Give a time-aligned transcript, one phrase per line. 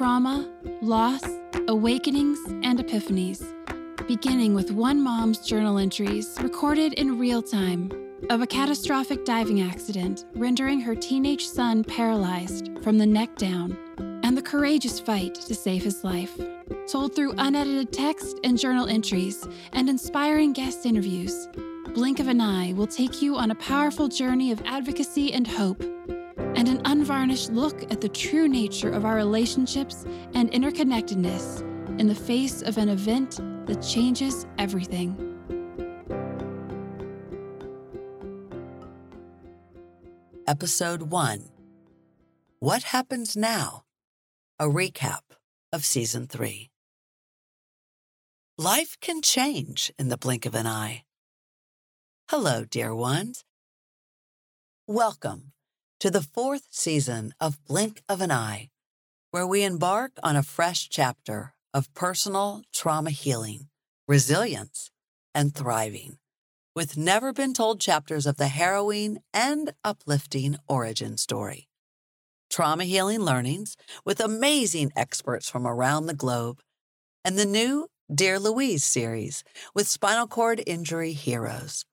[0.00, 0.48] trauma,
[0.80, 1.20] loss,
[1.68, 3.44] awakenings, and epiphanies,
[4.08, 7.92] beginning with one mom's journal entries recorded in real time
[8.30, 13.76] of a catastrophic diving accident rendering her teenage son paralyzed from the neck down,
[14.22, 16.32] and the courageous fight to save his life.
[16.90, 21.46] Told through unedited text and journal entries and inspiring guest interviews,
[21.92, 25.84] Blink of an Eye will take you on a powerful journey of advocacy and hope,
[26.56, 30.04] and an unvarnished look at the true nature of our relationships
[30.34, 31.60] and interconnectedness
[32.00, 35.16] in the face of an event that changes everything.
[40.46, 41.48] Episode 1
[42.58, 43.84] What Happens Now?
[44.58, 45.20] A recap
[45.72, 46.70] of Season 3.
[48.58, 51.04] Life can change in the blink of an eye.
[52.28, 53.44] Hello, dear ones.
[54.86, 55.52] Welcome
[56.00, 58.70] to the fourth season of Blink of an Eye,
[59.30, 63.68] where we embark on a fresh chapter of personal trauma healing,
[64.08, 64.90] resilience,
[65.34, 66.16] and thriving
[66.74, 71.68] with never been told chapters of the harrowing and uplifting origin story.
[72.48, 76.60] Trauma healing learnings with amazing experts from around the globe,
[77.24, 81.84] and the new Dear Louise series with spinal cord injury heroes.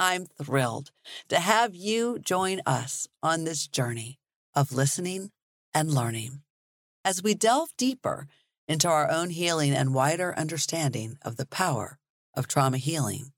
[0.00, 0.90] I'm thrilled
[1.28, 4.18] to have you join us on this journey
[4.54, 5.30] of listening
[5.72, 6.42] and learning
[7.04, 8.26] as we delve deeper
[8.66, 11.98] into our own healing and wider understanding of the power
[12.34, 13.32] of trauma healing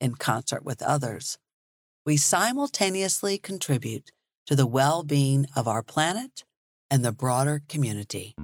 [0.00, 1.38] in concert with others,
[2.06, 4.12] we simultaneously contribute
[4.46, 6.44] to the well being of our planet
[6.90, 8.34] and the broader community.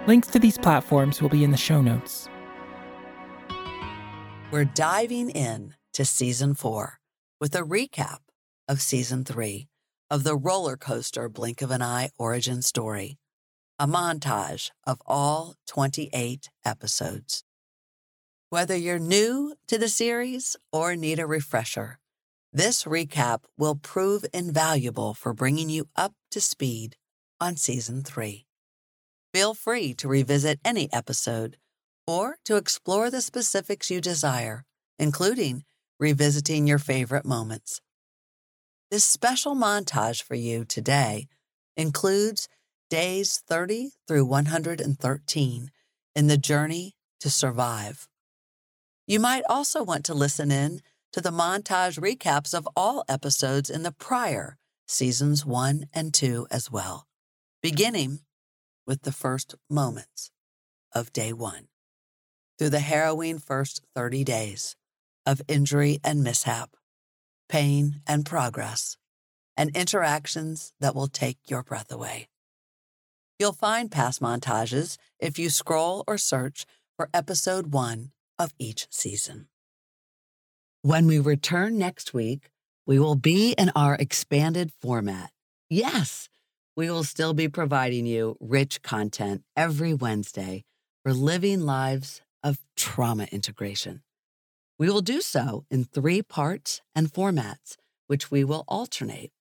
[0.08, 2.30] Links to these platforms will be in the show notes.
[4.50, 7.00] We're diving in to season four
[7.40, 8.20] with a recap
[8.68, 9.68] of season three
[10.10, 13.18] of the roller coaster Blink of an Eye origin story,
[13.80, 17.44] a montage of all 28 episodes.
[18.50, 22.00] Whether you're new to the series or need a refresher,
[22.54, 26.98] this recap will prove invaluable for bringing you up to speed
[27.40, 28.46] on season three.
[29.34, 31.56] Feel free to revisit any episode
[32.06, 34.66] or to explore the specifics you desire,
[35.00, 35.64] including
[36.02, 37.80] revisiting your favorite moments.
[38.90, 41.28] This special montage for you today
[41.78, 42.50] includes
[42.90, 45.72] days 30 through 113
[46.16, 48.08] in the journey to survive.
[49.06, 50.82] You might also want to listen in
[51.14, 54.58] to the montage recaps of all episodes in the prior
[54.88, 57.08] seasons one and two as well,
[57.62, 58.22] beginning
[58.88, 60.32] with the first moments
[60.96, 61.68] of day one
[62.58, 64.76] through the harrowing first 30 days
[65.26, 66.76] of injury and mishap,
[67.50, 68.98] pain and progress,
[69.58, 72.28] and interactions that will take your breath away.
[73.40, 76.66] You'll find past montages if you scroll or search
[76.96, 79.48] for episode one of each season.
[80.84, 82.50] When we return next week,
[82.86, 85.32] we will be in our expanded format.
[85.70, 86.30] Yes,
[86.76, 90.64] we will still be providing you rich content every Wednesday
[91.04, 94.02] for living lives of trauma integration.
[94.82, 97.76] We will do so in three parts and formats,
[98.08, 99.32] which we will alternate.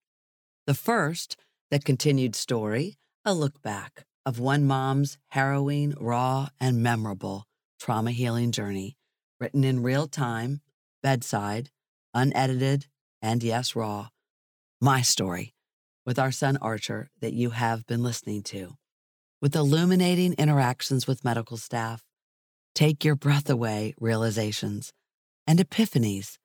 [0.66, 1.38] The first,
[1.70, 7.46] the continued story, a look back of one mom's harrowing, raw, and memorable
[7.78, 8.98] trauma healing journey,
[9.40, 10.60] written in real time
[11.02, 11.70] bedside
[12.12, 12.88] unedited,
[13.22, 14.08] and yes, raw,
[14.78, 15.54] my story
[16.04, 18.75] with our son Archer that you have been listening to,
[19.40, 22.04] with illuminating interactions with medical staff,
[22.75, 24.92] take your breath away realizations,
[25.46, 26.38] and epiphanies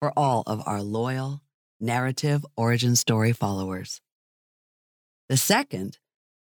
[0.00, 1.42] for all of our loyal
[1.80, 4.00] narrative origin story followers.
[5.28, 5.98] The second,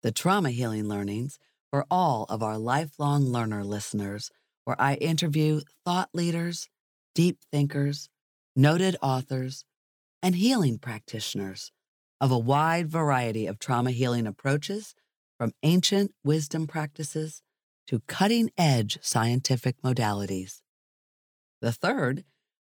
[0.03, 1.39] the trauma healing learnings
[1.71, 4.31] for all of our lifelong learner listeners,
[4.65, 6.69] where I interview thought leaders,
[7.15, 8.09] deep thinkers,
[8.57, 9.65] noted authors,
[10.23, 11.73] and healing practitioners
[12.21, 14.95] of a wide variety of trauma healing approaches,
[15.43, 17.43] from ancient wisdom practices
[17.89, 20.62] to cutting edge scientific modalities.
[21.63, 22.25] The third,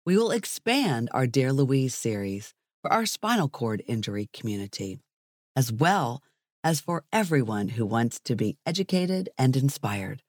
[0.05, 2.53] we will expand our Dear Louise series
[2.83, 4.99] for our spinal cord injury community,
[5.55, 6.21] as well
[6.63, 10.21] as for everyone who wants to be educated and inspired,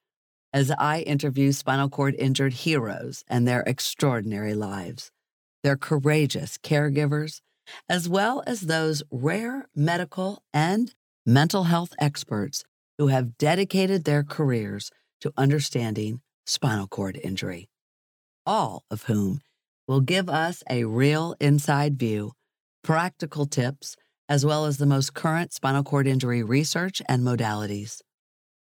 [0.50, 5.10] as I interview spinal cord injured heroes and their extraordinary lives,
[5.62, 7.43] their courageous caregivers
[7.87, 10.94] as well as those rare medical and
[11.26, 12.64] mental health experts
[12.96, 14.90] who have dedicated their careers
[15.20, 17.69] to understanding spinal cord injury,
[18.46, 19.41] all of whom
[19.87, 22.32] will give us a real inside view,
[22.82, 23.96] practical tips,
[24.29, 28.00] as well as the most current spinal cord injury research and modalities.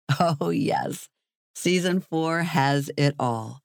[0.40, 1.08] Oh, yes,
[1.54, 3.60] season four has it all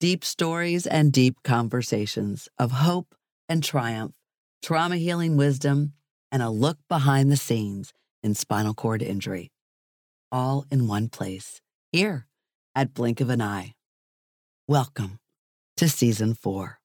[0.00, 3.14] deep stories and deep conversations of hope
[3.48, 4.14] and triumph
[4.62, 5.92] trauma healing wisdom,
[6.30, 7.92] and a look behind the scenes
[8.22, 9.50] in spinal cord injury.
[10.30, 11.60] All in one place,
[11.90, 12.26] here
[12.74, 13.74] at Blink of an Eye.
[14.68, 15.18] Welcome
[15.76, 16.80] to season four.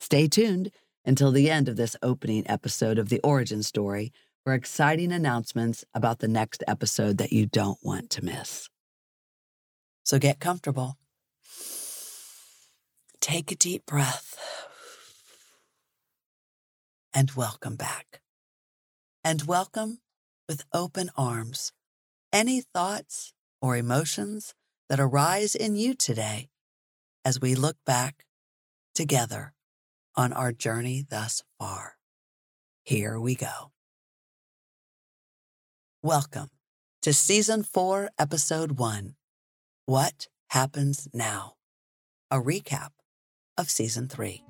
[0.00, 0.70] Stay tuned
[1.04, 4.12] until the end of this opening episode of the origin story
[4.44, 8.68] for exciting announcements about the next episode that you don't want to miss.
[10.04, 10.96] So get comfortable.
[13.20, 14.38] Take a deep breath
[17.12, 18.20] and welcome back.
[19.24, 19.98] And welcome
[20.48, 21.72] with open arms
[22.32, 24.54] any thoughts or emotions
[24.88, 26.48] that arise in you today
[27.28, 28.24] as we look back
[28.94, 29.52] together
[30.16, 31.96] on our journey thus far.
[32.84, 33.70] Here we go.
[36.02, 36.48] Welcome
[37.02, 39.14] to Season 4, Episode 1
[39.84, 41.56] What Happens Now?
[42.30, 42.92] A recap
[43.58, 44.42] of Season 3.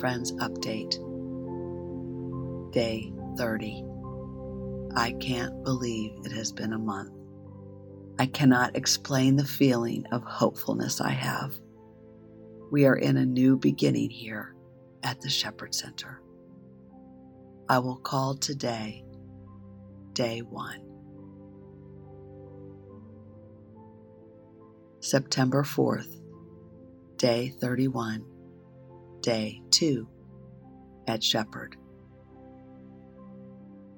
[0.00, 0.96] Friends Update.
[2.72, 3.84] Day 30.
[4.96, 7.12] I can't believe it has been a month.
[8.18, 11.52] I cannot explain the feeling of hopefulness I have.
[12.70, 14.54] We are in a new beginning here
[15.02, 16.22] at the Shepherd Center.
[17.68, 19.04] I will call today
[20.14, 20.80] day one.
[25.00, 26.22] September 4th,
[27.18, 28.24] day 31
[29.22, 30.08] day two
[31.06, 31.76] at Shepherd.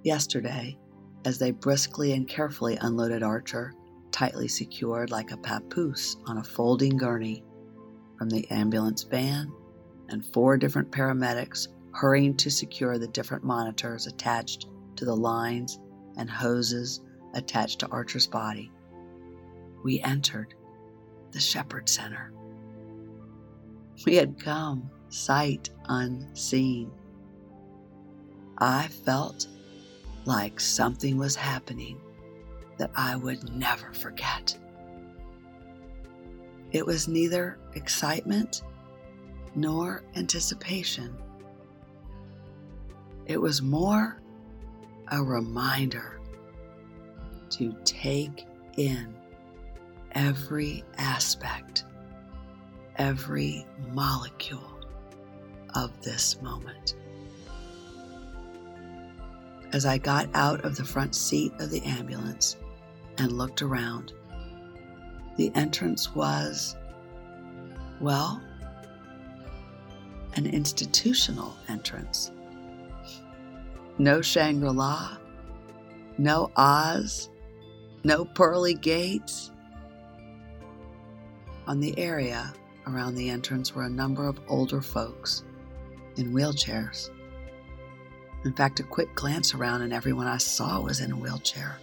[0.03, 0.79] Yesterday,
[1.25, 3.73] as they briskly and carefully unloaded Archer,
[4.11, 7.45] tightly secured like a papoose on a folding gurney,
[8.19, 9.53] from the ambulance van,
[10.09, 15.79] and four different paramedics hurrying to secure the different monitors attached to the lines
[16.17, 17.01] and hoses
[17.35, 18.71] attached to Archer's body,
[19.83, 20.55] we entered
[21.33, 22.33] the Shepherd Center.
[24.05, 26.91] We had come sight unseen.
[28.59, 29.47] I felt
[30.25, 32.01] like something was happening
[32.79, 34.57] that I would never forget.
[36.73, 38.63] It was neither excitement
[39.55, 41.15] nor anticipation.
[43.27, 44.21] It was more
[45.09, 46.21] a reminder
[47.51, 48.47] to take
[48.79, 49.15] in
[50.13, 51.85] every aspect,
[52.97, 54.72] every molecule
[55.75, 56.95] of this moment.
[59.73, 62.57] As I got out of the front seat of the ambulance
[63.19, 64.13] and looked around,
[65.37, 66.77] the entrance was,
[68.01, 68.43] well,
[70.35, 72.31] an institutional entrance.
[73.99, 75.17] No Shangri La,
[76.19, 77.31] no Oz,
[78.05, 79.51] no pearly gates.
[81.67, 82.53] On the area
[82.87, 85.45] around the entrance were a number of older folks
[86.17, 87.11] in wheelchairs.
[88.45, 91.79] In fact, a quick glance around and everyone I saw was in a wheelchair.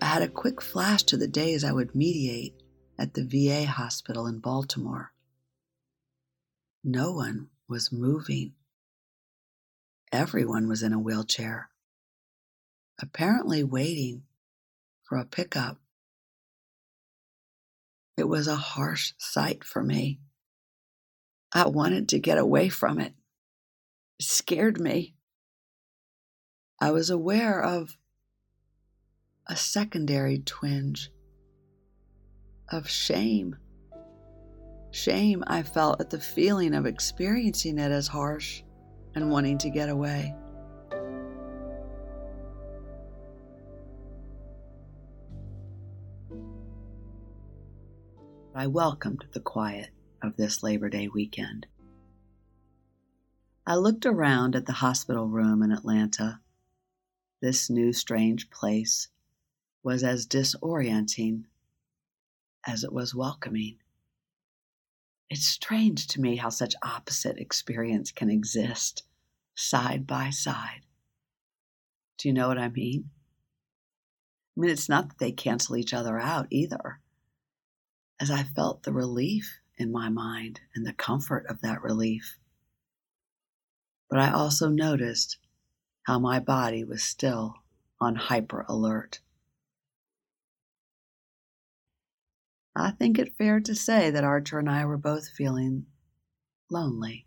[0.00, 2.54] I had a quick flash to the days I would mediate
[2.98, 5.12] at the VA hospital in Baltimore.
[6.82, 8.52] No one was moving.
[10.12, 11.70] Everyone was in a wheelchair,
[13.00, 14.22] apparently waiting
[15.02, 15.78] for a pickup.
[18.16, 20.20] It was a harsh sight for me.
[21.56, 23.14] I wanted to get away from it.
[24.18, 25.14] It scared me.
[26.78, 27.96] I was aware of
[29.46, 31.10] a secondary twinge
[32.68, 33.56] of shame.
[34.90, 38.62] Shame I felt at the feeling of experiencing it as harsh
[39.14, 40.34] and wanting to get away.
[48.54, 49.88] I welcomed the quiet
[50.22, 51.66] of this Labor Day weekend.
[53.66, 56.40] I looked around at the hospital room in Atlanta.
[57.42, 59.08] This new strange place
[59.82, 61.44] was as disorienting
[62.66, 63.76] as it was welcoming.
[65.28, 69.02] It's strange to me how such opposite experience can exist
[69.56, 70.82] side by side.
[72.18, 73.10] Do you know what I mean?
[74.56, 77.00] I mean, it's not that they cancel each other out either.
[78.20, 82.38] As I felt the relief in my mind and the comfort of that relief.
[84.08, 85.38] But I also noticed
[86.04, 87.56] how my body was still
[88.00, 89.20] on hyper alert.
[92.74, 95.86] I think it fair to say that Archer and I were both feeling
[96.70, 97.24] lonely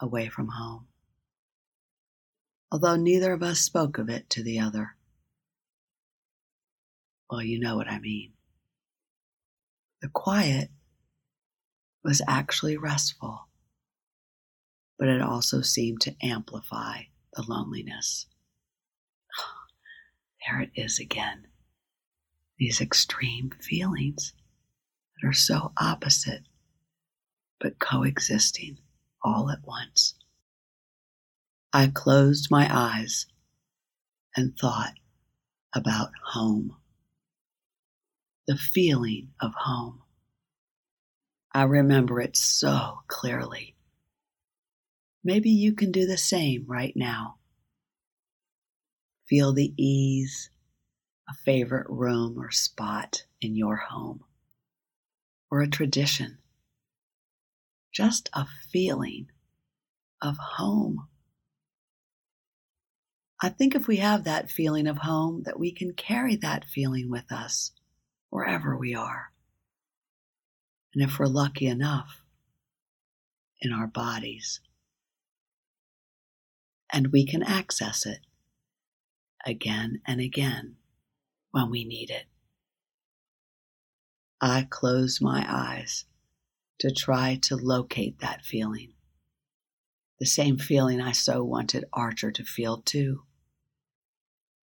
[0.00, 0.88] away from home,
[2.72, 4.96] although neither of us spoke of it to the other.
[7.30, 8.32] Well, you know what I mean.
[10.02, 10.70] The quiet
[12.04, 13.48] was actually restful,
[14.98, 17.02] but it also seemed to amplify
[17.34, 18.26] the loneliness.
[20.46, 21.48] There it is again.
[22.58, 24.32] These extreme feelings
[25.20, 26.42] that are so opposite,
[27.60, 28.78] but coexisting
[29.22, 30.14] all at once.
[31.72, 33.26] I closed my eyes
[34.34, 34.94] and thought
[35.74, 36.76] about home,
[38.46, 40.02] the feeling of home.
[41.52, 43.74] I remember it so clearly.
[45.24, 47.36] Maybe you can do the same right now.
[49.28, 50.50] Feel the ease,
[51.28, 54.24] a favorite room or spot in your home
[55.50, 56.38] or a tradition,
[57.92, 59.28] just a feeling
[60.22, 61.08] of home.
[63.40, 67.08] I think if we have that feeling of home, that we can carry that feeling
[67.08, 67.72] with us
[68.30, 69.32] wherever we are.
[70.94, 72.22] And if we're lucky enough,
[73.60, 74.60] in our bodies.
[76.92, 78.20] And we can access it
[79.44, 80.76] again and again
[81.50, 82.24] when we need it.
[84.40, 86.04] I close my eyes
[86.78, 88.92] to try to locate that feeling.
[90.20, 93.24] The same feeling I so wanted Archer to feel too,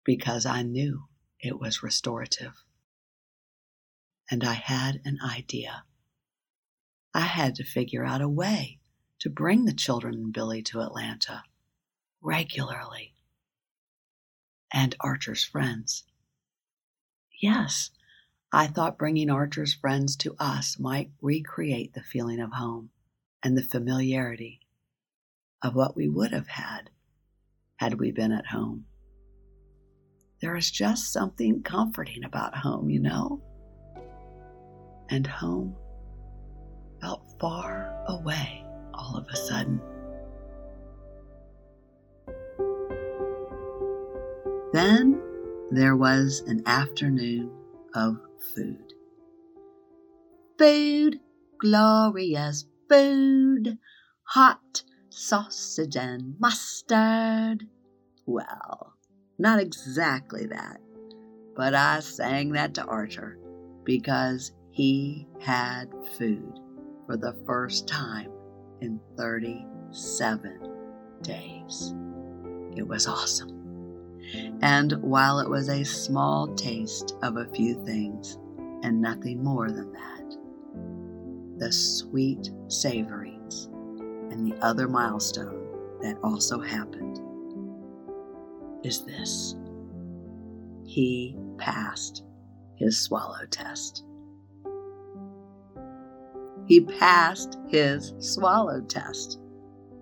[0.03, 1.05] because I knew
[1.39, 2.63] it was restorative.
[4.29, 5.83] And I had an idea.
[7.15, 8.79] I had to figure out a way
[9.19, 11.43] to bring the children and Billy to Atlanta
[12.21, 13.13] regularly.
[14.73, 16.03] And Archer's friends.
[17.41, 17.91] Yes,
[18.51, 22.89] I thought bringing Archer's friends to us might recreate the feeling of home
[23.41, 24.59] and the familiarity
[25.61, 26.89] of what we would have had
[27.77, 28.87] had we been at home.
[30.41, 33.41] There is just something comforting about home, you know?
[35.09, 35.77] And home
[37.01, 39.81] felt far away all of a sudden.
[44.73, 45.21] Then
[45.71, 47.51] there was an afternoon
[47.93, 48.19] of
[48.53, 48.93] food.
[50.57, 51.19] Food,
[51.59, 53.77] glorious food,
[54.23, 57.67] hot sausage and mustard.
[58.25, 58.93] Well,
[59.37, 60.81] not exactly that,
[61.55, 63.37] but I sang that to Archer
[63.83, 66.59] because he had food
[67.05, 68.31] for the first time
[68.81, 70.59] in 37
[71.21, 71.93] days.
[72.75, 73.51] It was awesome.
[74.61, 78.37] And while it was a small taste of a few things,
[78.83, 80.37] and nothing more than that,
[81.57, 83.67] the sweet savorings
[84.31, 85.65] and the other milestone
[86.01, 87.19] that also happened
[88.83, 89.55] is this
[90.83, 92.23] he passed
[92.75, 94.03] his swallow test.
[96.67, 99.39] He passed his swallow test.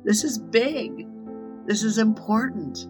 [0.04, 1.08] This is big.
[1.66, 2.88] This is important.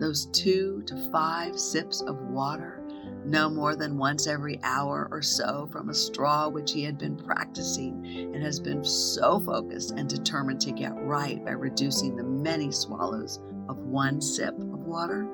[0.00, 2.82] Those two to five sips of water,
[3.24, 7.16] no more than once every hour or so from a straw which he had been
[7.16, 12.70] practicing and has been so focused and determined to get right by reducing the many
[12.70, 15.26] swallows of one sip of water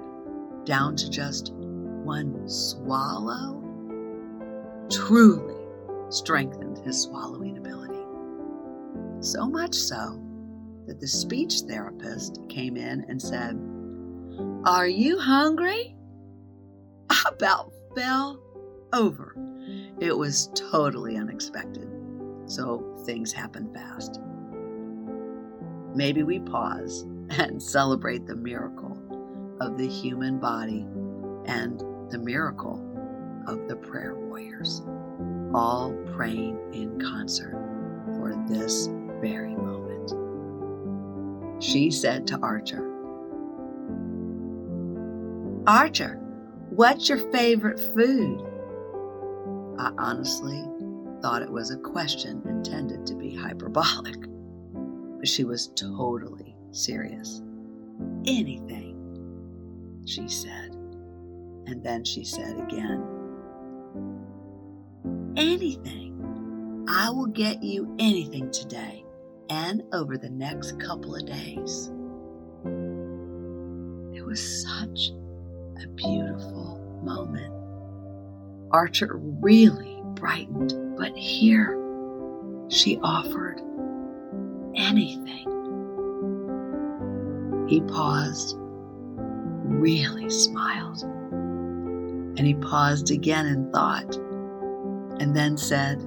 [0.65, 3.63] down to just one swallow,
[4.91, 5.64] truly
[6.09, 8.05] strengthened his swallowing ability.
[9.21, 10.21] So much so
[10.87, 13.59] that the speech therapist came in and said,
[14.65, 15.97] Are you hungry?
[17.11, 18.41] I about fell
[18.93, 19.35] over.
[20.01, 21.89] It was totally unexpected,
[22.47, 24.21] so things happen fast.
[25.95, 28.99] Maybe we pause and celebrate the miracle
[29.61, 30.87] of the human body
[31.47, 31.81] and
[32.11, 32.81] the miracle
[33.47, 34.83] of the prayer warriors,
[35.55, 37.53] all praying in concert
[38.07, 38.89] for this
[39.21, 40.13] very moment.
[41.63, 42.91] She said to Archer,
[45.67, 46.17] Archer,
[46.71, 48.41] what's your favorite food?
[49.79, 50.63] I honestly
[51.23, 54.19] thought it was a question intended to be hyperbolic,
[55.19, 57.41] but she was totally serious.
[58.27, 60.75] Anything, she said.
[61.67, 63.14] And then she said again,
[65.37, 66.87] Anything.
[66.89, 69.05] I will get you anything today
[69.51, 71.91] and over the next couple of days.
[74.15, 75.11] It was such
[75.83, 77.53] a beautiful moment.
[78.71, 81.79] Archer really brightened, but here
[82.69, 83.61] she offered
[84.77, 85.51] anything.
[87.69, 94.17] He paused, really smiled, and he paused again and thought,
[95.21, 96.03] and then said,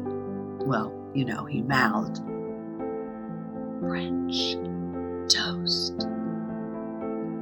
[0.65, 2.17] Well, you know, he mouthed,
[3.79, 4.55] French
[5.29, 6.03] toast.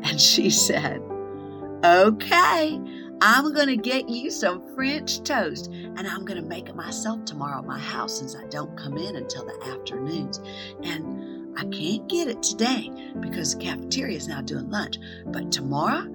[0.03, 1.01] And she said,
[1.83, 2.79] Okay,
[3.21, 7.25] I'm going to get you some French toast and I'm going to make it myself
[7.25, 10.41] tomorrow at my house since I don't come in until the afternoons.
[10.83, 14.97] And I can't get it today because the cafeteria is now doing lunch.
[15.27, 16.07] But tomorrow,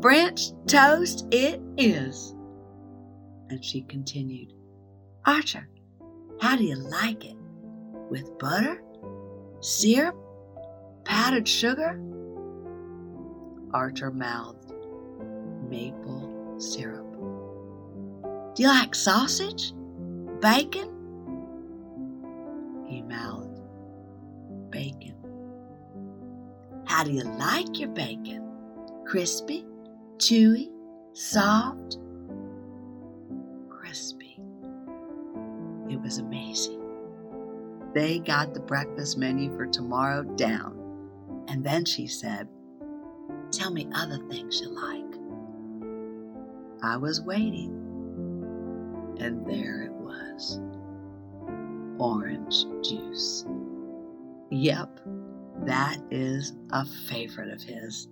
[0.00, 2.34] French toast it is.
[3.48, 4.52] And she continued,
[5.26, 5.68] Archer,
[6.40, 7.36] how do you like it?
[8.08, 8.80] With butter?
[9.58, 10.14] Syrup?
[11.04, 12.00] Powdered sugar?
[13.74, 14.72] Archer mouthed,
[15.68, 17.12] maple syrup.
[18.54, 19.72] Do you like sausage?
[20.40, 20.92] Bacon?
[22.86, 23.60] He mouthed,
[24.70, 25.16] bacon.
[26.84, 28.48] How do you like your bacon?
[29.04, 29.66] Crispy?
[30.18, 30.70] Chewy?
[31.14, 31.98] Soft?
[33.68, 34.25] Crispy.
[36.06, 36.80] Was amazing.
[37.92, 41.44] They got the breakfast menu for tomorrow down.
[41.48, 42.46] And then she said,
[43.50, 45.02] Tell me other things you like.
[46.84, 47.72] I was waiting,
[49.18, 50.60] and there it was
[51.98, 53.44] orange juice.
[54.52, 55.00] Yep,
[55.64, 58.06] that is a favorite of his,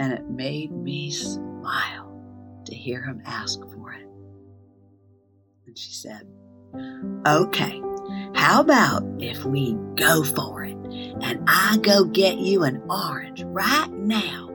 [0.00, 2.20] and it made me smile
[2.64, 4.08] to hear him ask for it.
[5.68, 6.26] And she said,
[7.26, 7.82] Okay,
[8.34, 13.90] how about if we go for it and I go get you an orange right
[13.92, 14.48] now?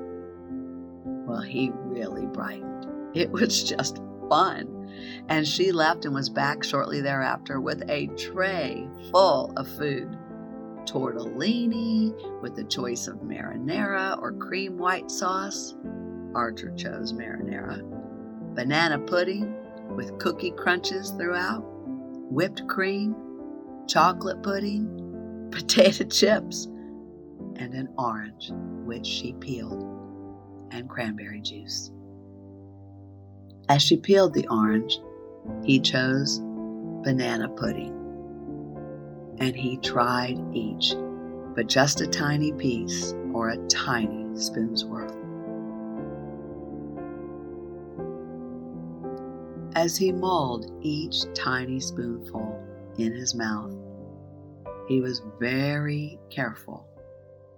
[1.27, 2.87] Well, he really brightened.
[3.15, 4.73] It was just fun.
[5.29, 10.17] And she left and was back shortly thereafter with a tray full of food
[10.85, 15.75] tortellini with a choice of marinara or cream white sauce.
[16.33, 17.83] Archer chose marinara.
[18.55, 19.53] Banana pudding
[19.95, 21.63] with cookie crunches throughout,
[22.29, 23.15] whipped cream,
[23.87, 26.65] chocolate pudding, potato chips,
[27.55, 28.51] and an orange,
[28.85, 29.83] which she peeled,
[30.71, 31.91] and cranberry juice.
[33.69, 34.99] As she peeled the orange,
[35.63, 37.93] he chose banana pudding.
[39.39, 40.93] And he tried each,
[41.55, 45.16] but just a tiny piece or a tiny spoon's worth.
[49.77, 52.59] As he mulled each tiny spoonful
[52.97, 53.77] in his mouth,
[54.87, 56.87] he was very careful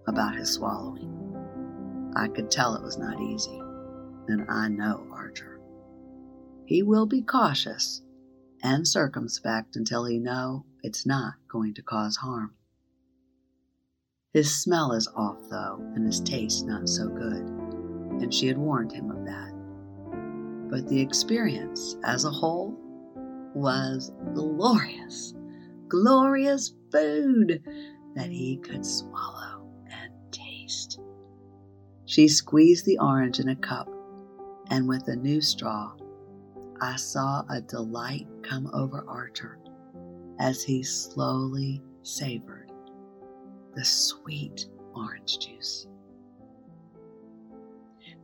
[0.05, 2.12] about his swallowing.
[2.17, 3.58] I could tell it was not easy,
[4.27, 5.62] and I know Archer.
[6.65, 8.01] He will be cautious
[8.62, 12.53] and circumspect until he know it's not going to cause harm.
[14.34, 17.47] His smell is off, though, and his taste not so good,
[18.21, 19.59] and she had warned him of that.
[20.69, 22.77] But the experience as a whole
[23.55, 25.34] was glorious,
[25.88, 27.63] glorious food
[28.15, 30.99] that he could swallow and taste.
[32.05, 33.89] She squeezed the orange in a cup,
[34.69, 35.93] and with a new straw,
[36.79, 39.60] I saw a delight come over Archer
[40.39, 42.71] as he slowly savored
[43.75, 45.88] the sweet orange juice.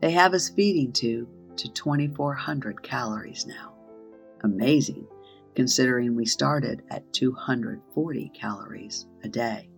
[0.01, 1.27] They have us feeding tube
[1.57, 3.73] to 2,400 calories now.
[4.43, 5.07] Amazing,
[5.55, 9.69] considering we started at 240 calories a day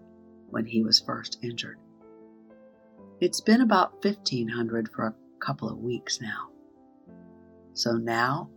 [0.49, 1.77] when he was first injured.
[3.19, 6.49] It's been about 1,500 for a couple of weeks now.
[7.73, 8.49] So now,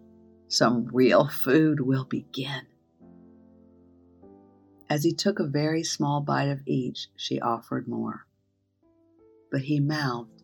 [0.49, 2.67] some real food will begin.
[4.89, 8.27] As he took a very small bite of each, she offered more.
[9.53, 10.43] But he mouthed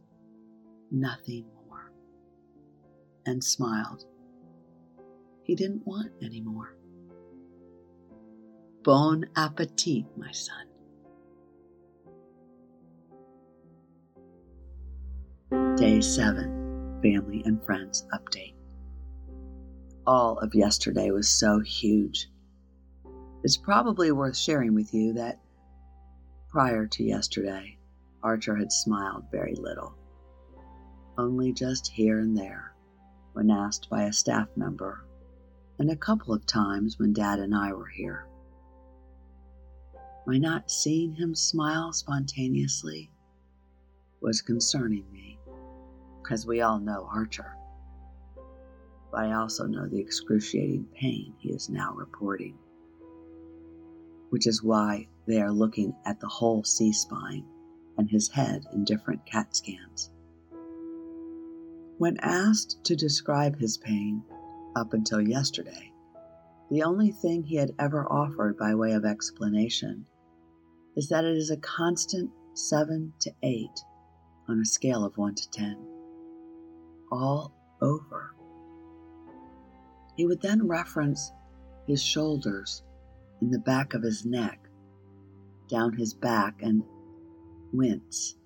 [0.90, 1.46] nothing
[3.26, 4.04] and smiled.
[5.42, 6.76] He didn't want any more.
[8.82, 10.66] Bon appetit, my son.
[15.76, 18.54] Day 7 Family and Friends Update.
[20.06, 22.28] All of yesterday was so huge.
[23.42, 25.40] It's probably worth sharing with you that
[26.48, 27.76] prior to yesterday,
[28.22, 29.94] Archer had smiled very little,
[31.18, 32.75] only just here and there
[33.36, 35.04] when asked by a staff member,
[35.78, 38.26] and a couple of times when Dad and I were here.
[40.26, 43.10] My not seeing him smile spontaneously
[44.20, 45.38] was concerning me,
[46.22, 47.54] because we all know Archer.
[49.12, 52.58] But I also know the excruciating pain he is now reporting
[54.30, 57.44] which is why they are looking at the whole C spine
[57.96, 60.10] and his head in different CAT scans.
[61.98, 64.22] When asked to describe his pain
[64.74, 65.92] up until yesterday,
[66.70, 70.04] the only thing he had ever offered by way of explanation
[70.94, 73.68] is that it is a constant 7 to 8
[74.48, 75.76] on a scale of 1 to 10,
[77.10, 78.34] all over.
[80.16, 81.32] He would then reference
[81.86, 82.82] his shoulders
[83.40, 84.68] in the back of his neck,
[85.68, 86.82] down his back, and
[87.72, 88.36] wince.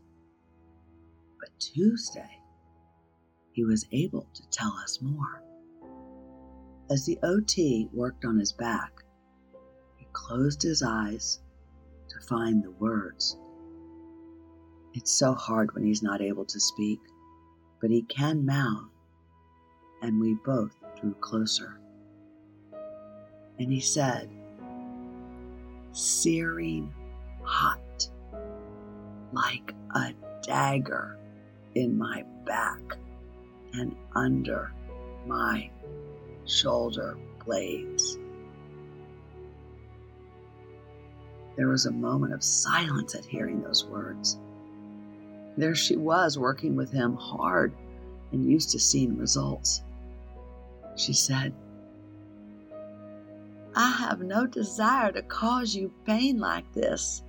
[1.41, 2.39] But Tuesday,
[3.61, 5.42] he was able to tell us more.
[6.88, 8.90] As the OT worked on his back,
[9.99, 11.40] he closed his eyes
[12.09, 13.37] to find the words.
[14.94, 17.01] It's so hard when he's not able to speak,
[17.83, 18.88] but he can mouth,
[20.01, 21.79] and we both drew closer.
[23.59, 24.31] And he said,
[25.92, 26.94] searing
[27.42, 28.09] hot,
[29.35, 31.18] like a dagger
[31.75, 32.96] in my back
[33.72, 34.72] and under
[35.26, 35.70] my
[36.46, 38.18] shoulder blades.
[41.56, 44.38] There was a moment of silence at hearing those words.
[45.56, 47.72] There she was, working with him hard
[48.33, 49.83] and used to seeing results.
[50.96, 51.52] She said,
[53.74, 57.22] I have no desire to cause you pain like this.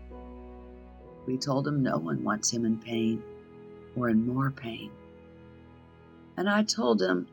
[1.28, 3.22] We told him no one wants him in pain
[3.96, 4.92] or in more pain.
[6.38, 7.28] And I told him,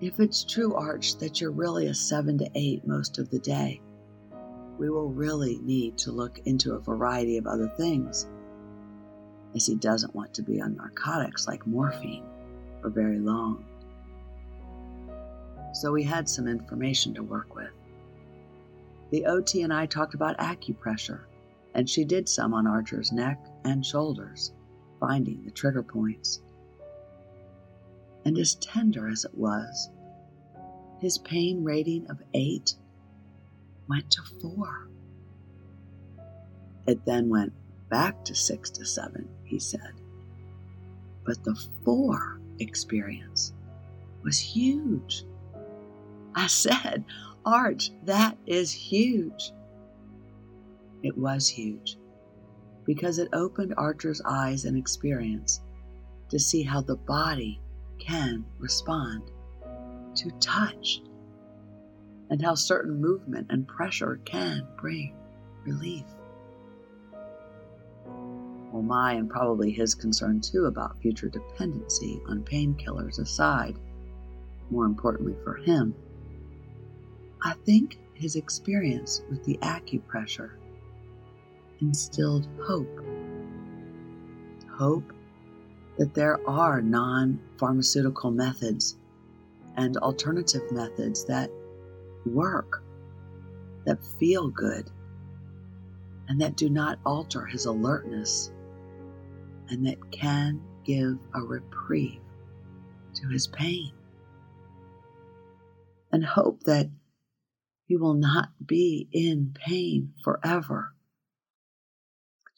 [0.00, 3.80] if it's true, Arch, that you're really a seven to eight most of the day,
[4.78, 8.26] we will really need to look into a variety of other things,
[9.54, 12.24] as he doesn't want to be on narcotics like morphine
[12.80, 13.64] for very long.
[15.74, 17.70] So we had some information to work with
[19.12, 21.20] the OT and I talked about acupressure,
[21.74, 24.52] and she did some on Archer's neck and shoulders,
[24.98, 26.40] finding the trigger points.
[28.24, 29.90] And as tender as it was,
[31.00, 32.76] his pain rating of eight
[33.88, 34.88] went to four.
[36.86, 37.52] It then went
[37.88, 39.92] back to six to seven, he said.
[41.24, 43.52] But the four experience
[44.22, 45.24] was huge.
[46.34, 47.04] I said,
[47.44, 49.52] Arch, that is huge.
[51.02, 51.98] It was huge
[52.84, 55.60] because it opened Archer's eyes and experience
[56.28, 57.60] to see how the body
[58.02, 59.30] can respond
[60.16, 61.02] to touch
[62.30, 65.14] and how certain movement and pressure can bring
[65.64, 66.04] relief.
[68.72, 73.78] Well, my and probably his concern too about future dependency on painkillers aside,
[74.70, 75.94] more importantly for him,
[77.42, 80.52] I think his experience with the acupressure
[81.80, 83.00] instilled hope.
[84.70, 85.12] Hope
[85.98, 88.96] that there are non pharmaceutical methods
[89.76, 91.50] and alternative methods that
[92.26, 92.82] work,
[93.84, 94.90] that feel good,
[96.28, 98.50] and that do not alter his alertness
[99.68, 102.20] and that can give a reprieve
[103.14, 103.92] to his pain.
[106.10, 106.90] And hope that
[107.86, 110.94] he will not be in pain forever.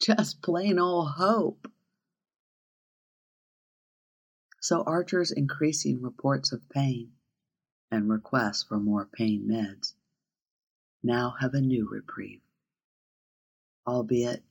[0.01, 1.71] Just plain old hope.
[4.65, 7.11] So Archer's increasing reports of pain
[7.91, 9.93] and requests for more pain meds
[11.03, 12.41] now have a new reprieve,
[13.85, 14.43] albeit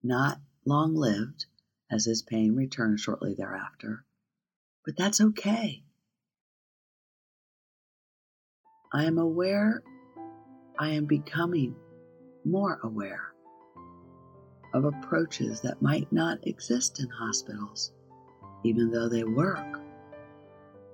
[0.00, 1.46] not long lived,
[1.90, 4.04] as his pain returns shortly thereafter.
[4.84, 5.82] But that's okay.
[8.92, 9.82] I am aware,
[10.78, 11.74] I am becoming
[12.44, 13.32] more aware
[14.72, 17.90] of approaches that might not exist in hospitals,
[18.64, 19.80] even though they work,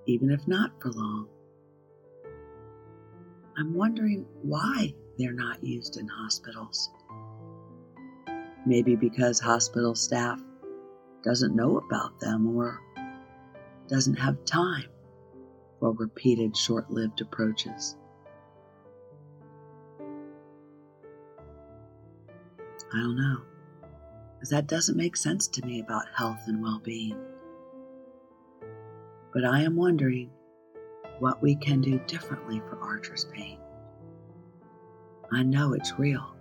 [0.06, 1.28] even if not for long.
[3.58, 6.90] I'm wondering why they're not used in hospitals.
[8.66, 10.40] Maybe because hospital staff
[11.24, 12.80] doesn't know about them or
[13.88, 14.88] doesn't have time
[15.80, 17.96] for repeated short lived approaches.
[22.92, 23.42] I don't know,
[24.34, 27.16] because that doesn't make sense to me about health and well being.
[29.36, 30.30] But I am wondering
[31.18, 33.58] what we can do differently for Archer's pain.
[35.30, 36.34] I know it's real.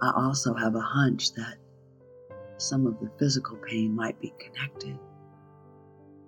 [0.00, 1.56] I also have a hunch that
[2.58, 4.96] some of the physical pain might be connected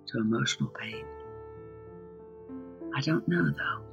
[0.07, 1.05] to emotional pain.
[2.93, 3.85] I don't know though.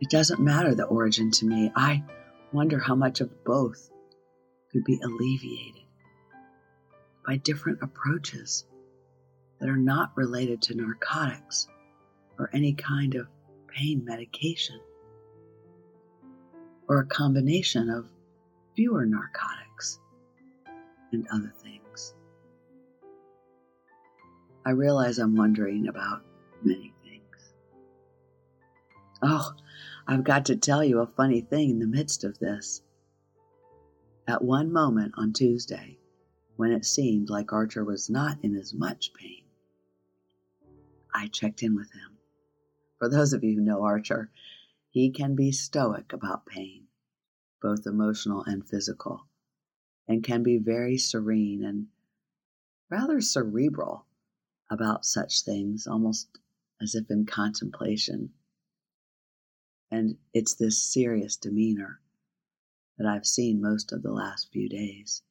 [0.00, 1.72] It doesn't matter the origin to me.
[1.74, 2.04] I
[2.52, 3.90] wonder how much of both
[4.70, 5.82] could be alleviated
[7.26, 8.64] by different approaches
[9.60, 11.68] that are not related to narcotics
[12.38, 13.28] or any kind of
[13.68, 14.80] pain medication
[16.88, 18.06] or a combination of
[18.74, 20.00] fewer narcotics
[21.12, 22.14] and other things.
[24.66, 26.22] I realize I'm wondering about
[26.62, 27.54] many things.
[29.22, 29.52] Oh,
[30.06, 32.82] I've got to tell you a funny thing in the midst of this.
[34.26, 35.98] At one moment on Tuesday,
[36.56, 39.43] when it seemed like Archer was not in as much pain,
[41.14, 42.18] I checked in with him.
[42.98, 44.32] For those of you who know Archer,
[44.90, 46.88] he can be stoic about pain,
[47.62, 49.28] both emotional and physical,
[50.08, 51.86] and can be very serene and
[52.90, 54.06] rather cerebral
[54.68, 56.28] about such things, almost
[56.80, 58.32] as if in contemplation.
[59.90, 62.00] And it's this serious demeanor
[62.98, 65.22] that I've seen most of the last few days,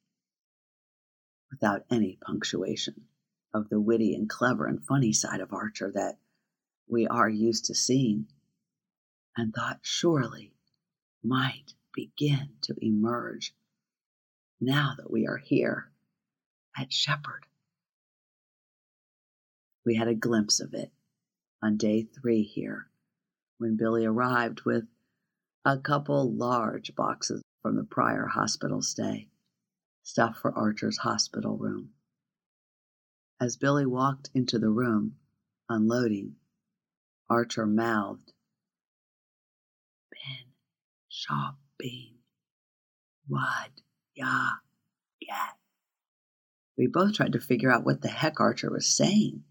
[1.50, 3.06] without any punctuation
[3.54, 6.18] of the witty and clever and funny side of Archer that
[6.88, 8.26] we are used to seeing,
[9.36, 10.52] and thought surely
[11.22, 13.54] might begin to emerge
[14.60, 15.90] now that we are here
[16.76, 17.46] at Shepherd.
[19.86, 20.90] We had a glimpse of it
[21.62, 22.88] on day three here
[23.58, 24.84] when Billy arrived with
[25.64, 29.28] a couple large boxes from the prior hospital stay,
[30.02, 31.90] stuff for Archer's hospital room.
[33.40, 35.16] As Billy walked into the room,
[35.68, 36.36] unloading,
[37.28, 38.32] Archer mouthed,
[40.10, 40.52] Been
[41.08, 42.18] shopping.
[43.26, 43.80] What
[44.14, 44.50] ya
[45.20, 45.58] get?
[46.78, 49.44] We both tried to figure out what the heck Archer was saying.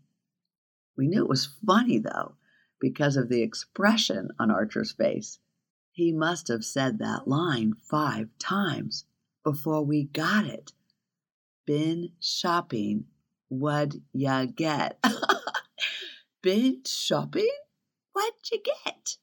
[0.96, 2.36] We knew it was funny, though,
[2.80, 5.39] because of the expression on Archer's face.
[5.91, 9.06] He must have said that line five times
[9.43, 10.72] before we got it.
[11.65, 13.06] Been shopping
[13.59, 14.97] What'd ya get?
[16.41, 17.51] Been shopping?
[18.11, 19.17] What'd you get?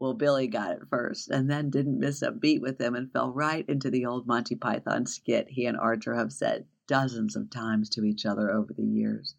[0.00, 3.30] Well, Billy got it first and then didn't miss a beat with him and fell
[3.30, 7.88] right into the old Monty Python skit he and Archer have said dozens of times
[7.90, 9.36] to each other over the years.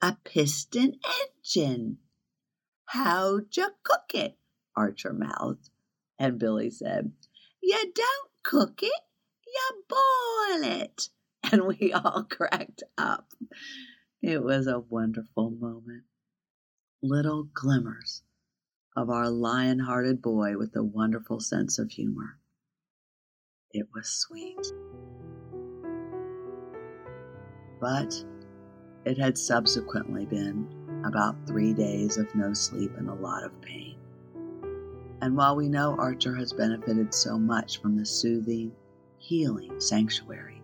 [0.00, 0.98] A piston
[1.36, 1.98] engine.
[2.86, 4.38] How'd you cook it?
[4.74, 5.68] Archer mouthed.
[6.18, 7.12] And Billy said,
[7.62, 9.02] You don't cook it,
[9.46, 11.10] you boil it
[11.52, 13.26] and we all cracked up.
[14.22, 16.04] It was a wonderful moment.
[17.02, 18.22] Little glimmers
[18.96, 22.38] of our lion hearted boy with a wonderful sense of humor.
[23.72, 24.64] It was sweet.
[27.80, 28.14] But
[29.04, 30.68] it had subsequently been
[31.04, 33.96] about three days of no sleep and a lot of pain.
[35.20, 38.72] And while we know Archer has benefited so much from the soothing,
[39.18, 40.61] healing sanctuary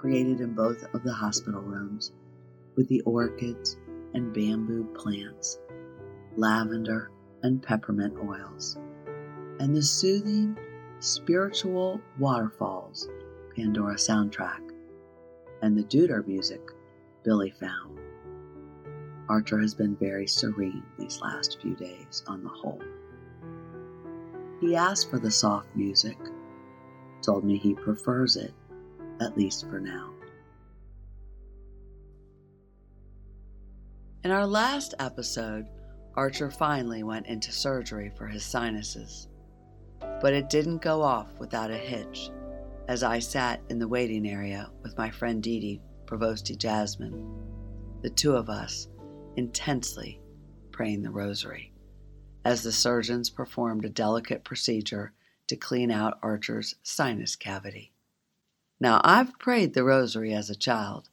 [0.00, 2.12] created in both of the hospital rooms
[2.74, 3.76] with the orchids
[4.14, 5.58] and bamboo plants,
[6.36, 7.10] lavender
[7.42, 8.78] and peppermint oils,
[9.58, 10.56] and the soothing,
[11.00, 13.08] spiritual waterfalls
[13.54, 14.60] Pandora soundtrack,
[15.60, 16.62] and the Deuter music
[17.24, 17.98] Billy found.
[19.28, 22.80] Archer has been very serene these last few days on the whole.
[24.60, 26.16] He asked for the soft music,
[27.22, 28.54] told me he prefers it,
[29.20, 30.10] at least for now.
[34.24, 35.66] In our last episode,
[36.14, 39.28] Archer finally went into surgery for his sinuses.
[40.20, 42.30] But it didn't go off without a hitch
[42.88, 47.24] as I sat in the waiting area with my friend Dee Provosti Jasmine,
[48.02, 48.88] the two of us
[49.36, 50.20] intensely
[50.72, 51.72] praying the rosary
[52.44, 55.12] as the surgeons performed a delicate procedure
[55.46, 57.92] to clean out Archer's sinus cavity.
[58.82, 61.10] Now, I've prayed the rosary as a child,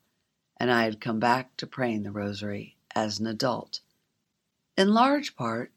[0.56, 3.82] and I had come back to praying the rosary as an adult,
[4.78, 5.74] in large part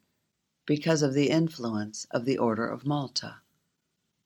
[0.66, 3.40] because of the influence of the Order of Malta,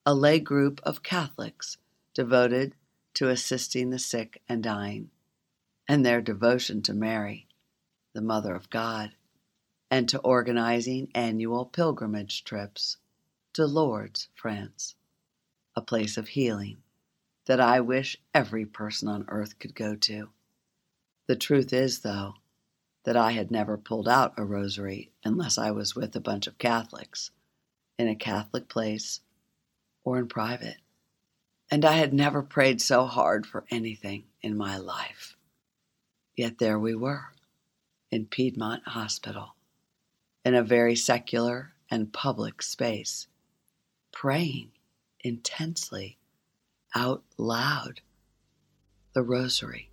[0.05, 1.79] a lay group of Catholics
[2.13, 2.75] devoted
[3.15, 5.11] to assisting the sick and dying,
[5.89, 7.49] and their devotion to Mary,
[8.13, 9.15] the Mother of God,
[9.91, 12.99] and to organizing annual pilgrimage trips
[13.55, 14.97] to Lourdes, France,
[15.75, 16.84] a place of healing
[17.47, 20.31] that I wish every person on earth could go to.
[21.27, 22.35] The truth is, though,
[23.05, 26.59] that I had never pulled out a rosary unless I was with a bunch of
[26.59, 27.31] Catholics,
[27.99, 29.21] in a Catholic place,
[30.05, 30.79] or in private.
[31.71, 35.37] And I had never prayed so hard for anything in my life.
[36.37, 37.33] Yet there we were,
[38.11, 39.55] in Piedmont Hospital,
[40.45, 43.29] in a very secular and public space,
[44.13, 44.71] praying
[45.21, 46.19] intensely
[46.95, 48.01] out loud
[49.15, 49.91] the rosary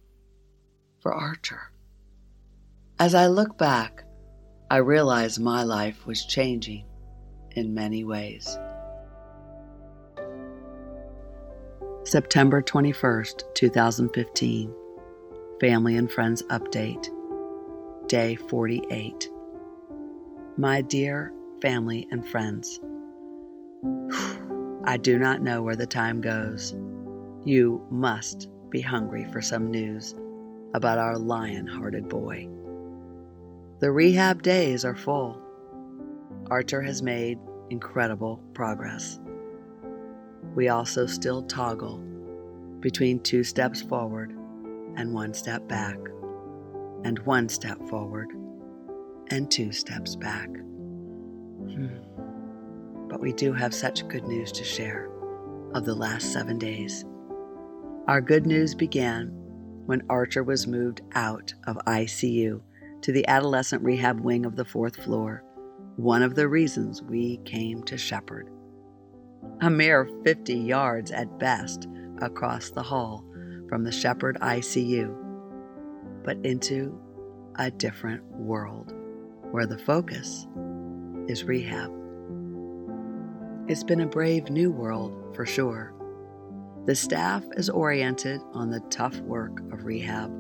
[1.00, 1.72] for Archer.
[3.00, 4.04] As I look back,
[4.70, 6.86] I realize my life was changing
[7.56, 8.58] in many ways.
[12.04, 14.74] September 21st, 2015.
[15.60, 17.08] Family and Friends Update.
[18.08, 19.30] Day 48.
[20.58, 22.80] My dear family and friends,
[24.84, 26.76] I do not know where the time goes.
[27.44, 30.16] You must be hungry for some news
[30.74, 32.48] about our lion hearted boy.
[33.80, 35.42] The rehab days are full.
[36.50, 39.20] Archer has made incredible progress.
[40.54, 41.98] We also still toggle
[42.80, 44.32] between two steps forward
[44.98, 45.98] and one step back,
[47.04, 48.30] and one step forward
[49.30, 50.50] and two steps back.
[50.50, 51.88] Hmm.
[53.08, 55.10] But we do have such good news to share
[55.74, 57.06] of the last seven days.
[58.08, 59.28] Our good news began
[59.86, 62.60] when Archer was moved out of ICU
[63.02, 65.44] to the adolescent rehab wing of the fourth floor,
[65.98, 68.50] one of the reasons we came to Shepherd.
[69.62, 71.88] A mere 50 yards at best
[72.22, 73.24] across the hall
[73.70, 75.16] from the Shepherd ICU,
[76.24, 77.00] but into
[77.58, 78.94] a different world
[79.52, 80.48] where the focus
[81.28, 81.92] is rehab.
[83.68, 85.94] It's been a brave new world for sure.
[86.86, 90.32] The staff is oriented on the tough work of rehab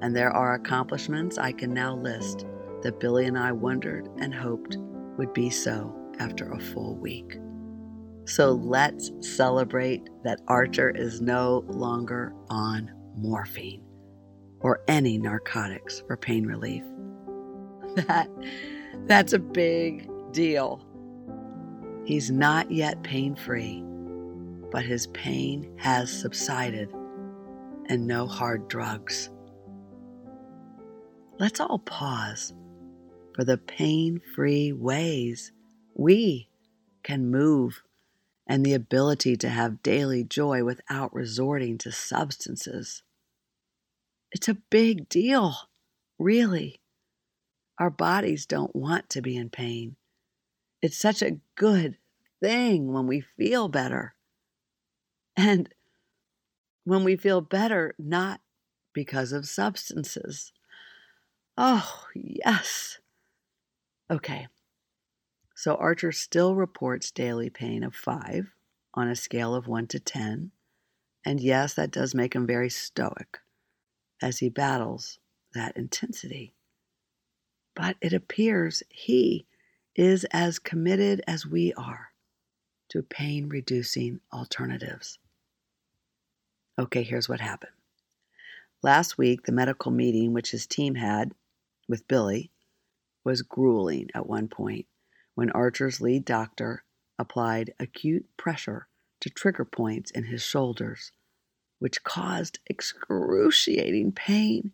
[0.00, 2.46] and there are accomplishments I can now list
[2.82, 4.76] that Billy and I wondered and hoped
[5.16, 7.38] would be so after a full week.
[8.24, 13.82] So let's celebrate that Archer is no longer on morphine
[14.60, 16.84] or any narcotics for pain relief.
[18.06, 18.28] That
[19.06, 20.84] that's a big deal.
[22.04, 23.82] He's not yet pain free,
[24.70, 26.92] but his pain has subsided
[27.86, 29.30] and no hard drugs
[31.38, 32.52] let's all pause
[33.34, 35.52] for the pain free ways
[35.94, 36.48] we
[37.02, 37.82] can move
[38.48, 43.02] and the ability to have daily joy without resorting to substances.
[44.32, 45.54] It's a big deal,
[46.18, 46.80] really.
[47.78, 49.96] Our bodies don't want to be in pain.
[50.80, 51.98] It's such a good
[52.40, 54.14] thing when we feel better.
[55.38, 55.72] And
[56.82, 58.40] when we feel better, not
[58.92, 60.52] because of substances.
[61.56, 62.98] Oh, yes.
[64.10, 64.48] Okay.
[65.54, 68.50] So Archer still reports daily pain of five
[68.94, 70.50] on a scale of one to 10.
[71.24, 73.38] And yes, that does make him very stoic
[74.20, 75.20] as he battles
[75.54, 76.52] that intensity.
[77.76, 79.46] But it appears he
[79.94, 82.10] is as committed as we are
[82.88, 85.20] to pain reducing alternatives.
[86.78, 87.72] Okay, here's what happened.
[88.82, 91.32] Last week, the medical meeting which his team had
[91.88, 92.52] with Billy
[93.24, 94.86] was grueling at one point
[95.34, 96.84] when Archer's lead doctor,
[97.18, 98.86] applied acute pressure
[99.20, 101.10] to trigger points in his shoulders,
[101.80, 104.72] which caused excruciating pain.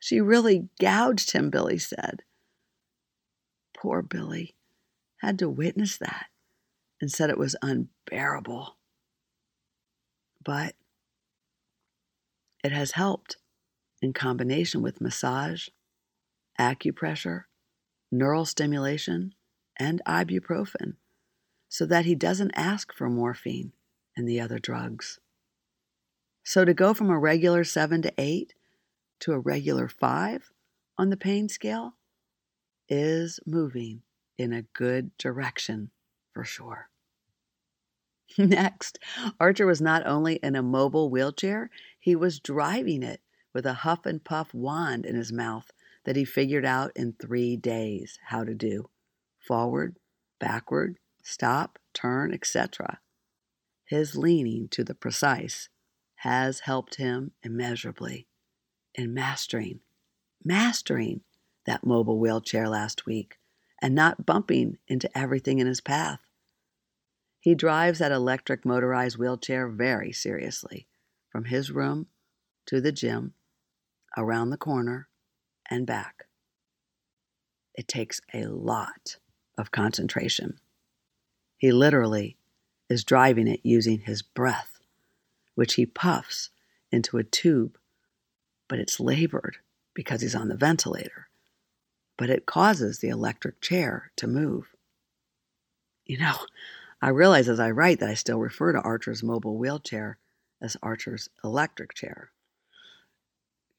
[0.00, 2.22] She really gouged him, Billy said.
[3.76, 4.56] Poor Billy
[5.18, 6.26] had to witness that
[7.00, 8.76] and said it was unbearable.
[10.44, 10.74] But
[12.62, 13.36] it has helped
[14.00, 15.68] in combination with massage,
[16.58, 17.44] acupressure,
[18.10, 19.34] neural stimulation,
[19.78, 20.94] and ibuprofen
[21.68, 23.72] so that he doesn't ask for morphine
[24.16, 25.20] and the other drugs.
[26.42, 28.54] So to go from a regular 7 to 8
[29.20, 30.50] to a regular 5
[30.96, 31.94] on the pain scale
[32.88, 34.02] is moving
[34.38, 35.90] in a good direction
[36.32, 36.88] for sure.
[38.38, 38.98] Next,
[39.40, 43.20] Archer was not only in a mobile wheelchair, he was driving it
[43.54, 45.70] with a huff and puff wand in his mouth
[46.04, 48.88] that he figured out in three days how to do
[49.38, 49.96] forward,
[50.38, 53.00] backward, stop, turn, etc.
[53.86, 55.68] His leaning to the precise
[56.16, 58.26] has helped him immeasurably
[58.94, 59.80] in mastering,
[60.44, 61.22] mastering
[61.64, 63.38] that mobile wheelchair last week
[63.80, 66.20] and not bumping into everything in his path.
[67.40, 70.86] He drives that electric motorized wheelchair very seriously,
[71.30, 72.06] from his room
[72.66, 73.34] to the gym,
[74.16, 75.08] around the corner,
[75.70, 76.26] and back.
[77.74, 79.16] It takes a lot
[79.56, 80.58] of concentration.
[81.56, 82.36] He literally
[82.88, 84.80] is driving it using his breath,
[85.54, 86.50] which he puffs
[86.90, 87.78] into a tube,
[88.68, 89.58] but it's labored
[89.94, 91.28] because he's on the ventilator.
[92.16, 94.74] But it causes the electric chair to move.
[96.04, 96.36] You know,
[97.00, 100.18] I realize as I write that I still refer to Archer's mobile wheelchair
[100.60, 102.30] as Archer's electric chair.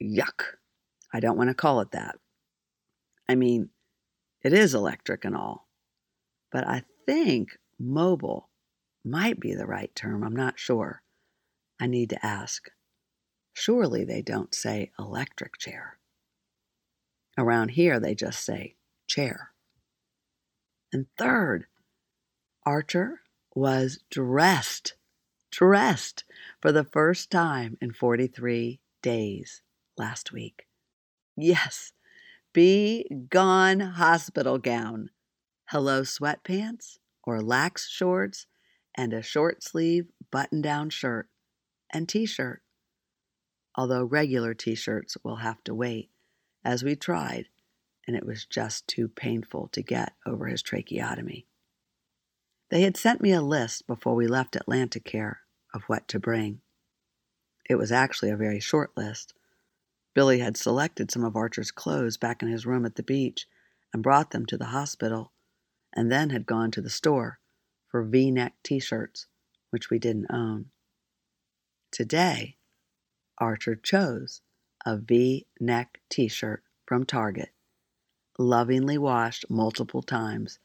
[0.02, 0.44] Yuck.
[1.14, 2.18] I don't want to call it that.
[3.28, 3.70] I mean,
[4.42, 5.68] it is electric and all,
[6.52, 8.50] but I think mobile
[9.04, 10.24] might be the right term.
[10.24, 11.02] I'm not sure.
[11.80, 12.70] I need to ask.
[13.54, 15.98] Surely they don't say electric chair.
[17.38, 18.76] Around here, they just say
[19.08, 19.52] chair.
[20.94, 21.66] And third,
[22.70, 23.22] Archer
[23.56, 24.94] was dressed,
[25.50, 26.24] dressed
[26.62, 29.64] for the first time in 43 days
[29.98, 30.68] last week.
[31.36, 31.94] Yes,
[32.54, 35.10] be gone hospital gown,
[35.70, 38.46] hello sweatpants or lax shorts,
[38.94, 41.28] and a short sleeve button down shirt
[41.92, 42.62] and t shirt.
[43.74, 46.12] Although regular t shirts will have to wait,
[46.64, 47.48] as we tried,
[48.06, 51.48] and it was just too painful to get over his tracheotomy.
[52.70, 55.38] They had sent me a list before we left Atlanticare
[55.74, 56.62] of what to bring.
[57.68, 59.34] It was actually a very short list.
[60.14, 63.48] Billy had selected some of Archer's clothes back in his room at the beach
[63.92, 65.32] and brought them to the hospital,
[65.94, 67.40] and then had gone to the store
[67.88, 69.26] for v neck t shirts,
[69.72, 70.70] which we didn't own.
[71.92, 72.58] Today,
[73.40, 74.42] Archer chose
[74.86, 77.50] a v neck t shirt from Target,
[78.38, 80.60] lovingly washed multiple times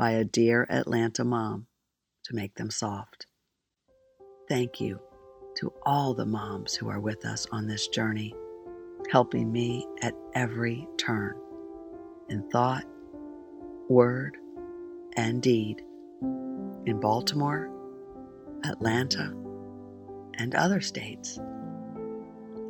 [0.00, 1.66] by a dear Atlanta mom
[2.24, 3.26] to make them soft.
[4.48, 4.98] Thank you
[5.56, 8.34] to all the moms who are with us on this journey,
[9.12, 11.38] helping me at every turn
[12.30, 12.86] in thought,
[13.90, 14.38] word,
[15.18, 15.82] and deed
[16.86, 17.70] in Baltimore,
[18.64, 19.34] Atlanta,
[20.38, 21.38] and other states.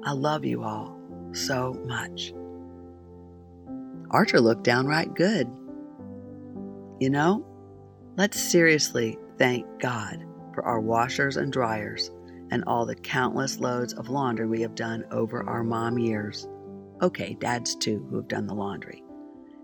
[0.02, 0.98] I love you all
[1.30, 2.32] so much.
[4.10, 5.48] Archer looked downright good.
[7.00, 7.46] You know,
[8.18, 10.22] let's seriously thank God
[10.52, 12.10] for our washers and dryers
[12.50, 16.46] and all the countless loads of laundry we have done over our mom years.
[17.00, 19.02] Okay, dads too, who have done the laundry.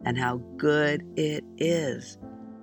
[0.06, 2.16] And how good it is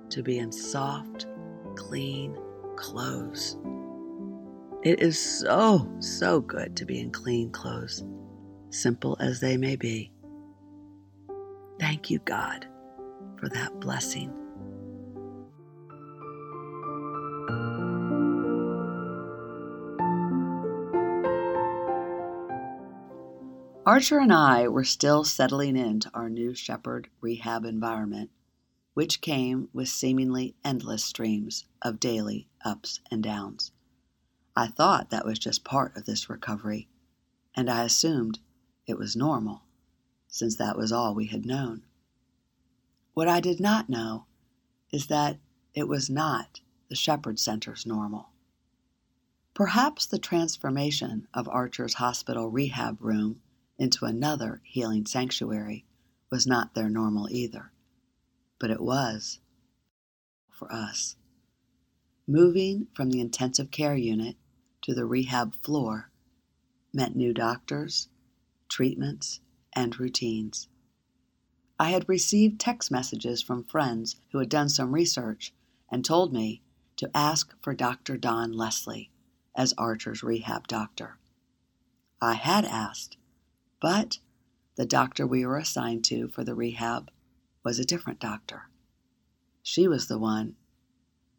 [0.09, 1.27] to be in soft,
[1.75, 2.35] clean
[2.75, 3.55] clothes.
[4.81, 8.03] It is so, so good to be in clean clothes,
[8.71, 10.11] simple as they may be.
[11.79, 12.65] Thank you, God,
[13.37, 14.33] for that blessing.
[23.93, 28.31] Archer and I were still settling into our new Shepherd rehab environment,
[28.95, 33.71] which came with seemingly endless streams of daily ups and downs.
[34.55, 36.89] I thought that was just part of this recovery,
[37.53, 38.39] and I assumed
[38.87, 39.61] it was normal,
[40.27, 41.83] since that was all we had known.
[43.13, 44.25] What I did not know
[44.89, 45.37] is that
[45.75, 48.29] it was not the Shepherd Center's normal.
[49.53, 53.42] Perhaps the transformation of Archer's hospital rehab room
[53.77, 55.85] into another healing sanctuary
[56.29, 57.71] was not their normal either,
[58.59, 59.39] but it was
[60.49, 61.15] for us.
[62.27, 64.37] Moving from the intensive care unit
[64.81, 66.11] to the rehab floor
[66.93, 68.07] meant new doctors,
[68.69, 69.41] treatments,
[69.75, 70.67] and routines.
[71.79, 75.53] I had received text messages from friends who had done some research
[75.91, 76.61] and told me
[76.97, 78.17] to ask for Dr.
[78.17, 79.11] Don Leslie
[79.55, 81.17] as Archer's rehab doctor.
[82.21, 83.17] I had asked,
[83.83, 84.17] but
[84.77, 87.11] the doctor we were assigned to for the rehab
[87.65, 88.69] was a different doctor.
[89.61, 90.55] She was the one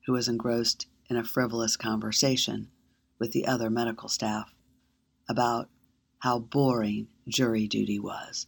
[0.05, 2.69] who was engrossed in a frivolous conversation
[3.19, 4.53] with the other medical staff
[5.27, 5.71] about
[6.19, 8.47] how boring jury duty was,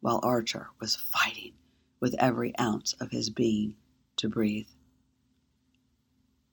[0.00, 1.52] while Archer was fighting
[2.00, 3.76] with every ounce of his being
[4.16, 4.68] to breathe.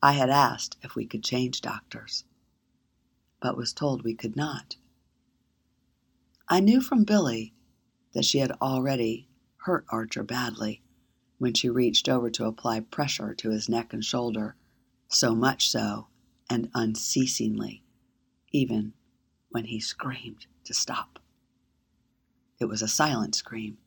[0.03, 2.25] I had asked if we could change doctors,
[3.39, 4.75] but was told we could not.
[6.53, 7.53] I knew from Billy
[8.11, 9.29] that she had already
[9.59, 10.83] hurt Archer badly
[11.37, 14.57] when she reached over to apply pressure to his neck and shoulder,
[15.07, 16.09] so much so
[16.49, 17.85] and unceasingly,
[18.51, 18.91] even
[19.51, 21.19] when he screamed to stop.
[22.59, 23.77] It was a silent scream,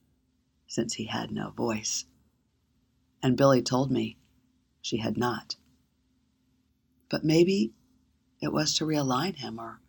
[0.66, 2.06] since he had no voice.
[3.22, 4.16] And Billy told me
[4.80, 5.56] she had not.
[7.10, 7.74] But maybe
[8.40, 9.82] it was to realign him, or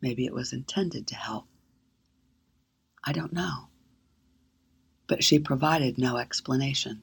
[0.00, 1.48] maybe it was intended to help.
[3.08, 3.68] I don't know.
[5.06, 7.00] But she provided no explanation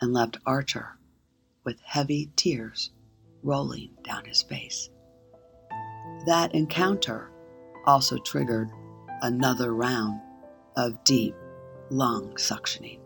[0.00, 0.96] and left Archer
[1.62, 2.90] with heavy tears
[3.42, 4.88] rolling down his face.
[6.24, 7.30] That encounter
[7.84, 8.70] also triggered
[9.20, 10.22] another round
[10.74, 11.34] of deep
[11.90, 13.00] lung suctioning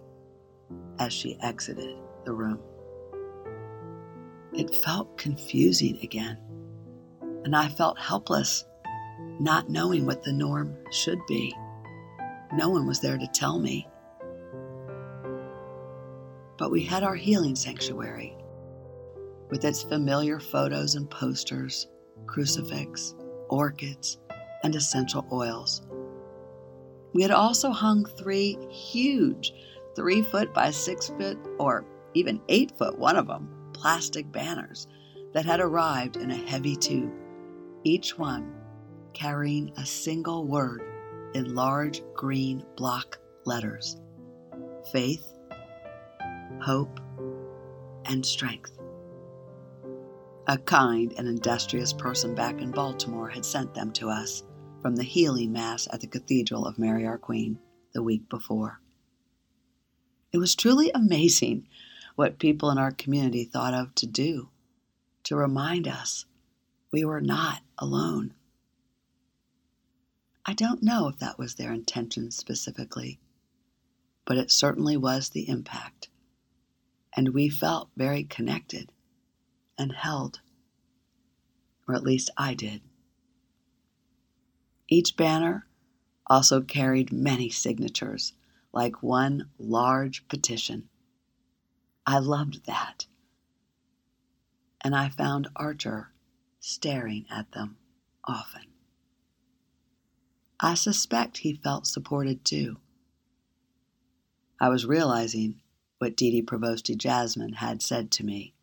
[1.00, 2.60] as she exited the room.
[4.52, 6.38] It felt confusing again,
[7.42, 8.64] and I felt helpless,
[9.38, 11.54] not knowing what the norm should be.
[12.52, 13.88] No one was there to tell me.
[16.58, 18.36] But we had our healing sanctuary
[19.50, 21.86] with its familiar photos and posters,
[22.26, 23.14] crucifix,
[23.48, 24.18] orchids,
[24.64, 25.82] and essential oils.
[27.12, 29.52] We had also hung three huge,
[29.94, 34.88] three foot by six foot, or even eight foot, one of them, plastic banners
[35.32, 37.12] that had arrived in a heavy tube,
[37.84, 38.55] each one
[39.16, 40.82] carrying a single word
[41.32, 43.96] in large green block letters
[44.92, 45.32] faith,
[46.60, 47.00] hope,
[48.04, 48.78] and strength.
[50.48, 54.44] A kind and industrious person back in Baltimore had sent them to us
[54.82, 57.58] from the healing mass at the Cathedral of Mary Our Queen
[57.94, 58.80] the week before.
[60.30, 61.66] It was truly amazing
[62.16, 64.50] what people in our community thought of to do
[65.24, 66.26] to remind us
[66.92, 68.34] we were not alone.
[70.48, 73.18] I don't know if that was their intention specifically,
[74.24, 76.08] but it certainly was the impact.
[77.16, 78.92] And we felt very connected
[79.76, 80.40] and held,
[81.88, 82.80] or at least I did.
[84.88, 85.66] Each banner
[86.28, 88.32] also carried many signatures,
[88.72, 90.88] like one large petition.
[92.06, 93.06] I loved that.
[94.80, 96.12] And I found Archer
[96.60, 97.78] staring at them
[98.24, 98.75] often.
[100.60, 102.78] I suspect he felt supported too.
[104.58, 105.60] I was realizing
[105.98, 108.54] what Dee Dee Provosti Jasmine had said to me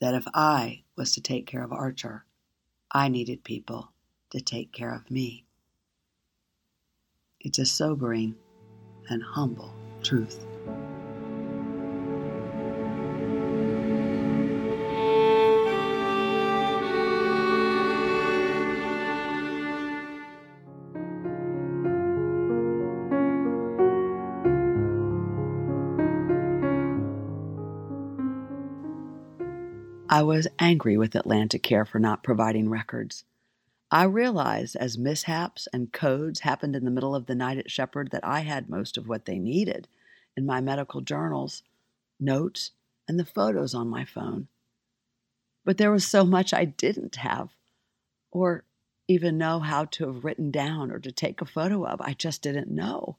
[0.00, 2.24] that if I was to take care of Archer,
[2.92, 3.92] I needed people
[4.30, 5.46] to take care of me.
[7.40, 8.34] It's a sobering
[9.08, 10.44] and humble truth.
[30.18, 33.22] I was angry with Atlantic Care for not providing records.
[33.88, 38.10] I realized as mishaps and codes happened in the middle of the night at Shepherd
[38.10, 39.86] that I had most of what they needed
[40.36, 41.62] in my medical journals,
[42.18, 42.72] notes,
[43.06, 44.48] and the photos on my phone.
[45.64, 47.50] But there was so much I didn't have,
[48.32, 48.64] or
[49.06, 52.00] even know how to have written down or to take a photo of.
[52.00, 53.18] I just didn't know.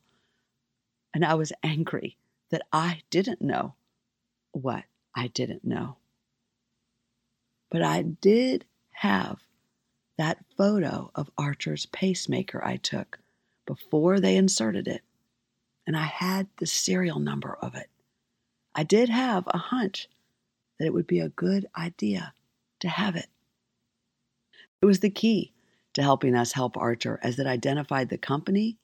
[1.13, 2.17] And I was angry
[2.49, 3.75] that I didn't know
[4.51, 4.83] what
[5.15, 5.95] I didn't know.
[7.69, 9.39] But I did have
[10.17, 13.19] that photo of Archer's pacemaker I took
[13.65, 15.01] before they inserted it,
[15.85, 17.89] and I had the serial number of it.
[18.75, 20.09] I did have a hunch
[20.77, 22.33] that it would be a good idea
[22.79, 23.27] to have it.
[24.81, 25.53] It was the key
[25.93, 28.77] to helping us help Archer as it identified the company,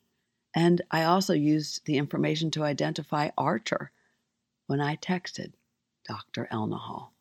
[0.53, 3.91] and I also used the information to identify Archer
[4.67, 5.53] when I texted
[6.07, 6.47] Dr.
[6.51, 7.14] Elnahal.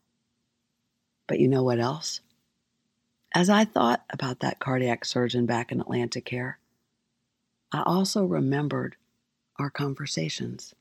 [1.26, 2.20] But you know what else?
[3.34, 6.58] As I thought about that cardiac surgeon back in Atlantic Care,
[7.72, 8.96] I also remembered
[9.58, 10.74] our conversations,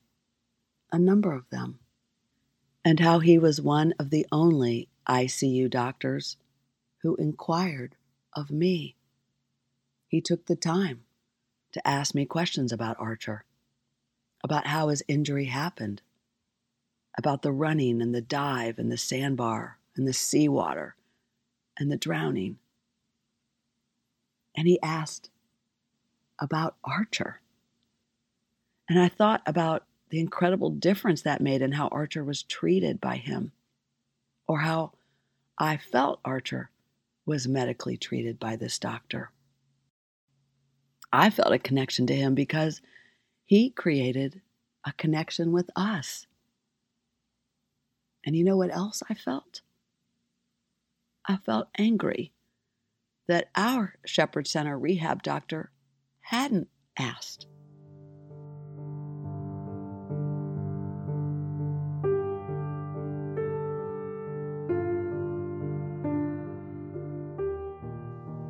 [0.92, 1.80] a number of them,
[2.84, 6.36] and how he was one of the only ICU doctors
[6.98, 7.96] who inquired
[8.34, 8.96] of me.
[10.06, 11.04] He took the time
[11.72, 13.44] to ask me questions about Archer,
[14.44, 16.02] about how his injury happened,
[17.18, 20.96] about the running and the dive and the sandbar and the seawater
[21.78, 22.58] and the drowning.
[24.56, 25.30] And he asked
[26.38, 27.40] about Archer.
[28.88, 33.16] And I thought about the incredible difference that made in how Archer was treated by
[33.16, 33.52] him,
[34.46, 34.92] or how
[35.58, 36.70] I felt Archer
[37.26, 39.30] was medically treated by this doctor.
[41.12, 42.80] I felt a connection to him because
[43.44, 44.42] he created
[44.84, 46.26] a connection with us.
[48.26, 49.62] And you know what else I felt?
[51.26, 52.32] I felt angry
[53.28, 55.70] that our Shepherd Center rehab doctor
[56.20, 56.68] hadn't
[56.98, 57.46] asked.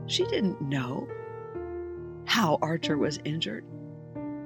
[0.07, 1.09] She didn't know
[2.27, 3.65] how Archer was injured.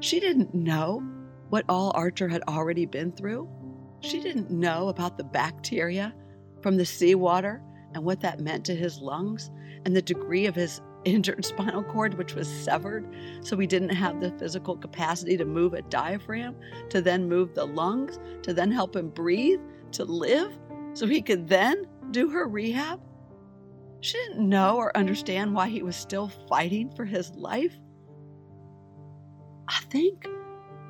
[0.01, 1.03] She didn't know
[1.49, 3.49] what all Archer had already been through.
[4.01, 6.14] She didn't know about the bacteria
[6.62, 7.62] from the seawater
[7.95, 9.51] and what that meant to his lungs
[9.84, 13.07] and the degree of his injured spinal cord, which was severed.
[13.41, 16.57] So he didn't have the physical capacity to move a diaphragm,
[16.91, 19.61] to then move the lungs, to then help him breathe,
[19.93, 20.53] to live,
[20.93, 23.01] so he could then do her rehab.
[24.01, 27.76] She didn't know or understand why he was still fighting for his life.
[29.68, 30.26] I think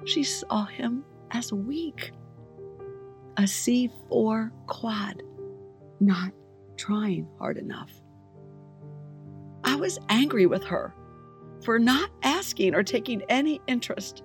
[0.04, 2.12] she saw him as weak,
[3.36, 5.22] a C4 quad,
[6.00, 6.32] not
[6.78, 7.92] trying hard enough.
[9.64, 10.94] I was angry with her
[11.62, 14.22] for not asking or taking any interest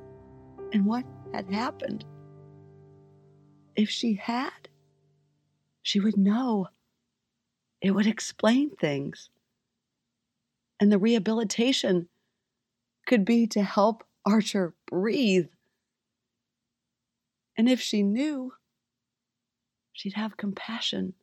[0.72, 2.06] in what had happened.
[3.76, 4.70] If she had,
[5.82, 6.68] she would know
[7.82, 9.30] it would explain things.
[10.80, 12.08] And the rehabilitation
[13.06, 15.50] could be to help Archer breathe.
[17.58, 18.54] And if she knew,
[19.92, 21.14] she'd have compassion.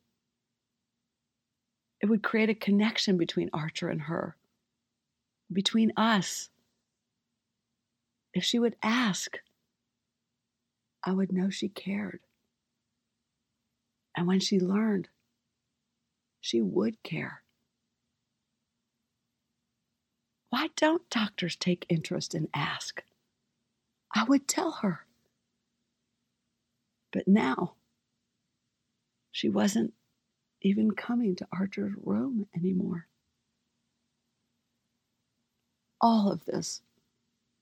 [2.01, 4.35] It would create a connection between Archer and her,
[5.53, 6.49] between us.
[8.33, 9.37] If she would ask,
[11.03, 12.21] I would know she cared.
[14.15, 15.09] And when she learned,
[16.39, 17.43] she would care.
[20.49, 23.03] Why don't doctors take interest and ask?
[24.13, 25.05] I would tell her.
[27.13, 27.75] But now,
[29.31, 29.93] she wasn't
[30.61, 33.07] even coming to Archer's room anymore.
[35.99, 36.81] All of this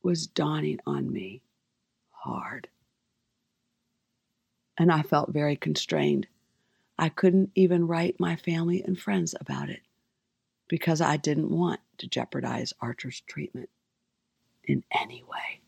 [0.01, 1.41] was dawning on me
[2.11, 2.67] hard.
[4.77, 6.27] And I felt very constrained
[6.99, 9.79] I couldn't even write my family and friends about it
[10.67, 13.69] because I didn't want to jeopardize Archer's treatment
[14.65, 15.61] in any way.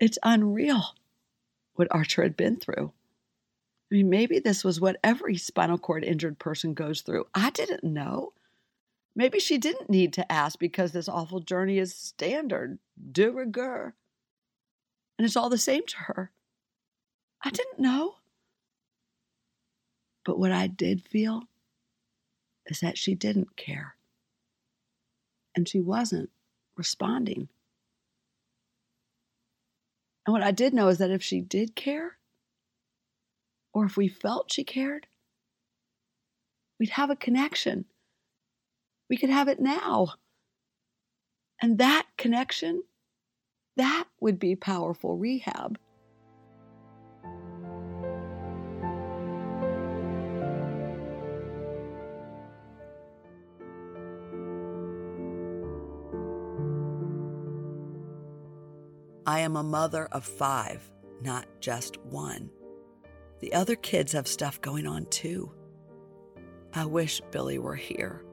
[0.00, 0.96] It's unreal
[1.74, 2.92] what Archer had been through.
[3.90, 7.26] I mean, maybe this was what every spinal cord injured person goes through.
[7.34, 8.32] I didn't know.
[9.14, 12.78] Maybe she didn't need to ask because this awful journey is standard,
[13.12, 13.94] de rigueur.
[15.18, 16.30] And it's all the same to her.
[17.42, 18.16] I didn't know.
[20.24, 21.44] But what I did feel
[22.66, 23.94] is that she didn't care.
[25.54, 26.30] And she wasn't
[26.76, 27.48] responding.
[30.26, 32.18] And what I did know is that if she did care,
[33.76, 35.06] or if we felt she cared,
[36.80, 37.84] we'd have a connection.
[39.10, 40.14] We could have it now.
[41.60, 42.84] And that connection,
[43.76, 45.78] that would be powerful rehab.
[59.26, 62.48] I am a mother of five, not just one.
[63.40, 65.52] The other kids have stuff going on too.
[66.72, 68.24] I wish Billy were here.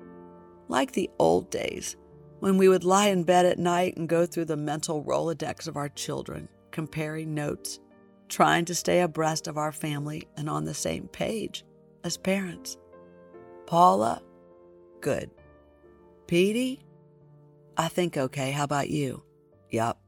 [0.67, 1.95] Like the old days,
[2.39, 5.77] when we would lie in bed at night and go through the mental Rolodex of
[5.77, 7.79] our children, comparing notes,
[8.27, 11.63] trying to stay abreast of our family and on the same page
[12.03, 12.77] as parents.
[13.65, 14.21] Paula,
[15.01, 15.29] good.
[16.27, 16.83] Petey,
[17.77, 18.51] I think okay.
[18.51, 19.23] How about you?
[19.69, 19.99] Yup.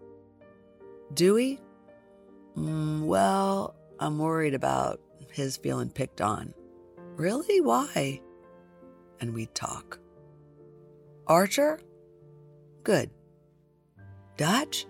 [1.13, 1.61] Dewey?
[2.57, 4.99] Mm, well, I'm worried about
[5.31, 6.53] his feeling picked on.
[7.15, 7.61] Really?
[7.61, 8.21] Why?
[9.21, 9.99] And we'd talk.
[11.27, 11.79] Archer?
[12.83, 13.09] Good.
[14.37, 14.85] Dutch?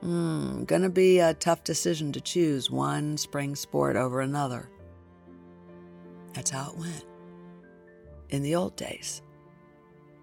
[0.00, 4.70] Hmm, gonna be a tough decision to choose one spring sport over another.
[6.34, 7.04] That's how it went.
[8.30, 9.22] In the old days,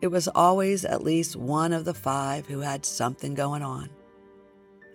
[0.02, 3.90] it was always at least one of the five who had something going on,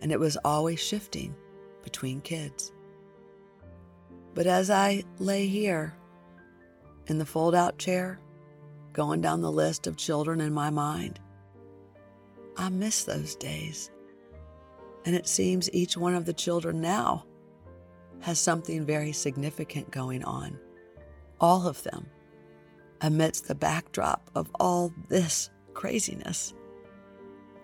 [0.01, 1.35] and it was always shifting
[1.83, 2.73] between kids.
[4.35, 5.95] But as I lay here
[7.07, 8.21] in the fold out chair,
[8.93, 11.21] going down the list of children in my mind,
[12.57, 13.91] I miss those days
[15.05, 17.25] and it seems each one of the children now
[18.21, 20.59] has something very significant going on.
[21.41, 22.07] All of them
[23.01, 26.53] amidst the backdrop of all this craziness.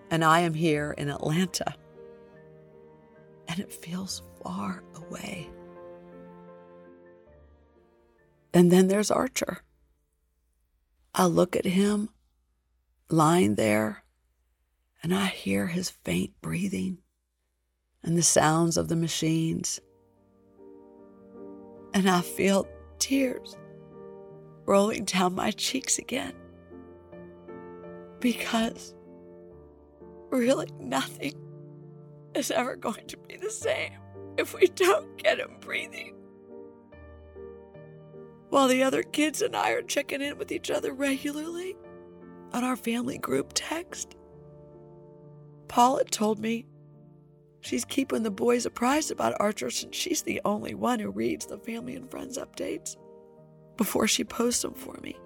[0.09, 1.75] And I am here in Atlanta,
[3.47, 5.49] and it feels far away.
[8.53, 9.61] And then there's Archer.
[11.13, 12.09] I look at him
[13.09, 14.03] lying there,
[15.01, 16.99] and I hear his faint breathing
[18.03, 19.79] and the sounds of the machines.
[21.93, 22.67] And I feel
[22.99, 23.57] tears
[24.65, 26.33] rolling down my cheeks again.
[28.19, 28.93] Because
[30.29, 31.33] really nothing
[32.37, 33.93] is ever going to be the same
[34.37, 36.13] if we don't get him breathing.
[38.49, 41.75] While the other kids and I are checking in with each other regularly
[42.53, 44.15] on our family group text,
[45.67, 46.65] Paula told me
[47.61, 51.57] She's keeping the boys apprised about Archer since she's the only one who reads the
[51.57, 52.95] family and friends updates
[53.75, 55.17] before she posts them for me.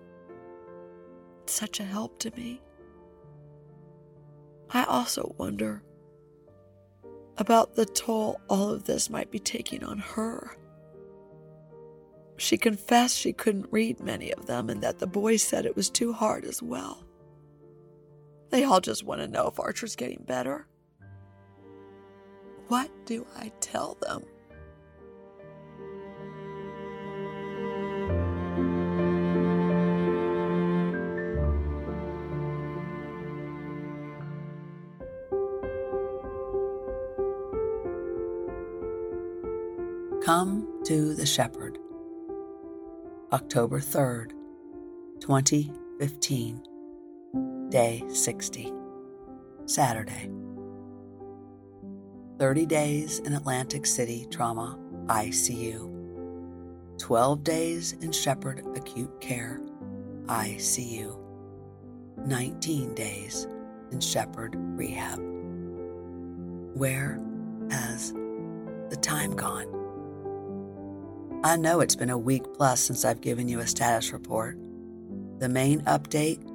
[1.43, 2.61] It's such a help to me.
[4.71, 5.83] I also wonder
[7.41, 10.55] about the toll all of this might be taking on her.
[12.37, 15.89] She confessed she couldn't read many of them and that the boys said it was
[15.89, 17.03] too hard as well.
[18.51, 20.67] They all just want to know if Archer's getting better.
[22.67, 24.23] What do I tell them?
[40.23, 41.79] Come to the Shepherd.
[43.33, 44.33] October 3rd,
[45.19, 46.61] 2015,
[47.69, 48.71] Day 60,
[49.65, 50.29] Saturday.
[52.37, 55.89] 30 days in Atlantic City Trauma ICU,
[56.99, 59.59] 12 days in Shepherd Acute Care
[60.27, 61.17] ICU,
[62.27, 63.47] 19 days
[63.91, 65.19] in Shepherd Rehab.
[66.77, 67.19] Where
[67.71, 69.80] has the time gone?
[71.43, 74.57] I know it's been a week plus since I've given you a status report.
[75.39, 76.47] The main update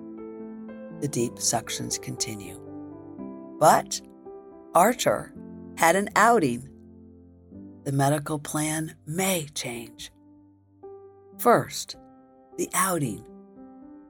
[1.01, 2.61] the deep suctions continue.
[3.59, 4.01] But
[4.75, 5.33] Archer
[5.77, 6.69] had an outing.
[7.85, 10.11] The medical plan may change.
[11.39, 11.97] First,
[12.57, 13.25] the outing.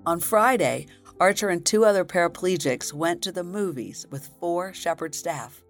[0.06, 0.86] On Friday,
[1.18, 5.62] Archer and two other paraplegics went to the movies with four Shepherd staff.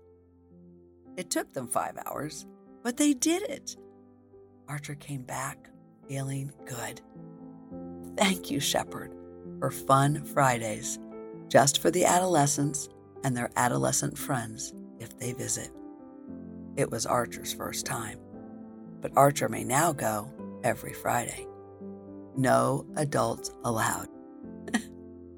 [1.17, 2.47] It took them five hours,
[2.83, 3.77] but they did it.
[4.69, 5.71] Archer came back
[6.09, 7.01] feeling good.
[8.17, 9.13] Thank you, Shepherd,
[9.59, 10.99] for fun Fridays,
[11.49, 12.89] just for the adolescents
[13.25, 15.71] and their adolescent friends if they visit.
[16.77, 18.19] It was Archer's first time,
[19.01, 21.47] but Archer may now go every Friday.
[22.37, 24.09] No adults allowed.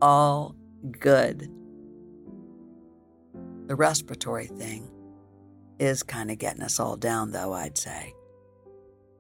[0.03, 0.57] All
[0.99, 1.51] good.
[3.67, 4.91] The respiratory thing
[5.79, 8.15] is kind of getting us all down, though, I'd say.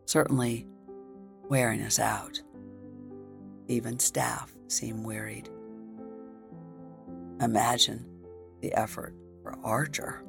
[0.09, 0.66] Certainly
[1.50, 2.40] wearing us out.
[3.66, 5.50] Even staff seem wearied.
[7.42, 8.06] Imagine
[8.62, 10.24] the effort for Archer.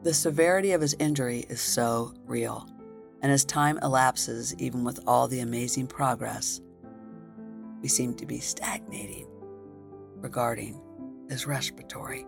[0.00, 2.66] The severity of his injury is so real,
[3.20, 6.62] and as time elapses, even with all the amazing progress,
[7.82, 9.26] we seem to be stagnating
[10.22, 10.80] regarding
[11.28, 12.24] his respiratory.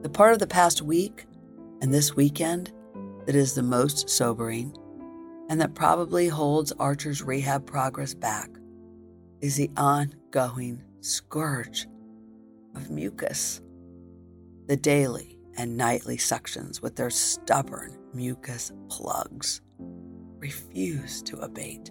[0.00, 1.26] The part of the past week
[1.82, 2.72] and this weekend
[3.26, 4.76] that is the most sobering
[5.48, 8.48] and that probably holds Archer's rehab progress back
[9.40, 11.86] is the ongoing scourge
[12.74, 13.60] of mucus.
[14.68, 19.60] The daily and nightly suctions with their stubborn mucus plugs
[20.38, 21.90] refuse to abate.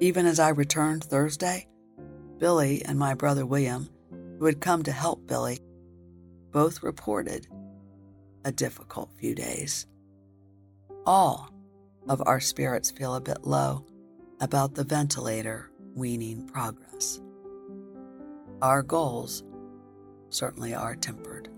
[0.00, 1.66] Even as I returned Thursday,
[2.38, 3.88] Billy and my brother William,
[4.38, 5.58] who had come to help Billy,
[6.50, 7.46] both reported
[8.44, 9.86] a difficult few days.
[11.06, 11.50] All
[12.08, 13.84] of our spirits feel a bit low
[14.40, 17.20] about the ventilator weaning progress.
[18.60, 19.42] Our goals
[20.30, 21.48] certainly are tempered.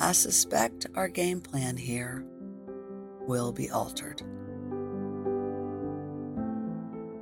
[0.00, 2.24] I suspect our game plan here
[3.26, 4.22] will be altered.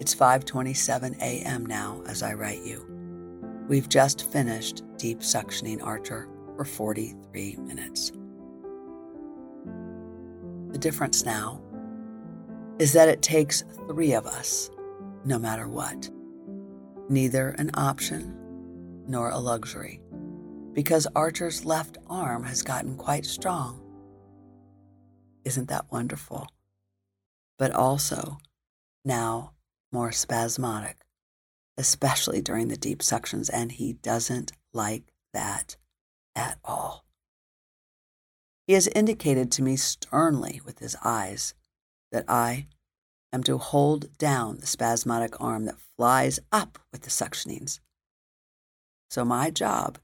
[0.01, 1.67] It's 5:27 a.m.
[1.67, 2.85] now as I write you.
[3.69, 8.13] We've just finished deep suctioning Archer for 43 minutes.
[10.75, 11.63] The difference now
[12.81, 14.71] is that it takes three of us,
[15.25, 16.11] no matter what.
[17.09, 18.35] Neither an option
[19.07, 20.01] nor a luxury,
[20.73, 23.81] because Archer's left arm has gotten quite strong.
[25.45, 26.49] Isn't that wonderful?
[27.57, 28.39] But also,
[29.05, 29.53] now
[29.93, 30.97] more spasmodic,
[31.79, 35.77] especially during the deep suctions, and he doesn't like that
[36.35, 37.04] at all.
[38.67, 41.55] He has indicated to me sternly with his eyes
[42.13, 42.69] that I
[43.33, 47.81] am to hold down the spasmodic arm that flies up with the suctionings.
[49.11, 49.99] So, my job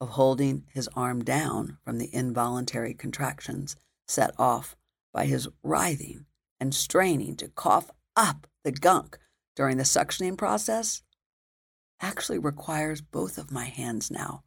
[0.00, 3.76] of holding his arm down from the involuntary contractions
[4.06, 4.76] set off
[5.12, 6.26] by his writhing
[6.60, 9.18] and straining to cough up the gunk
[9.54, 11.02] during the suctioning process
[12.00, 14.42] actually requires both of my hands now,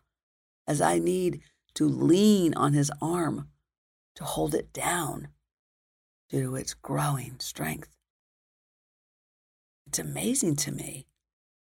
[0.67, 1.41] as I need
[1.75, 3.49] to lean on his arm
[4.15, 5.29] to hold it down
[6.29, 7.89] due to its growing strength.
[9.87, 11.07] It's amazing to me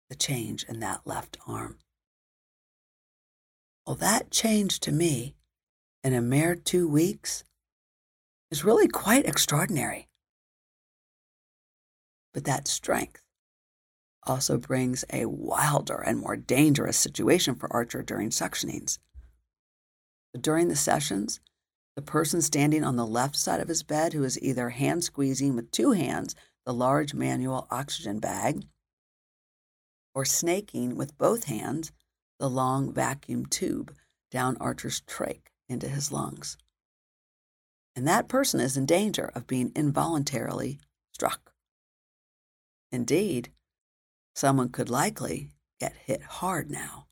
[0.09, 1.79] the change in that left arm.
[3.87, 5.37] Well, that change to me
[6.03, 7.45] in a mere two weeks
[8.51, 10.09] is really quite extraordinary.
[12.33, 13.23] But that strength
[14.25, 18.99] also brings a wilder and more dangerous situation for Archer during suctionings.
[20.39, 21.41] During the sessions,
[21.97, 25.57] the person standing on the left side of his bed, who is either hand squeezing
[25.57, 28.65] with two hands the large manual oxygen bag,
[30.15, 31.93] or snaking with both hands
[32.39, 33.95] the long vacuum tube
[34.31, 36.57] down Archer's trach into his lungs.
[37.97, 40.79] And that person is in danger of being involuntarily
[41.13, 41.53] struck.
[42.93, 43.51] Indeed,
[44.35, 45.51] someone could likely
[45.81, 47.07] get hit hard now.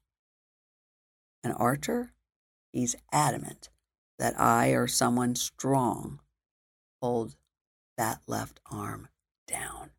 [1.42, 2.12] And Archer,
[2.72, 3.68] he's adamant
[4.18, 6.20] that I or someone strong
[7.00, 7.36] hold
[7.96, 9.08] that left arm
[9.46, 9.90] down.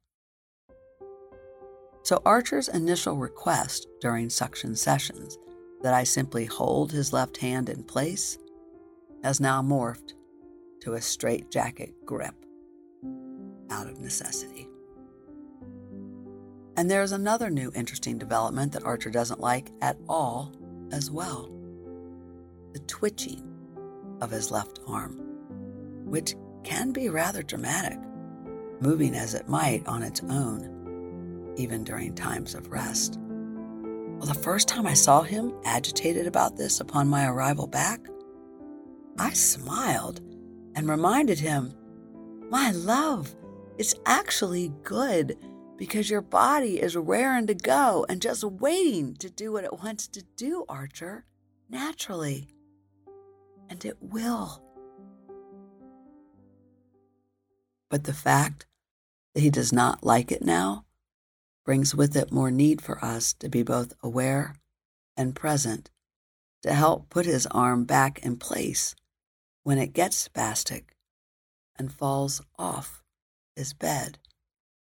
[2.03, 5.37] So Archer's initial request during suction sessions
[5.81, 8.37] that I simply hold his left hand in place
[9.23, 10.13] has now morphed
[10.81, 12.35] to a straitjacket grip
[13.69, 14.67] out of necessity.
[16.77, 20.53] And there's another new interesting development that Archer doesn't like at all
[20.91, 21.58] as well
[22.73, 23.43] the twitching
[24.21, 25.17] of his left arm,
[26.05, 27.99] which can be rather dramatic,
[28.81, 33.17] moving as it might on its own, even during times of rest.
[33.19, 38.01] Well, the first time I saw him agitated about this upon my arrival back,
[39.17, 40.21] I smiled
[40.75, 41.73] and reminded him,
[42.49, 43.35] My love,
[43.77, 45.37] it's actually good
[45.77, 50.07] because your body is raring to go and just waiting to do what it wants
[50.09, 51.25] to do, Archer,
[51.69, 52.49] naturally
[53.69, 54.61] and it will.
[57.89, 58.65] But the fact
[59.33, 60.85] that he does not like it now
[61.65, 64.55] brings with it more need for us to be both aware
[65.15, 65.91] and present
[66.63, 68.95] to help put his arm back in place
[69.63, 70.85] when it gets spastic
[71.77, 73.03] and falls off
[73.55, 74.17] his bed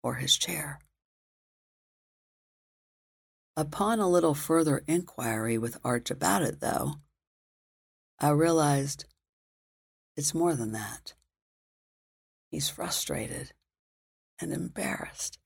[0.02, 0.78] or his chair.
[3.56, 6.96] Upon a little further inquiry with Arch about it, though,
[8.18, 9.04] I realized
[10.16, 11.12] it's more than that.
[12.50, 13.52] He's frustrated
[14.40, 15.38] and embarrassed.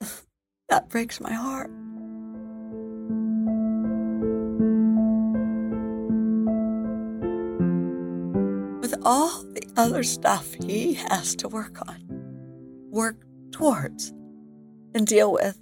[0.68, 1.70] that breaks my heart.
[8.80, 12.04] With all the other stuff he has to work on,
[12.92, 14.12] work towards,
[14.94, 15.58] and deal with,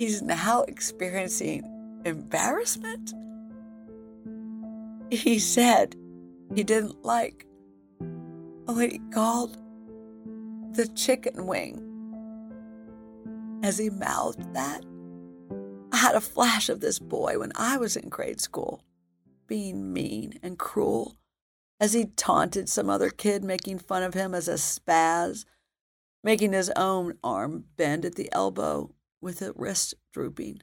[0.00, 1.62] he's now experiencing
[2.04, 3.12] embarrassment
[5.12, 5.94] he said
[6.54, 7.46] he didn't like
[8.64, 9.58] what he called
[10.74, 11.88] the chicken wing.
[13.62, 14.84] As he mouthed that,
[15.92, 18.82] I had a flash of this boy when I was in grade school,
[19.46, 21.18] being mean and cruel,
[21.78, 25.44] as he taunted some other kid, making fun of him as a spaz,
[26.24, 30.62] making his own arm bend at the elbow with the wrist drooping.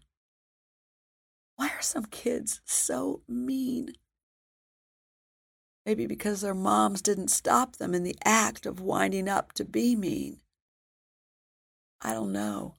[1.55, 3.91] Why are some kids so mean?
[5.85, 9.95] Maybe because their moms didn't stop them in the act of winding up to be
[9.95, 10.41] mean.
[12.01, 12.75] I don't know.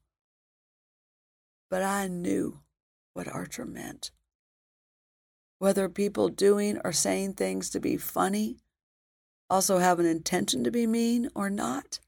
[1.69, 2.61] But I knew
[3.15, 4.11] what Archer meant.
[5.59, 8.57] Whether people doing or saying things to be funny
[9.51, 12.01] also have an intention to be mean or not,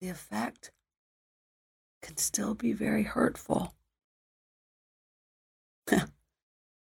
[0.00, 0.72] the effect
[2.02, 3.74] can still be very hurtful.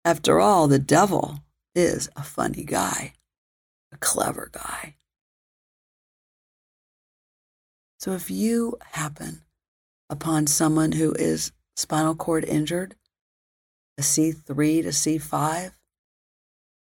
[0.06, 1.40] After all, the devil
[1.76, 3.14] is a funny guy,
[3.92, 4.96] a clever guy.
[8.00, 9.44] So if you happen
[10.10, 12.96] upon someone who is spinal cord injured,
[13.98, 15.74] a C3 to C5,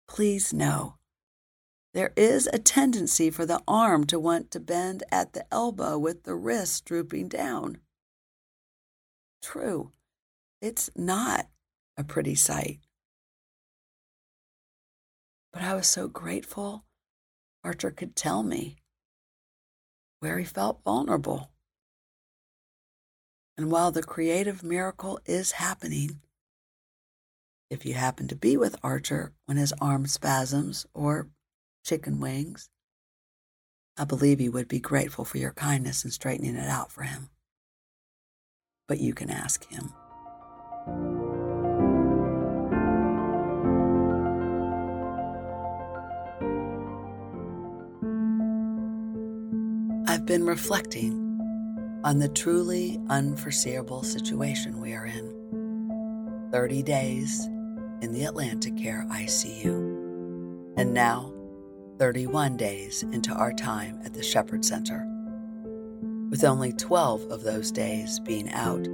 [0.09, 0.97] please know
[1.95, 6.25] there is a tendency for the arm to want to bend at the elbow with
[6.25, 7.79] the wrist drooping down.
[9.43, 9.93] True,
[10.61, 11.47] it's not
[11.97, 12.86] a pretty sight.
[15.57, 16.85] But I was so grateful
[17.65, 18.77] Archer could tell me
[20.21, 21.51] where he felt vulnerable.
[23.57, 26.21] And while the creative miracle is happening,
[27.71, 31.31] if you happen to be with Archer when his arm spasms or
[31.87, 32.69] chicken wings,
[33.97, 37.31] I believe he would be grateful for your kindness in straightening it out for him.
[38.87, 39.95] But you can ask him.
[50.27, 51.23] Been reflecting
[52.03, 56.49] on the truly unforeseeable situation we are in.
[56.51, 57.47] 30 days
[58.03, 61.33] in the AtlantiCare ICU, and now
[62.01, 65.07] 31 days into our time at the Shepherd Center,
[66.29, 68.85] with only 12 of those days being out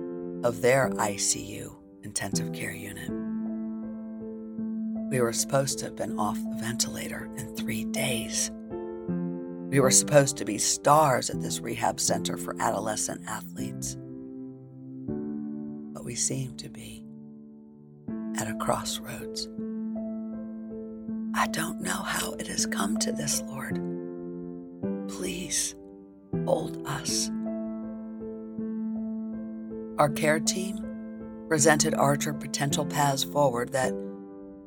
[0.44, 3.08] of their ICU intensive care unit.
[5.10, 8.50] We were supposed to have been off the ventilator in three days.
[9.72, 13.96] We were supposed to be stars at this rehab center for adolescent athletes.
[15.94, 17.06] But we seem to be
[18.36, 19.48] at a crossroads.
[21.34, 23.76] I don't know how it has come to this, Lord.
[25.08, 25.74] Please
[26.44, 27.30] hold us.
[29.98, 30.84] Our care team
[31.48, 33.94] presented Archer potential paths forward that,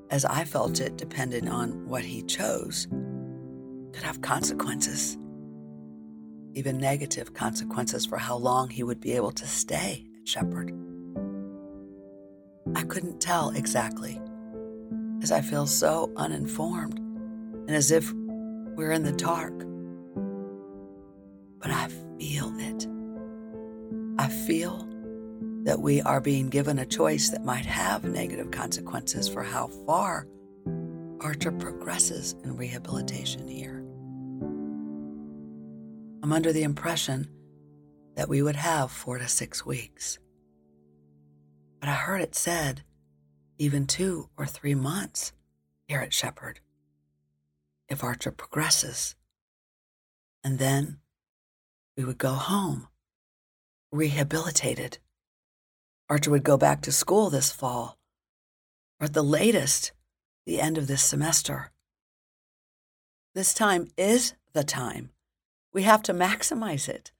[0.09, 2.87] as I felt it, depended on what he chose,
[3.95, 5.17] could have consequences,
[6.53, 10.73] even negative consequences for how long he would be able to stay at Shepherd.
[12.75, 14.21] I couldn't tell exactly
[15.23, 18.11] as I feel so uninformed and as if
[18.75, 19.57] we're in the dark.
[21.59, 21.87] But I
[22.19, 22.87] feel it.
[24.19, 24.85] I feel
[25.63, 30.27] that we are being given a choice that might have negative consequences for how far
[31.21, 33.74] Archer progresses in rehabilitation here.
[36.25, 37.29] I'm under the impression
[38.15, 40.17] that we would have four to six weeks.
[41.79, 42.81] But I heard it said
[43.59, 45.33] even two or three months
[45.87, 46.61] here at Shepherd
[47.89, 49.15] if Archer progresses.
[50.43, 50.97] And then
[51.95, 52.87] we would go home,
[53.91, 54.97] rehabilitated.
[56.09, 57.99] Archer would go back to school this fall,
[58.99, 59.91] or at the latest,
[60.47, 61.71] the end of this semester.
[63.35, 65.11] This time is the time.
[65.75, 67.11] We have to maximize it.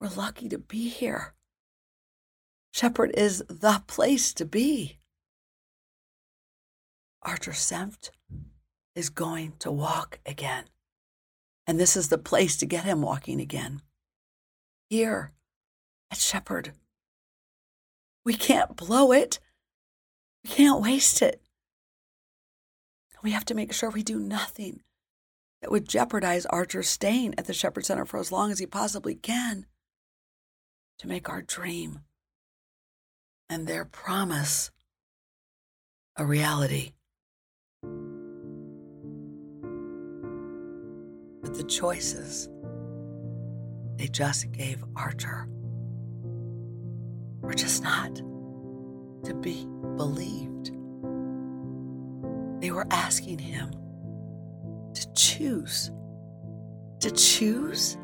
[0.00, 1.34] We're lucky to be here.
[2.72, 4.98] Shepherd is the place to be.
[7.22, 8.10] Archer Senft
[8.96, 10.64] is going to walk again.
[11.64, 13.80] And this is the place to get him walking again.
[14.90, 15.30] Here
[16.10, 16.72] at Shepherd.
[18.24, 19.38] We can't blow it.
[20.42, 21.40] We can't waste it.
[23.22, 24.82] We have to make sure we do nothing
[25.62, 29.14] that would jeopardize Archer staying at the Shepherd Center for as long as he possibly
[29.14, 29.66] can
[30.98, 32.00] to make our dream
[33.48, 34.72] and their promise
[36.16, 36.92] a reality.
[41.42, 42.48] But the choices
[43.96, 45.46] they just gave Archer
[47.40, 49.64] were just not to be
[49.96, 50.72] believed.
[52.60, 53.70] They were asking him
[54.94, 55.90] to choose,
[57.00, 57.96] to choose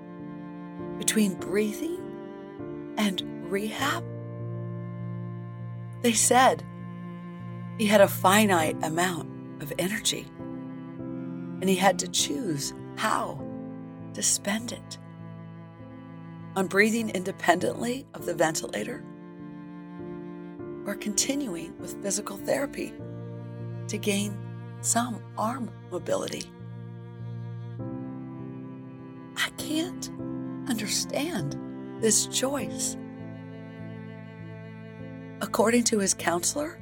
[0.98, 1.98] between breathing
[2.96, 4.04] and rehab.
[6.02, 6.64] They said
[7.78, 10.26] he had a finite amount of energy
[11.60, 13.40] and he had to choose how
[14.14, 14.98] to spend it.
[16.56, 19.04] On breathing independently of the ventilator
[20.86, 22.92] or continuing with physical therapy
[23.88, 24.36] to gain
[24.80, 26.50] some arm mobility.
[29.68, 30.10] Can't
[30.66, 31.58] understand
[32.00, 32.96] this choice.
[35.42, 36.80] According to his counselor,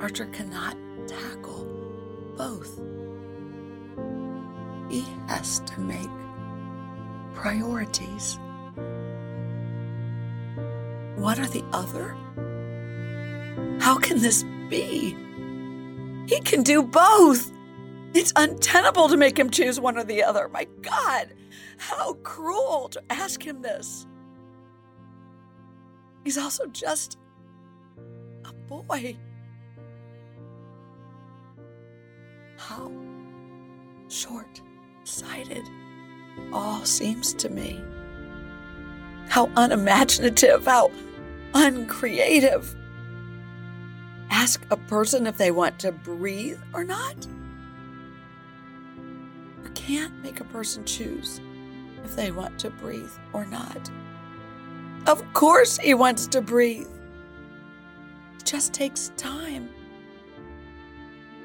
[0.00, 0.76] Archer cannot
[1.06, 1.64] tackle
[2.36, 2.80] both.
[4.90, 6.10] He has to make
[7.32, 8.38] priorities.
[11.14, 12.16] What are the other?
[13.80, 15.16] How can this be?
[16.26, 17.52] He can do both.
[18.18, 20.48] It's untenable to make him choose one or the other.
[20.48, 21.34] My God,
[21.76, 24.06] how cruel to ask him this.
[26.24, 27.18] He's also just
[28.46, 29.18] a boy.
[32.56, 32.90] How
[34.08, 34.62] short
[35.04, 35.68] sighted
[36.54, 37.84] all seems to me.
[39.28, 40.90] How unimaginative, how
[41.52, 42.74] uncreative.
[44.30, 47.26] Ask a person if they want to breathe or not.
[49.86, 51.40] Can't make a person choose
[52.02, 53.88] if they want to breathe or not.
[55.06, 56.88] Of course, he wants to breathe.
[58.36, 59.70] It just takes time.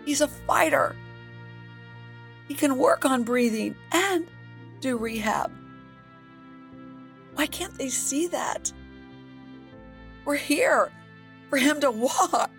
[0.06, 0.96] He's a fighter.
[2.48, 4.28] He can work on breathing and
[4.80, 5.52] do rehab.
[7.36, 8.74] Why can't they see that?
[10.26, 10.92] We're here
[11.52, 12.50] for him to walk.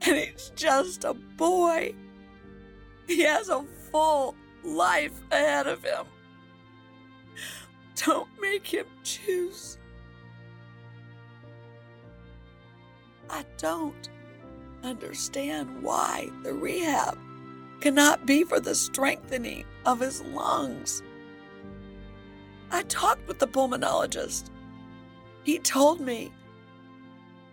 [0.00, 1.94] And he's just a boy.
[3.06, 4.34] He has a full
[4.64, 6.06] life ahead of him.
[7.94, 9.78] Don't make him choose.
[13.30, 14.08] I don't
[14.82, 17.18] understand why the rehab
[17.80, 21.02] cannot be for the strengthening of his lungs.
[22.70, 24.50] I talked with the pulmonologist.
[25.44, 26.32] He told me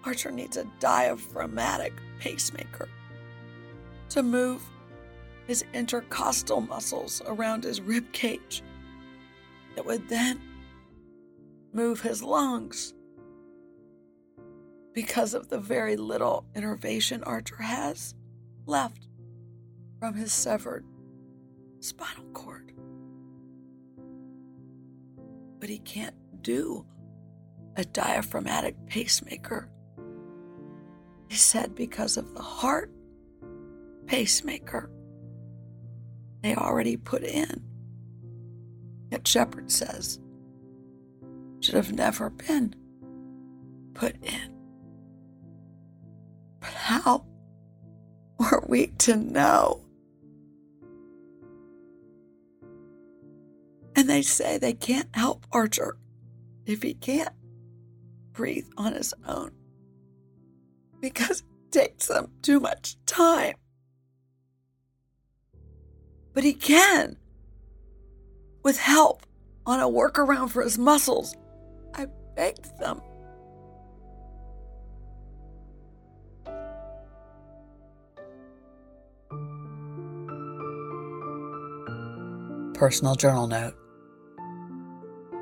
[0.05, 2.87] Archer needs a diaphragmatic pacemaker
[4.09, 4.63] to move
[5.50, 8.62] his intercostal muscles around his rib cage
[9.74, 10.39] that would then
[11.74, 12.93] move his lungs.
[14.93, 18.14] Because of the very little innervation Archer has
[18.68, 19.08] left
[20.00, 20.86] from his severed
[21.80, 22.72] spinal cord.
[25.60, 26.86] But he can't do
[27.76, 29.68] a diaphragmatic pacemaker.
[31.28, 32.91] He said because of the heart
[34.06, 34.91] pacemaker
[36.41, 37.63] they already put in.
[39.11, 40.19] Yet Shepherd says
[41.61, 42.73] should have never been
[43.93, 44.53] put in.
[46.59, 47.25] But how
[48.37, 49.81] were we to know?
[53.95, 55.97] And they say they can't help Archer
[56.65, 57.33] if he can't
[58.31, 59.51] breathe on his own
[61.01, 63.55] because it takes them too much time.
[66.39, 67.17] But he can
[68.63, 69.25] with help
[69.65, 71.35] on a workaround for his muscles.
[71.93, 73.01] I begged them.
[82.74, 83.75] Personal journal note.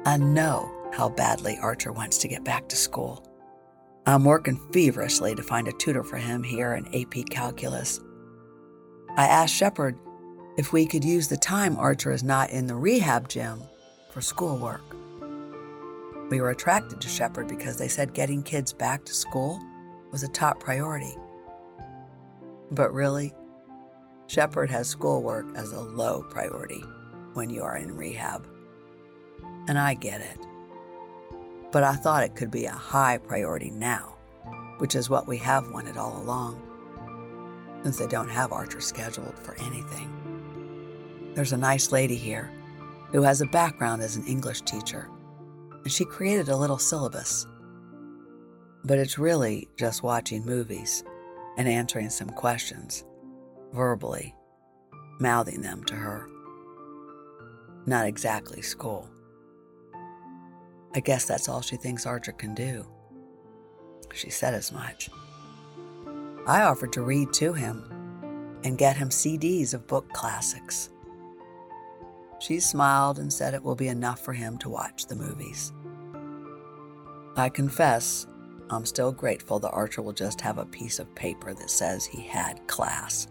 [0.03, 3.24] I know how badly Archer wants to get back to school.
[4.07, 7.99] I'm working feverishly to find a tutor for him here in AP Calculus.
[9.15, 9.95] I asked Shepherd
[10.58, 13.62] if we could use the time Archer is not in the rehab gym
[14.10, 14.82] for schoolwork.
[16.32, 19.62] We were attracted to Shepherd because they said getting kids back to school
[20.12, 21.16] was a top priority.
[22.72, 23.34] But really,
[24.26, 26.84] Shepherd has schoolwork as a low priority
[27.34, 28.46] when you are in rehab.
[29.68, 30.40] And I get it.
[31.72, 34.16] But I thought it could be a high priority now,
[34.80, 36.62] which is what we have wanted all along,
[37.84, 40.16] since they don't have Archer scheduled for anything.
[41.38, 42.50] There's a nice lady here
[43.12, 45.08] who has a background as an English teacher,
[45.84, 47.46] and she created a little syllabus.
[48.84, 51.04] But it's really just watching movies
[51.56, 53.06] and answering some questions,
[53.72, 54.34] verbally,
[55.20, 56.28] mouthing them to her.
[57.86, 59.08] Not exactly school.
[60.96, 62.84] I guess that's all she thinks Archer can do.
[64.12, 65.12] She said as much.
[66.48, 67.84] I offered to read to him
[68.64, 70.90] and get him CDs of book classics.
[72.40, 75.74] She smiled and said it will be enough for him to watch the movies.
[77.36, 78.28] I confess,
[78.70, 82.22] I'm still grateful that Archer will just have a piece of paper that says he
[82.22, 83.28] had class,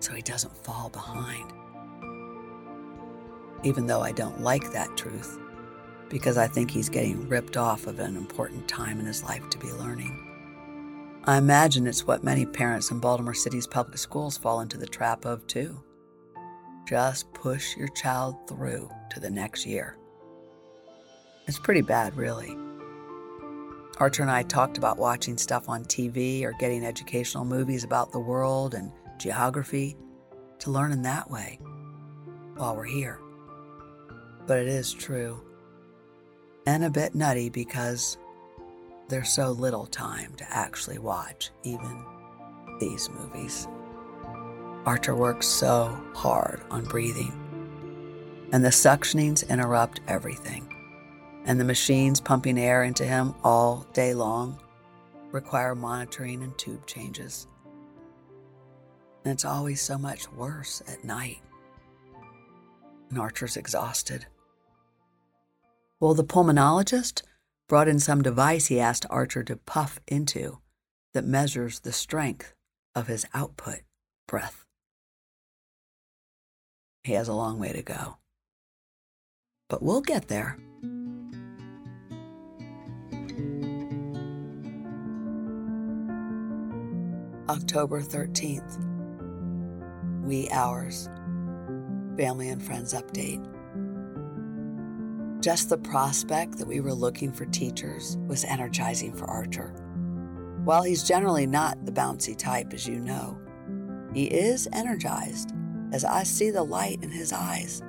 [0.00, 1.52] so he doesn't fall behind.
[3.62, 5.38] Even though I don't like that truth,
[6.08, 9.58] because I think he's getting ripped off of an important time in his life to
[9.58, 10.20] be learning.
[11.24, 15.24] I imagine it's what many parents in Baltimore City's public schools fall into the trap
[15.24, 15.82] of, too.
[16.86, 19.96] Just push your child through to the next year.
[21.46, 22.56] It's pretty bad, really.
[23.98, 28.18] Archer and I talked about watching stuff on TV or getting educational movies about the
[28.18, 29.96] world and geography
[30.58, 31.58] to learn in that way
[32.56, 33.20] while we're here.
[34.46, 35.42] But it is true.
[36.66, 38.18] And a bit nutty because
[39.08, 42.04] there's so little time to actually watch even
[42.80, 43.68] these movies.
[44.86, 47.32] Archer works so hard on breathing,
[48.52, 50.70] and the suctionings interrupt everything.
[51.46, 54.60] And the machines pumping air into him all day long
[55.30, 57.46] require monitoring and tube changes.
[59.24, 61.40] And it's always so much worse at night.
[63.10, 64.26] And Archer's exhausted.
[66.00, 67.22] Well, the pulmonologist
[67.68, 70.58] brought in some device he asked Archer to puff into
[71.14, 72.54] that measures the strength
[72.94, 73.80] of his output
[74.26, 74.63] breath.
[77.04, 78.16] He has a long way to go.
[79.68, 80.56] But we'll get there.
[87.50, 88.80] October 13th,
[90.24, 91.10] wee hours,
[92.16, 93.46] family and friends update.
[95.42, 99.74] Just the prospect that we were looking for teachers was energizing for Archer.
[100.64, 103.38] While he's generally not the bouncy type, as you know,
[104.14, 105.52] he is energized
[105.94, 107.80] as I see the light in his eyes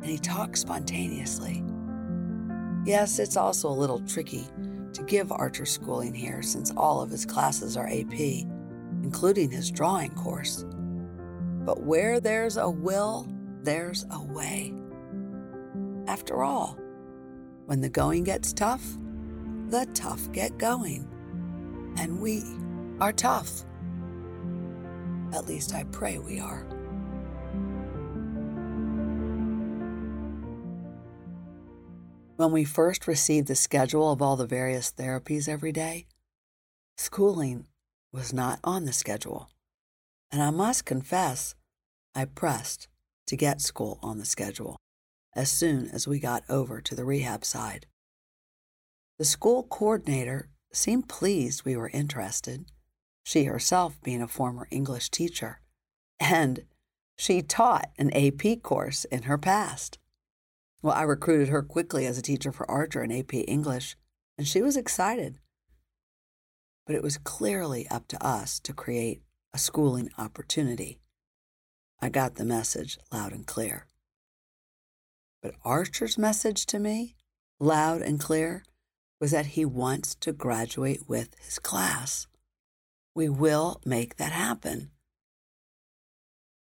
[0.00, 1.62] and he talks spontaneously.
[2.86, 4.46] Yes, it's also a little tricky
[4.94, 8.46] to give Archer schooling here since all of his classes are AP,
[9.02, 10.64] including his drawing course.
[11.66, 13.28] But where there's a will,
[13.62, 14.72] there's a way.
[16.06, 16.78] After all,
[17.66, 18.96] when the going gets tough,
[19.68, 21.06] the tough get going.
[21.98, 22.42] And we
[22.98, 23.66] are tough.
[25.34, 26.66] At least I pray we are.
[32.36, 36.06] When we first received the schedule of all the various therapies every day,
[36.96, 37.66] schooling
[38.12, 39.50] was not on the schedule.
[40.30, 41.54] And I must confess,
[42.14, 42.88] I pressed
[43.26, 44.76] to get school on the schedule
[45.34, 47.86] as soon as we got over to the rehab side.
[49.18, 52.64] The school coordinator seemed pleased we were interested,
[53.24, 55.60] she herself being a former English teacher,
[56.18, 56.64] and
[57.16, 59.98] she taught an AP course in her past.
[60.82, 63.96] Well, I recruited her quickly as a teacher for Archer in AP English,
[64.36, 65.38] and she was excited.
[66.86, 69.22] But it was clearly up to us to create
[69.54, 70.98] a schooling opportunity.
[72.00, 73.86] I got the message loud and clear.
[75.40, 77.14] But Archer's message to me,
[77.60, 78.64] loud and clear,
[79.20, 82.26] was that he wants to graduate with his class.
[83.14, 84.90] We will make that happen.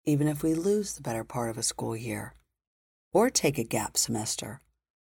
[0.05, 2.33] Even if we lose the better part of a school year,
[3.17, 4.61] or take a gap semester,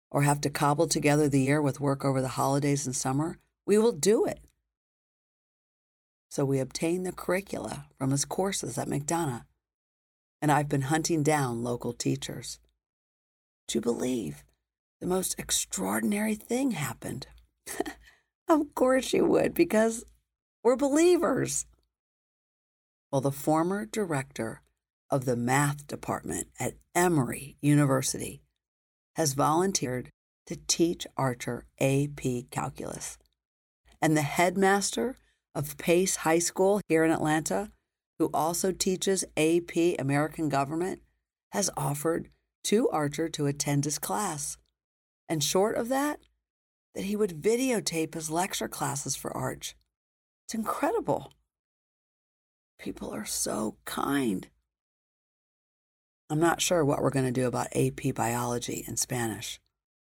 [0.09, 3.77] or have to cobble together the year with work over the holidays and summer, we
[3.77, 4.39] will do it.
[6.31, 9.43] So we obtain the curricula from his courses at McDonough,
[10.41, 12.61] and I've been hunting down local teachers
[13.66, 14.45] to believe
[15.01, 17.27] the most extraordinary thing happened.
[18.49, 20.05] of course you would, because
[20.62, 21.66] we're believers.
[23.11, 24.61] Well, the former director
[25.15, 28.43] of the math department at Emory University
[29.15, 30.11] has volunteered
[30.45, 33.16] to teach Archer AP Calculus.
[34.03, 35.16] And the headmaster
[35.55, 37.70] of Pace High School here in Atlanta,
[38.19, 41.01] who also teaches AP American Government,
[41.53, 42.28] has offered
[42.65, 44.57] to Archer to attend his class.
[45.28, 46.19] And short of that,
[46.97, 49.77] that he would videotape his lecture classes for Arch.
[50.45, 51.35] It's incredible.
[52.81, 54.49] People are so kind.
[56.31, 59.61] I'm not sure what we're going to do about AP biology and Spanish.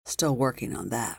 [0.07, 1.19] Still working on that.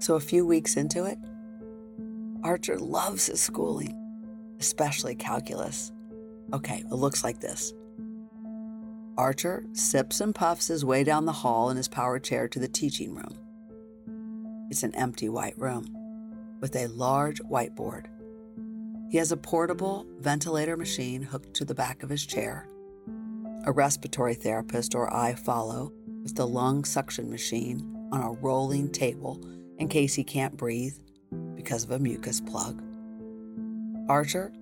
[0.00, 1.18] So, a few weeks into it,
[2.42, 3.96] Archer loves his schooling,
[4.58, 5.92] especially calculus.
[6.52, 7.72] Okay, it looks like this.
[9.16, 12.66] Archer sips and puffs his way down the hall in his power chair to the
[12.66, 13.38] teaching room.
[14.68, 15.86] It's an empty white room
[16.60, 18.06] with a large whiteboard.
[19.10, 22.68] He has a portable ventilator machine hooked to the back of his chair.
[23.66, 29.40] A respiratory therapist or I follow with the lung suction machine on a rolling table
[29.78, 30.94] in case he can't breathe
[31.54, 32.82] because of a mucus plug.
[34.08, 34.52] Archer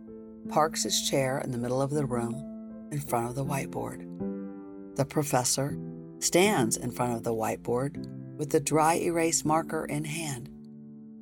[0.49, 4.07] parks his chair in the middle of the room in front of the whiteboard.
[4.97, 5.79] The professor
[6.19, 8.07] stands in front of the whiteboard
[8.37, 10.49] with the dry erase marker in hand,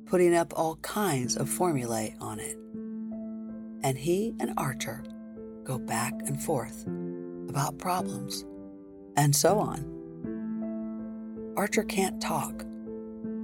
[0.05, 2.57] putting up all kinds of formulae on it.
[3.83, 5.03] And he and Archer
[5.63, 6.85] go back and forth
[7.49, 8.45] about problems
[9.17, 9.85] and so on.
[11.57, 12.65] Archer can't talk,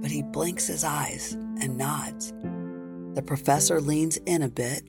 [0.00, 2.32] but he blinks his eyes and nods.
[3.14, 4.82] The professor leans in a bit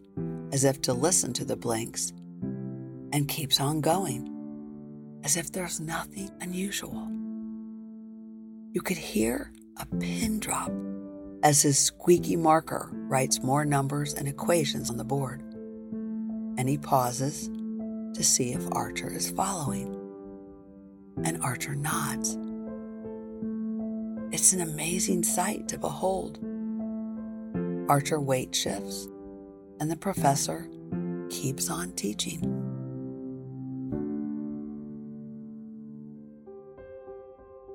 [0.51, 2.13] as if to listen to the blinks
[3.11, 4.35] and keeps on going
[5.23, 7.07] as if there's nothing unusual.
[8.71, 10.71] You could hear a pin drop
[11.43, 15.41] as his squeaky marker writes more numbers and equations on the board.
[16.57, 17.49] And he pauses
[18.13, 19.95] to see if Archer is following.
[21.23, 22.37] And Archer nods.
[24.31, 26.39] It's an amazing sight to behold.
[27.89, 29.07] Archer weight shifts,
[29.79, 30.69] and the professor
[31.29, 32.55] keeps on teaching.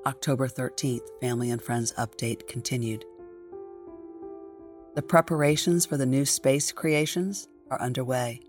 [0.05, 3.03] October 13th, Family and Friends Update continued.
[4.95, 8.39] The preparations for the new space creations are underway.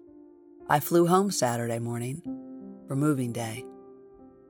[0.68, 2.23] I flew home Saturday morning
[2.86, 3.64] for moving day.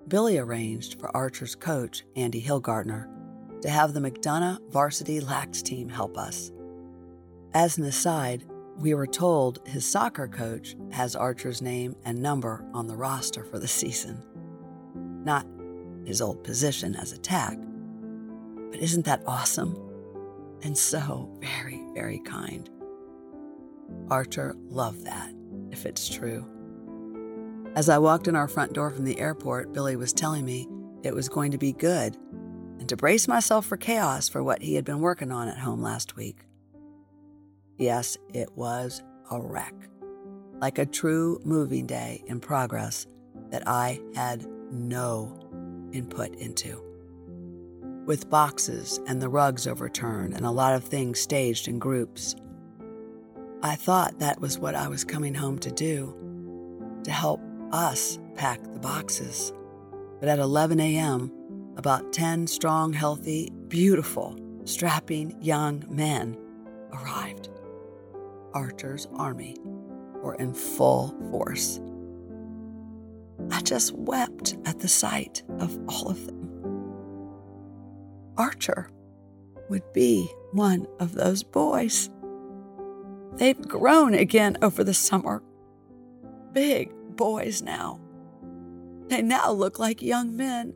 [0.07, 3.09] Billy arranged for Archer's coach, Andy Hillgardner,
[3.63, 6.53] to have the McDonough varsity lax team help us.
[7.55, 8.45] As an aside,
[8.77, 13.59] we were told his soccer coach has Archer's name and number on the roster for
[13.59, 14.23] the season.
[15.25, 15.47] Not
[16.05, 17.59] his old position as a tag.
[18.71, 19.86] But isn't that awesome?
[20.67, 22.69] And so very, very kind.
[24.11, 25.33] Archer loved that,
[25.71, 26.45] if it's true.
[27.77, 30.67] As I walked in our front door from the airport, Billy was telling me
[31.05, 32.17] it was going to be good
[32.81, 35.83] and to brace myself for chaos for what he had been working on at home
[35.83, 36.39] last week.
[37.79, 39.75] Yes, it was a wreck,
[40.61, 43.07] like a true moving day in progress
[43.51, 46.86] that I had no input into.
[48.07, 52.37] With boxes and the rugs overturned and a lot of things staged in groups.
[53.65, 56.15] I thought that was what I was coming home to do,
[57.03, 57.41] to help
[57.73, 59.53] us pack the boxes.
[60.21, 61.33] But at 11 a.m.,
[61.77, 66.39] about 10 strong, healthy, beautiful, strapping young men
[66.93, 67.49] arrived.
[68.55, 69.57] Archer's army
[70.23, 71.81] were in full force.
[73.51, 76.46] I just wept at the sight of all of them.
[78.37, 78.91] Archer
[79.69, 82.11] would be one of those boys.
[83.35, 85.43] They've grown again over the summer.
[86.53, 88.01] Big boys now.
[89.09, 90.75] They now look like young men.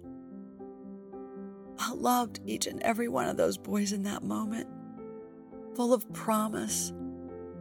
[1.79, 4.69] I loved each and every one of those boys in that moment,
[5.75, 6.93] full of promise,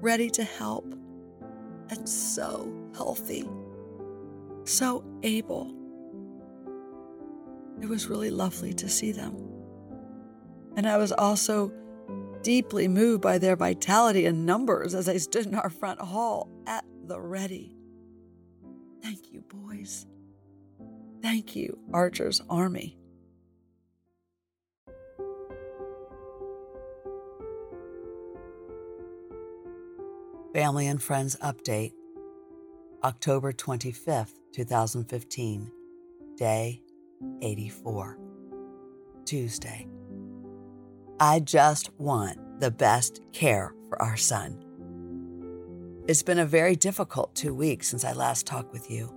[0.02, 0.94] ready to help,
[1.90, 3.48] and so healthy
[4.70, 5.74] so able.
[7.82, 9.49] It was really lovely to see them.
[10.76, 11.72] And I was also
[12.42, 16.86] deeply moved by their vitality and numbers as I stood in our front hall at
[17.06, 17.76] the ready.
[19.02, 20.06] Thank you, boys.
[21.22, 22.98] Thank you, Archer's Army.
[30.54, 31.94] Family and Friends Update,
[33.04, 35.72] October 25th, 2015,
[36.38, 36.82] day
[37.42, 38.18] 84.
[39.26, 39.88] Tuesday.
[41.20, 44.64] I just want the best care for our son.
[46.08, 49.14] It's been a very difficult two weeks since I last talked with you.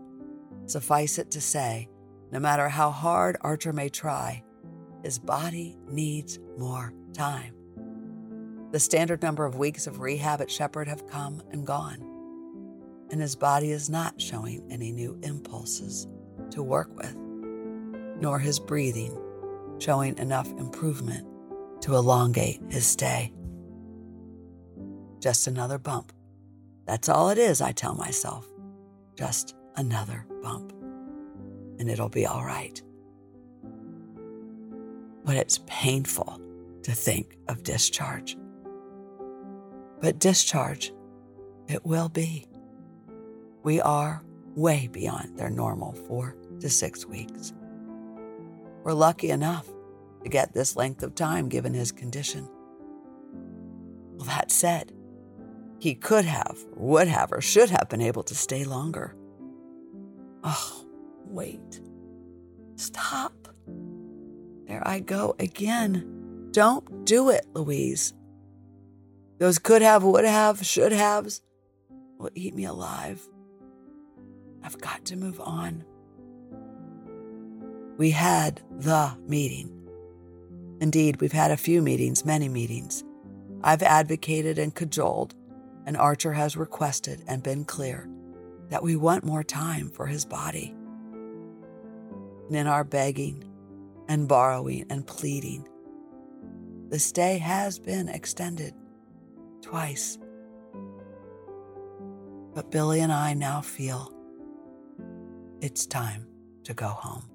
[0.67, 1.89] Suffice it to say,
[2.31, 4.43] no matter how hard Archer may try,
[5.03, 7.55] his body needs more time.
[8.73, 12.13] The standard number of weeks of rehab at Shepherd have come and gone
[13.13, 16.09] and his body is not showing any new impulses
[16.51, 17.15] to work with,
[18.21, 19.17] nor his breathing
[19.79, 21.27] showing enough improvement
[21.83, 23.33] to elongate his stay.
[25.21, 26.13] Just another bump.
[26.87, 28.47] That's all it is, I tell myself.
[29.17, 30.73] Just another bump.
[31.79, 32.81] And it'll be all right.
[35.25, 36.41] But it's painful
[36.83, 38.37] to think of discharge.
[40.01, 40.93] But discharge,
[41.69, 42.47] it will be
[43.63, 44.23] we are
[44.57, 47.53] way beyond their normal four to six weeks.
[48.83, 49.69] We're lucky enough
[50.23, 52.49] to get this length of time given his condition.
[54.17, 54.93] Well, that said,
[55.79, 59.17] he could have, would have, or should have been able to stay longer.
[60.45, 60.87] Oh,
[61.27, 61.81] wait.
[62.77, 63.49] Stop.
[64.67, 66.49] There I go again.
[66.53, 68.15] Don't do it, Louise.
[69.39, 71.43] Those could have, would have, should haves
[72.19, 73.21] will eat me alive.
[74.63, 75.85] I've got to move on.
[77.99, 79.82] We had the meeting.
[80.83, 83.05] Indeed, we've had a few meetings, many meetings,
[83.63, 85.33] I've advocated and cajoled,
[85.87, 88.09] and Archer has requested and been clear
[88.69, 90.75] that we want more time for his body.
[92.49, 93.45] And in our begging
[94.09, 95.69] and borrowing and pleading,
[96.89, 98.75] the stay has been extended
[99.61, 100.19] twice.
[102.55, 104.13] But Billy and I now feel
[105.61, 106.27] it's time
[106.65, 107.29] to go home.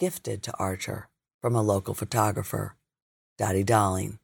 [0.00, 1.08] gifted to Archer
[1.40, 2.76] from a local photographer,
[3.36, 4.18] Dottie Dolling,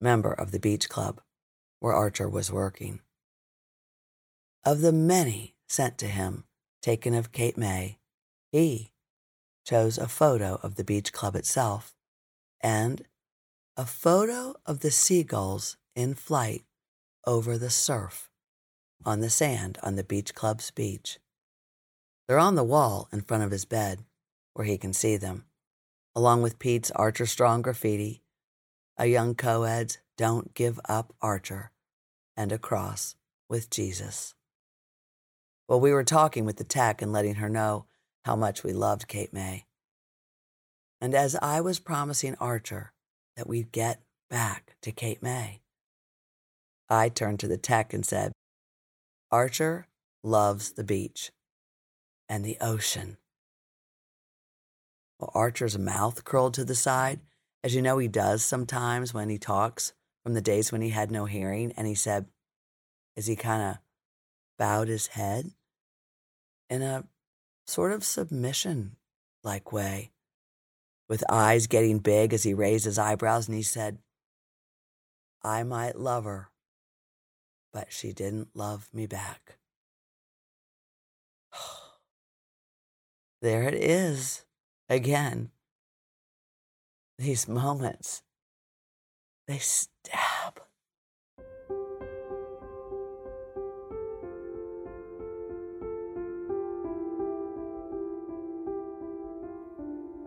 [0.00, 1.20] member of the beach club
[1.80, 3.00] where Archer was working.
[4.64, 6.44] Of the many sent to him
[6.80, 7.98] taken of Cape May,
[8.50, 8.92] he
[9.64, 11.94] chose a photo of the beach club itself
[12.60, 13.04] and
[13.78, 16.62] a photo of the seagulls in flight
[17.26, 18.30] over the surf
[19.04, 21.18] on the sand on the beach club's beach.
[22.26, 24.00] They're on the wall in front of his bed
[24.54, 25.44] where he can see them,
[26.14, 28.22] along with Pete's Archer Strong graffiti,
[28.96, 31.70] a young co-ed's Don't Give Up Archer,
[32.34, 33.14] and a cross
[33.46, 34.34] with Jesus.
[35.68, 37.84] Well, we were talking with the tech and letting her know
[38.24, 39.66] how much we loved Cape May.
[40.98, 42.94] And as I was promising Archer
[43.36, 44.00] that we'd get
[44.30, 45.60] back to Cape May.
[46.88, 48.32] I turned to the tech and said,
[49.30, 49.88] Archer
[50.22, 51.32] loves the beach
[52.28, 53.18] and the ocean.
[55.18, 57.20] Well, Archer's mouth curled to the side,
[57.64, 59.92] as you know he does sometimes when he talks
[60.22, 62.26] from the days when he had no hearing, and he said,
[63.16, 63.78] as he kind of
[64.58, 65.52] bowed his head
[66.68, 67.04] in a
[67.66, 68.96] sort of submission
[69.42, 70.10] like way
[71.08, 73.98] with eyes getting big as he raised his eyebrows and he said,
[75.42, 76.50] I might love her,
[77.72, 79.58] but she didn't love me back.
[83.42, 84.44] there it is
[84.88, 85.50] again.
[87.18, 88.22] These moments,
[89.46, 90.65] they stab.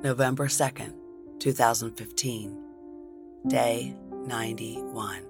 [0.02, 0.94] November 2nd,
[1.40, 2.58] 2015,
[3.48, 3.94] Day
[4.26, 5.26] 91.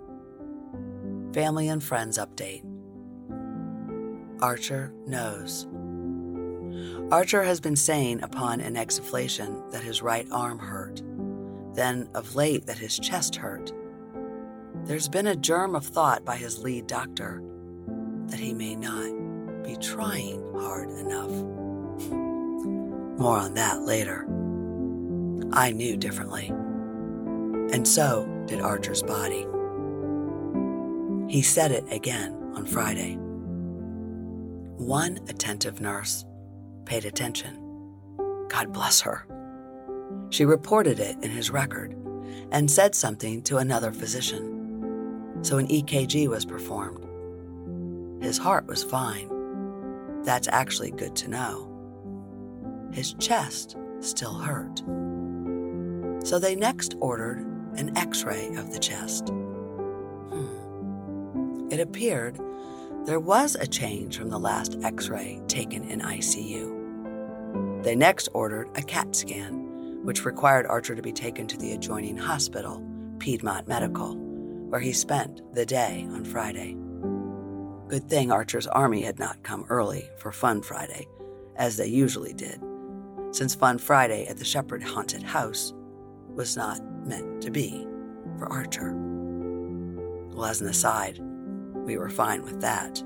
[1.34, 2.64] Family and Friends Update.
[4.44, 5.68] Archer knows.
[7.12, 11.02] Archer has been saying upon an exfoliation that his right arm hurt,
[11.74, 13.74] then of late that his chest hurt.
[14.84, 17.42] There's been a germ of thought by his lead doctor
[18.28, 21.32] that he may not be trying hard enough.
[23.20, 24.28] More on that later.
[25.54, 26.48] I knew differently.
[27.74, 29.48] And so did Archer's body.
[31.28, 33.18] He said it again on Friday.
[34.78, 36.26] One attentive nurse
[36.86, 37.56] paid attention.
[38.50, 39.26] God bless her.
[40.32, 41.96] She reported it in his record
[42.52, 45.40] and said something to another physician.
[45.42, 47.06] So an EKG was performed.
[48.24, 49.30] His heart was fine.
[50.24, 52.90] That's actually good to know.
[52.92, 54.82] His chest still hurt.
[56.24, 57.40] So they next ordered
[57.76, 59.30] an x ray of the chest.
[60.30, 61.68] Hmm.
[61.72, 62.40] it appeared
[63.06, 67.84] there was a change from the last x ray taken in ICU.
[67.84, 72.18] They next ordered a CAT scan, which required Archer to be taken to the adjoining
[72.18, 72.84] hospital,
[73.20, 74.16] Piedmont Medical,
[74.70, 76.76] where he spent the day on Friday.
[77.88, 81.08] Good thing Archer's army had not come early for Fun Friday,
[81.56, 82.62] as they usually did,
[83.32, 85.74] since Fun Friday at the Shepherd Haunted House
[86.36, 87.86] was not meant to be
[88.38, 88.94] for Archer.
[90.32, 91.20] Well, as an aside,
[91.74, 93.04] we were fine with that.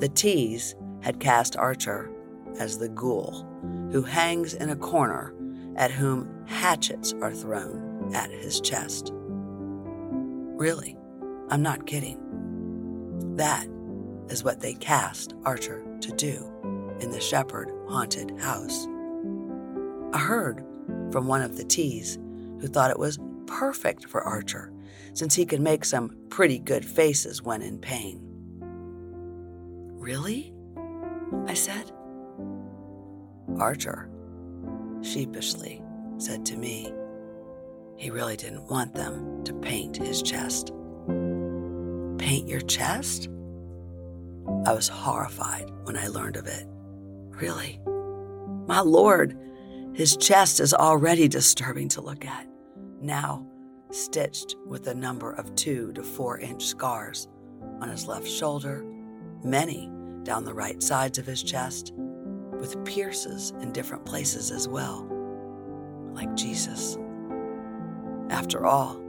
[0.00, 2.10] The T's had cast Archer
[2.58, 3.46] as the ghoul
[3.92, 5.34] who hangs in a corner
[5.76, 9.12] at whom hatchets are thrown at his chest.
[9.12, 10.96] Really,
[11.50, 12.18] I'm not kidding.
[13.36, 13.66] That
[14.28, 16.52] is what they cast Archer to do
[17.00, 18.86] in the Shepherd haunted house.
[20.12, 20.64] I heard
[21.10, 22.18] from one of the T's
[22.60, 24.72] who thought it was perfect for Archer
[25.14, 28.20] since he could make some pretty good faces when in pain.
[29.98, 30.52] Really?
[31.46, 31.90] I said.
[33.58, 34.08] Archer,
[35.02, 35.82] sheepishly,
[36.18, 36.92] said to me,
[37.96, 40.72] he really didn't want them to paint his chest.
[42.18, 43.28] Paint your chest?
[44.66, 46.66] I was horrified when I learned of it.
[47.30, 47.80] Really?
[48.66, 49.36] My lord,
[49.98, 52.46] his chest is already disturbing to look at.
[53.00, 53.44] Now,
[53.90, 57.26] stitched with a number of two to four inch scars
[57.80, 58.84] on his left shoulder,
[59.42, 59.90] many
[60.22, 65.04] down the right sides of his chest, with pierces in different places as well,
[66.12, 66.96] like Jesus.
[68.30, 69.02] After all,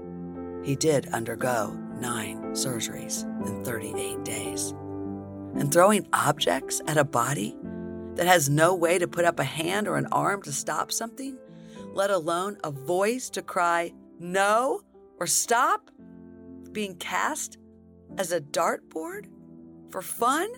[0.64, 4.74] he did undergo nine surgeries in 38 days.
[5.54, 7.56] And throwing objects at a body
[8.20, 11.38] that has no way to put up a hand or an arm to stop something,
[11.94, 14.82] let alone a voice to cry no
[15.22, 15.90] or stop,
[16.74, 17.58] being cast
[18.18, 19.28] as a dartboard
[19.90, 20.50] for fun?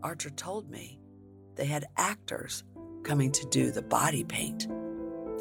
[0.00, 1.00] Archer told me
[1.56, 2.62] they had actors
[3.02, 4.66] coming to do the body paint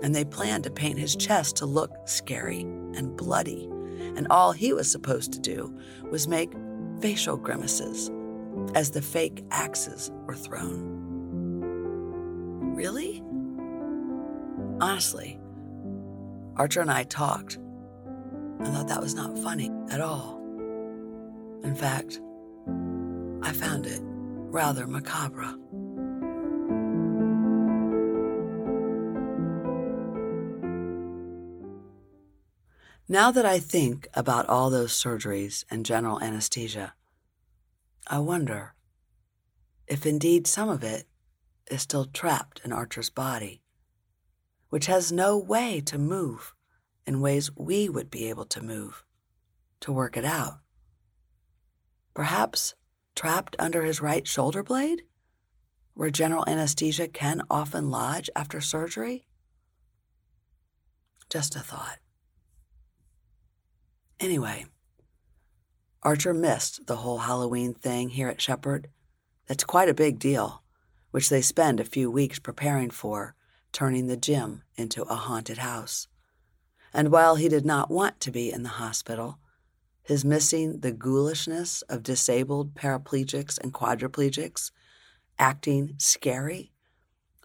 [0.02, 3.66] and they planned to paint his chest to look scary and bloody.
[4.16, 5.80] And all he was supposed to do
[6.10, 6.54] was make
[7.02, 8.10] facial grimaces
[8.76, 11.00] as the fake axes were thrown.
[12.76, 13.24] Really?
[14.80, 15.40] Honestly,
[16.56, 20.38] Archer and I talked and thought that was not funny at all.
[21.64, 22.20] In fact,
[23.44, 25.56] I found it rather macabre.
[33.08, 36.94] Now that I think about all those surgeries and general anesthesia,
[38.08, 38.74] I wonder
[39.88, 41.08] if indeed some of it
[41.70, 43.62] is still trapped in Archer's body,
[44.70, 46.54] which has no way to move
[47.06, 49.04] in ways we would be able to move
[49.82, 50.60] to work it out.
[52.14, 52.76] Perhaps
[53.16, 55.04] trapped under his right shoulder blade,
[55.94, 59.26] where general anesthesia can often lodge after surgery?
[61.30, 62.00] Just a thought.
[64.20, 64.66] Anyway,
[66.04, 68.88] Archer missed the whole Halloween thing here at Shepherd.
[69.48, 70.64] That's quite a big deal,
[71.12, 73.36] which they spend a few weeks preparing for,
[73.72, 76.08] turning the gym into a haunted house.
[76.92, 79.38] And while he did not want to be in the hospital,
[80.02, 84.72] his missing the ghoulishness of disabled paraplegics and quadriplegics,
[85.38, 86.74] acting scary,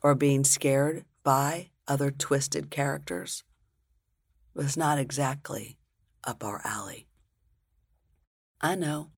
[0.03, 3.45] or being scared by other twisted characters,
[4.55, 5.77] was not exactly
[6.25, 7.07] up our alley.
[8.61, 9.11] I know.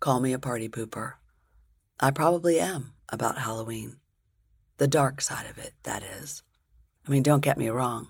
[0.00, 1.14] Call me a party pooper.
[2.00, 3.98] I probably am about Halloween.
[4.78, 6.42] The dark side of it, that is.
[7.06, 8.08] I mean, don't get me wrong.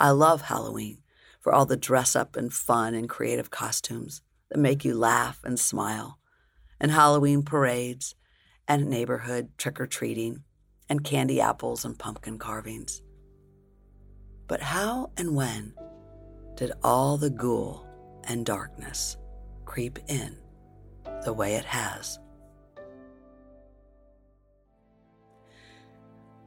[0.00, 1.02] I love Halloween
[1.40, 5.60] for all the dress up and fun and creative costumes that make you laugh and
[5.60, 6.18] smile,
[6.80, 8.14] and Halloween parades,
[8.66, 10.42] and neighborhood trick or treating,
[10.88, 13.02] and candy apples and pumpkin carvings.
[14.46, 15.74] But how and when
[16.56, 17.86] did all the ghoul
[18.24, 19.16] and darkness
[19.72, 20.36] creep in
[21.24, 22.18] the way it has.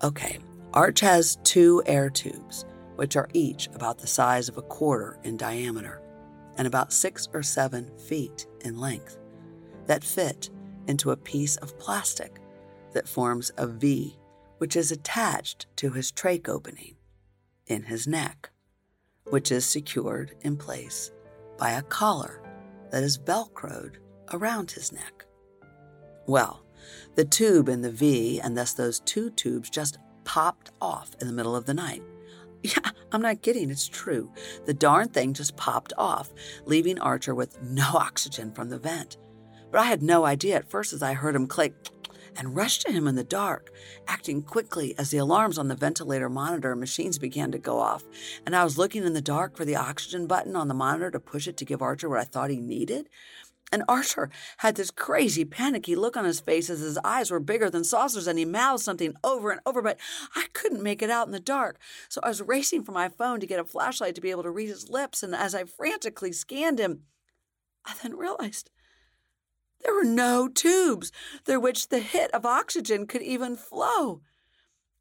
[0.03, 0.37] Okay,
[0.75, 2.65] Arch has two air tubes,
[2.97, 6.03] which are each about the size of a quarter in diameter
[6.59, 9.17] and about six or seven feet in length,
[9.87, 10.51] that fit
[10.87, 12.39] into a piece of plastic
[12.93, 14.19] that forms a V,
[14.59, 16.95] which is attached to his trach opening
[17.65, 18.51] in his neck
[19.31, 21.11] which is secured in place
[21.57, 22.44] by a collar
[22.95, 23.95] that is velcroed
[24.31, 25.25] around his neck.
[26.27, 26.63] Well,
[27.15, 31.33] the tube in the V, and thus those two tubes, just popped off in the
[31.33, 32.01] middle of the night.
[32.63, 34.31] Yeah, I'm not kidding, it's true.
[34.65, 36.33] The darn thing just popped off,
[36.65, 39.17] leaving Archer with no oxygen from the vent.
[39.71, 41.75] But I had no idea at first as I heard him click
[42.37, 43.71] and rushed to him in the dark,
[44.07, 48.03] acting quickly as the alarms on the ventilator monitor machines began to go off.
[48.45, 51.19] And I was looking in the dark for the oxygen button on the monitor to
[51.19, 53.09] push it to give Archer what I thought he needed.
[53.71, 57.69] And Archer had this crazy, panicky look on his face as his eyes were bigger
[57.69, 59.97] than saucers and he mouthed something over and over, but
[60.35, 61.77] I couldn't make it out in the dark.
[62.07, 64.51] So I was racing for my phone to get a flashlight to be able to
[64.51, 65.23] read his lips.
[65.23, 67.01] And as I frantically scanned him,
[67.85, 68.69] I then realized
[69.85, 71.11] there were no tubes
[71.45, 74.21] through which the hit of oxygen could even flow.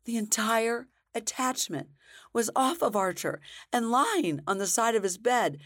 [0.04, 1.88] The entire attachment
[2.34, 3.40] was off of Archer
[3.72, 5.58] and lying on the side of his bed.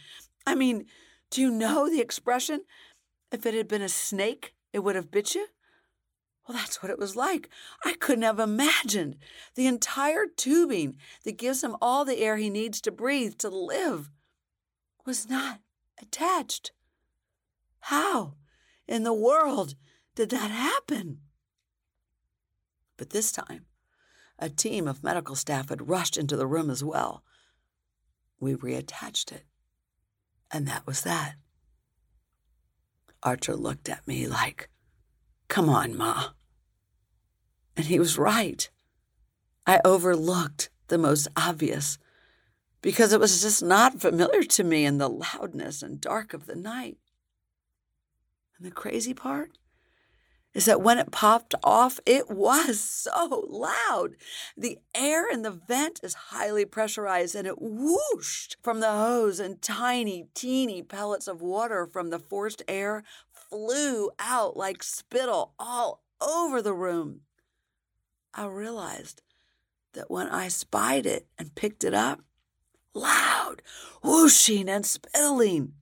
[0.47, 0.87] I mean,
[1.31, 2.63] do you know the expression?
[3.33, 5.49] If it had been a snake, it would have bit you?
[6.47, 7.51] Well, that's what it was like.
[7.85, 9.17] I couldn't have imagined
[9.55, 14.11] the entire tubing that gives him all the air he needs to breathe to live
[15.05, 15.59] was not
[16.01, 16.71] attached.
[17.81, 18.35] How?
[18.89, 19.75] In the world
[20.15, 21.19] did that happen?
[22.97, 23.67] But this time,
[24.39, 27.23] a team of medical staff had rushed into the room as well.
[28.41, 29.45] We reattached it,
[30.51, 31.35] and that was that.
[33.23, 34.69] Archer looked at me like,
[35.49, 36.31] Come on, Ma.
[37.77, 38.69] And he was right.
[39.67, 41.99] I overlooked the most obvious
[42.81, 46.55] because it was just not familiar to me in the loudness and dark of the
[46.55, 46.99] night.
[48.59, 49.53] And the crazy part
[50.55, 54.17] is that when it popped off, it was so loud.
[54.57, 59.63] The air in the vent is highly pressurized and it whooshed from the hose, and
[59.63, 66.61] tiny, teeny pellets of water from the forced air flew out like spittle all over
[66.61, 67.21] the room.
[68.35, 69.23] I realized
[69.93, 72.21] that when I spied it and picked it up,
[72.95, 73.63] loud,
[74.03, 75.73] whooshing, and spittling,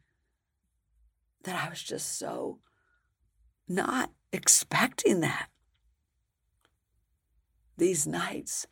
[1.45, 2.59] that I was just so
[3.69, 5.49] not expecting that.
[7.77, 8.67] These nights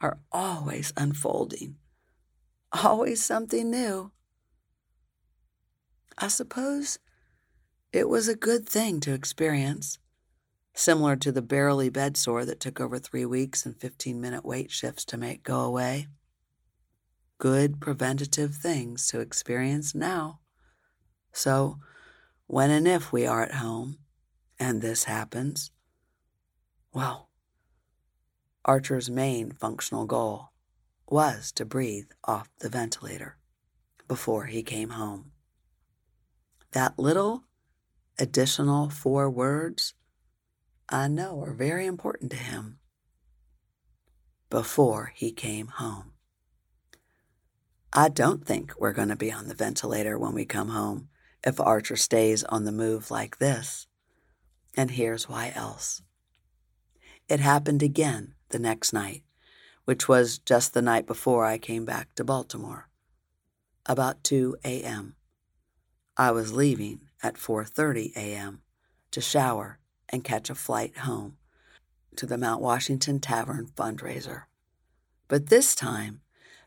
[0.00, 1.76] are always unfolding,
[2.72, 4.10] always something new.
[6.18, 6.98] I suppose
[7.92, 9.98] it was a good thing to experience,
[10.74, 14.70] similar to the barely bed sore that took over three weeks and 15 minute wait
[14.70, 16.08] shifts to make go away.
[17.38, 20.40] Good preventative things to experience now.
[21.32, 21.78] So,
[22.46, 23.98] when and if we are at home
[24.58, 25.70] and this happens,
[26.92, 27.30] well,
[28.64, 30.52] Archer's main functional goal
[31.08, 33.36] was to breathe off the ventilator
[34.06, 35.32] before he came home.
[36.72, 37.44] That little
[38.18, 39.94] additional four words
[40.88, 42.78] I know are very important to him
[44.50, 46.12] before he came home.
[47.92, 51.08] I don't think we're going to be on the ventilator when we come home
[51.44, 53.86] if Archer stays on the move like this.
[54.76, 56.02] And here's why else.
[57.28, 59.22] It happened again the next night,
[59.84, 62.88] which was just the night before I came back to Baltimore.
[63.86, 65.16] About 2 a.m.
[66.16, 68.62] I was leaving at 4:30 a.m.
[69.10, 69.78] to shower
[70.08, 71.36] and catch a flight home
[72.16, 74.44] to the Mount Washington Tavern fundraiser.
[75.28, 76.20] But this time,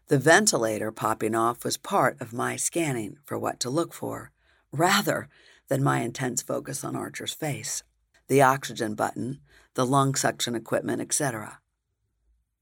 [0.08, 4.32] the ventilator popping off was part of my scanning for what to look for
[4.76, 5.28] rather
[5.68, 7.84] than my intense focus on Archer's face,
[8.28, 9.40] the oxygen button,
[9.74, 11.60] the lung suction equipment, etc.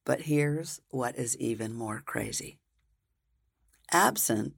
[0.05, 2.59] But here's what is even more crazy.
[3.91, 4.53] Absent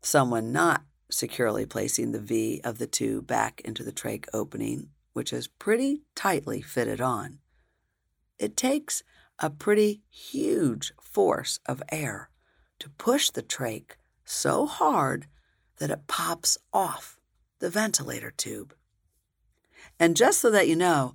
[0.00, 5.32] someone not securely placing the V of the tube back into the trach opening, which
[5.32, 7.38] is pretty tightly fitted on,
[8.38, 9.02] it takes
[9.38, 12.30] a pretty huge force of air
[12.78, 13.92] to push the trach
[14.24, 15.26] so hard
[15.78, 17.18] that it pops off
[17.58, 18.74] the ventilator tube.
[19.98, 21.14] And just so that you know,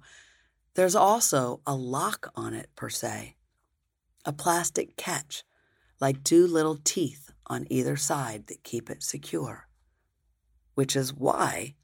[0.76, 3.35] there's also a lock on it, per se,
[4.26, 5.44] a plastic catch,
[5.99, 9.68] like two little teeth on either side that keep it secure,
[10.73, 11.76] which is why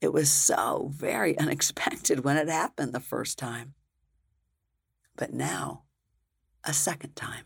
[0.00, 3.74] it was so very unexpected when it happened the first time.
[5.16, 5.84] But now,
[6.64, 7.44] a second time.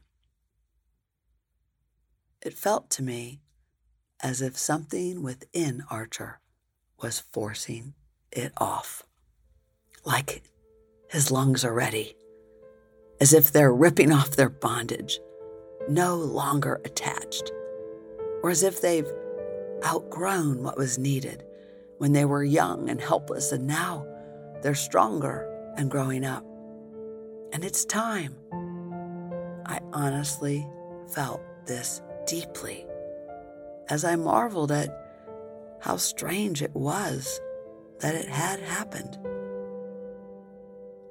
[2.40, 3.40] It felt to me
[4.22, 6.40] as if something within Archer
[7.00, 7.94] was forcing
[8.32, 9.04] it off.
[10.04, 10.42] Like
[11.08, 12.16] his lungs are ready,
[13.20, 15.20] as if they're ripping off their bondage,
[15.88, 17.52] no longer attached,
[18.42, 19.10] or as if they've
[19.84, 21.44] outgrown what was needed
[21.98, 24.06] when they were young and helpless, and now
[24.62, 26.44] they're stronger and growing up.
[27.52, 28.34] And it's time.
[29.66, 30.66] I honestly
[31.12, 32.86] felt this deeply
[33.88, 34.88] as I marveled at
[35.80, 37.40] how strange it was
[38.00, 39.18] that it had happened.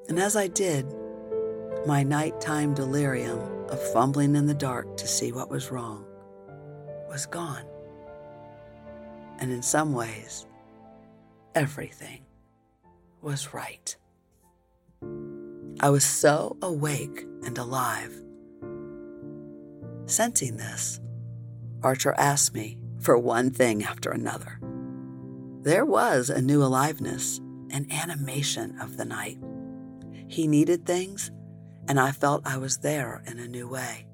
[0.07, 0.85] And as I did,
[1.85, 3.39] my nighttime delirium
[3.69, 6.05] of fumbling in the dark to see what was wrong
[7.09, 7.65] was gone.
[9.39, 10.45] And in some ways,
[11.55, 12.25] everything
[13.21, 13.95] was right.
[15.79, 18.13] I was so awake and alive.
[20.05, 20.99] Sensing this,
[21.83, 24.59] Archer asked me for one thing after another.
[25.61, 27.39] There was a new aliveness,
[27.69, 29.37] an animation of the night.
[30.27, 31.31] He needed things,
[31.87, 34.07] and I felt I was there in a new way.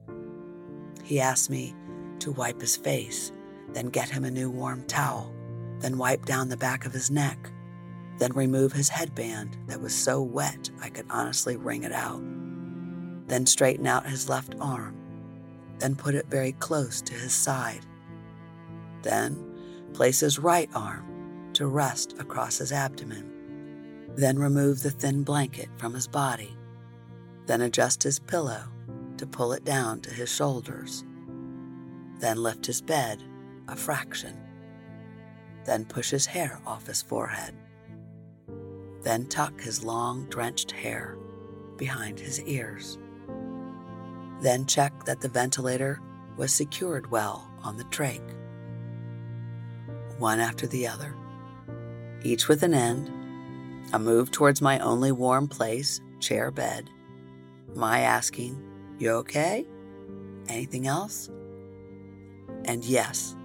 [1.03, 1.73] He asked me
[2.19, 3.31] to wipe his face,
[3.73, 5.33] then get him a new warm towel,
[5.79, 7.51] then wipe down the back of his neck,
[8.19, 12.21] then remove his headband that was so wet I could honestly wring it out,
[13.27, 14.97] then straighten out his left arm,
[15.79, 17.85] then put it very close to his side,
[19.01, 19.37] then
[19.93, 23.29] place his right arm to rest across his abdomen,
[24.15, 26.55] then remove the thin blanket from his body,
[27.45, 28.63] then adjust his pillow
[29.17, 31.03] to pull it down to his shoulders,
[32.19, 33.23] then lift his bed
[33.67, 34.37] a fraction,
[35.65, 37.55] then push his hair off his forehead,
[39.01, 41.17] then tuck his long, drenched hair
[41.77, 42.97] behind his ears,
[44.43, 46.01] then check that the ventilator
[46.37, 48.21] was secured well on the trach.
[50.19, 51.15] One after the other,
[52.23, 53.09] each with an end,
[53.93, 56.89] a move towards my only warm place, chair bed,
[57.75, 58.61] my asking,
[58.99, 59.65] You okay?
[60.49, 61.29] Anything else?
[62.65, 63.35] And yes,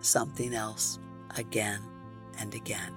[0.00, 0.98] something else
[1.36, 1.80] again
[2.38, 2.94] and again.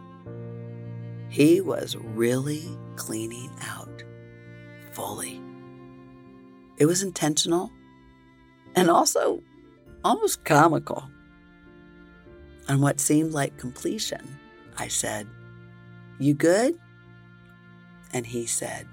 [1.30, 4.04] He was really cleaning out
[4.92, 5.41] fully.
[6.82, 7.72] It was intentional
[8.76, 9.44] and also
[10.04, 11.08] almost comical.
[12.68, 14.40] On what seemed like completion,
[14.80, 15.28] I said,
[16.18, 16.80] You good?
[18.14, 18.88] And he said,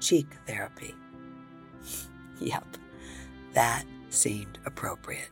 [0.00, 0.94] Cheek therapy.
[2.38, 2.66] yep,
[3.54, 5.30] that seemed appropriate.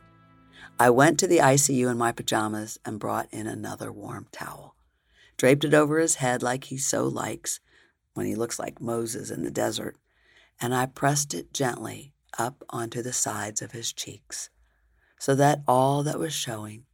[0.79, 4.75] I went to the ICU in my pajamas and brought in another warm towel,
[5.37, 7.59] draped it over his head like he so likes
[8.15, 9.97] when he looks like Moses in the desert,
[10.59, 14.49] and I pressed it gently up onto the sides of his cheeks
[15.19, 16.85] so that all that was showing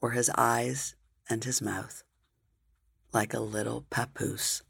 [0.00, 0.94] were his eyes
[1.28, 2.02] and his mouth,
[3.12, 4.62] like a little papoose.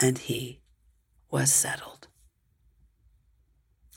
[0.00, 0.60] And he
[1.30, 2.08] was settled.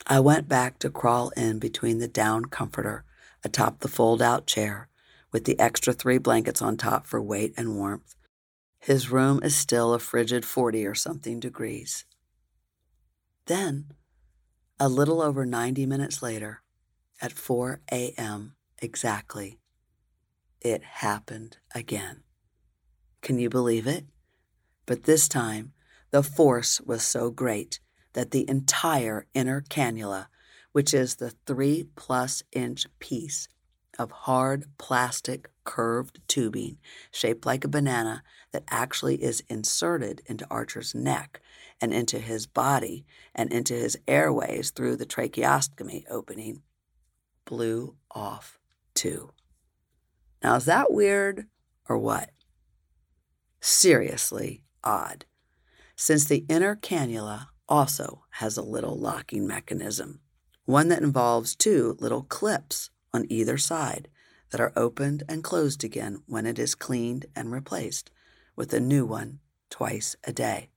[0.05, 3.03] I went back to crawl in between the down comforter
[3.43, 4.89] atop the fold out chair
[5.31, 8.15] with the extra three blankets on top for weight and warmth.
[8.79, 12.05] His room is still a frigid 40 or something degrees.
[13.47, 13.93] Then,
[14.77, 16.63] a little over 90 minutes later,
[17.21, 18.55] at 4 a.m.
[18.81, 19.57] exactly,
[20.59, 22.23] it happened again.
[23.21, 24.05] Can you believe it?
[24.85, 25.71] But this time,
[26.11, 27.79] the force was so great
[28.11, 30.27] that the entire inner cannula,
[30.73, 33.47] which is the three plus inch piece
[33.97, 36.79] of hard plastic curved tubing
[37.11, 41.41] shaped like a banana that actually is inserted into Archer's neck
[41.79, 43.05] and into his body
[43.35, 46.61] and into his airways through the tracheostomy opening,
[47.45, 48.59] blew off
[48.93, 49.31] too.
[50.43, 51.47] Now, is that weird
[51.87, 52.31] or what?
[53.59, 55.25] Seriously odd,
[55.95, 60.21] since the inner cannula also has a little locking mechanism,
[60.65, 64.07] one that involves two little clips on either side
[64.51, 68.11] that are opened and closed again when it is cleaned and replaced
[68.55, 69.39] with a new one
[69.69, 70.69] twice a day.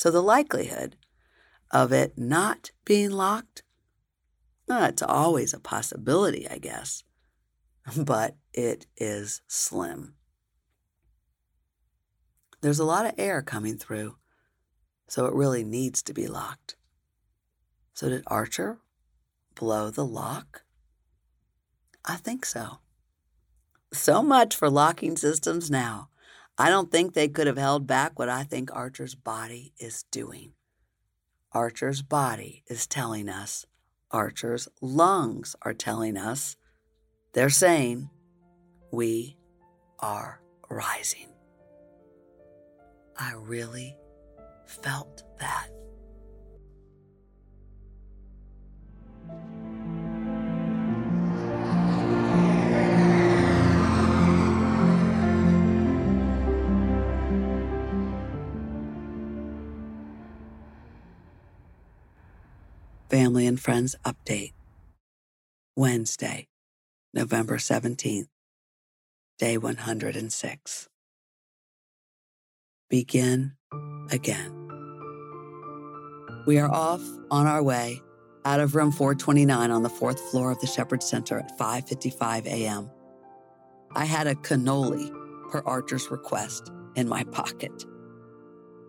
[0.00, 0.96] So the likelihood
[1.70, 3.64] of it not being locked,
[4.66, 7.04] well, it's always a possibility, I guess,
[7.94, 10.14] but it is slim.
[12.62, 14.16] There's a lot of air coming through,
[15.06, 16.76] so it really needs to be locked.
[17.92, 18.78] So, did Archer
[19.54, 20.62] blow the lock?
[22.06, 22.78] I think so.
[23.92, 26.08] So much for locking systems now.
[26.60, 30.52] I don't think they could have held back what I think Archer's body is doing.
[31.52, 33.64] Archer's body is telling us,
[34.10, 36.56] Archer's lungs are telling us,
[37.32, 38.10] they're saying,
[38.92, 39.38] we
[40.00, 41.28] are rising.
[43.18, 43.96] I really
[44.66, 45.79] felt that.
[63.10, 64.52] Family and Friends Update.
[65.74, 66.46] Wednesday,
[67.12, 68.28] November 17th,
[69.36, 70.88] day 106.
[72.88, 73.54] Begin
[74.12, 74.68] again.
[76.46, 78.00] We are off on our way
[78.44, 82.88] out of room 429 on the fourth floor of the Shepherd Center at 5:55 a.m.
[83.96, 85.10] I had a cannoli
[85.50, 87.84] per Archer's request in my pocket.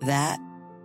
[0.02, 0.38] That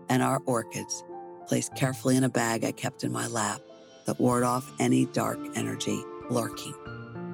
[0.08, 1.04] and our orchids
[1.46, 3.60] placed carefully in a bag I kept in my lap
[4.06, 6.74] that ward off any dark energy lurking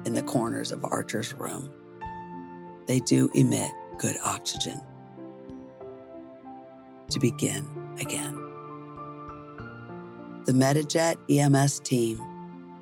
[0.05, 1.69] in the corners of Archer's room.
[2.87, 4.81] They do emit good oxygen.
[7.09, 7.65] To begin
[7.99, 8.35] again.
[10.45, 12.19] The Medijet EMS team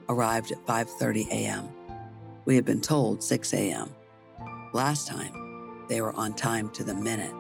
[0.10, 1.70] arrived at 5:30 a.m.
[2.46, 3.94] We had been told 6 a.m.
[4.74, 7.34] Last time, they were on time to the minute.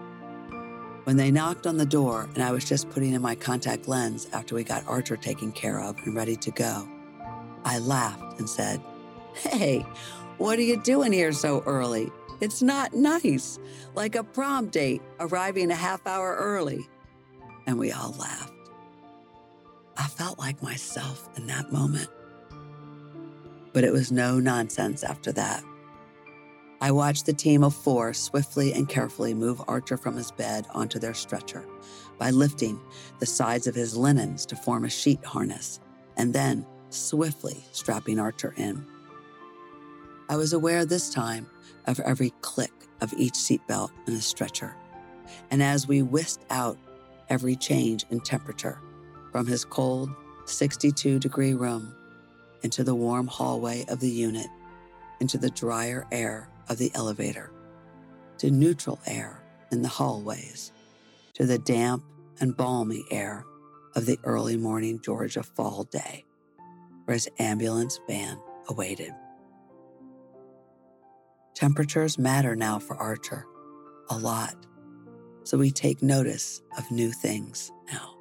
[1.03, 4.27] When they knocked on the door and I was just putting in my contact lens
[4.33, 6.87] after we got Archer taken care of and ready to go,
[7.65, 8.81] I laughed and said,
[9.33, 9.85] Hey,
[10.37, 12.11] what are you doing here so early?
[12.39, 13.59] It's not nice,
[13.95, 16.87] like a prom date arriving a half hour early.
[17.67, 18.53] And we all laughed.
[19.97, 22.09] I felt like myself in that moment.
[23.73, 25.63] But it was no nonsense after that.
[26.83, 30.97] I watched the team of four swiftly and carefully move Archer from his bed onto
[30.97, 31.63] their stretcher
[32.17, 32.81] by lifting
[33.19, 35.79] the sides of his linens to form a sheet harness
[36.17, 38.83] and then swiftly strapping Archer in.
[40.27, 41.47] I was aware this time
[41.85, 44.75] of every click of each seatbelt in the stretcher,
[45.51, 46.79] and as we whisked out
[47.29, 48.79] every change in temperature
[49.31, 50.09] from his cold
[50.45, 51.93] 62 degree room
[52.63, 54.47] into the warm hallway of the unit,
[55.19, 57.51] into the drier air of the elevator,
[58.37, 59.43] to neutral air
[59.73, 60.71] in the hallways,
[61.33, 62.01] to the damp
[62.39, 63.45] and balmy air
[63.93, 66.25] of the early morning Georgia fall day,
[67.03, 68.39] where his ambulance van
[68.69, 69.11] awaited.
[71.53, 73.45] Temperatures matter now for Archer,
[74.09, 74.55] a lot,
[75.43, 78.15] so we take notice of new things now.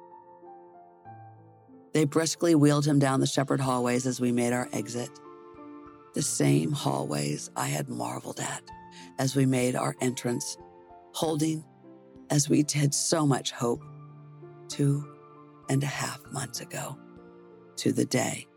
[1.93, 5.09] They briskly wheeled him down the shepherd hallways as we made our exit
[6.13, 8.61] the same hallways I had marveled at
[9.17, 10.57] as we made our entrance,
[11.13, 11.63] holding,
[12.29, 13.81] as we did so much hope,
[14.67, 15.05] two
[15.69, 16.97] and a half months ago,
[17.77, 18.47] to the day,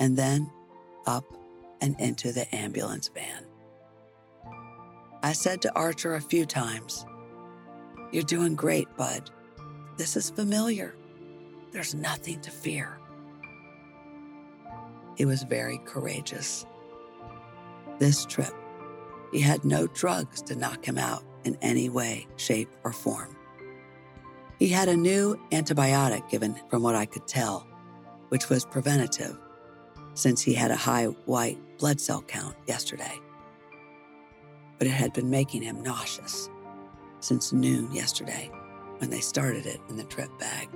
[0.00, 0.50] and then
[1.06, 1.24] up
[1.80, 3.44] and into the ambulance van.
[5.22, 7.04] I said to Archer a few times,
[8.12, 9.30] You're doing great, bud.
[9.96, 10.94] This is familiar.
[11.72, 12.97] There's nothing to fear.
[15.18, 16.64] He was very courageous.
[17.98, 18.54] This trip,
[19.32, 23.36] he had no drugs to knock him out in any way, shape, or form.
[24.60, 27.66] He had a new antibiotic given, from what I could tell,
[28.28, 29.36] which was preventative,
[30.14, 33.18] since he had a high white blood cell count yesterday.
[34.78, 36.48] But it had been making him nauseous
[37.18, 38.52] since noon yesterday
[38.98, 40.68] when they started it in the trip bag.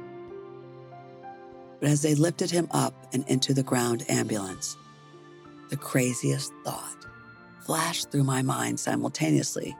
[1.82, 4.76] But as they lifted him up and into the ground ambulance,
[5.68, 7.06] the craziest thought
[7.66, 9.76] flashed through my mind simultaneously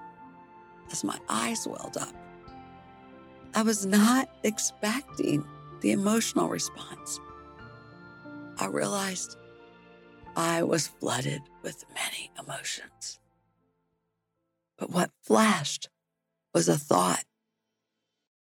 [0.91, 2.13] as my eyes welled up.
[3.55, 5.47] I was not expecting
[5.81, 7.21] the emotional response.
[8.59, 9.37] I realized
[10.35, 13.21] I was flooded with many emotions.
[14.77, 15.89] But what flashed
[16.53, 17.25] was a thought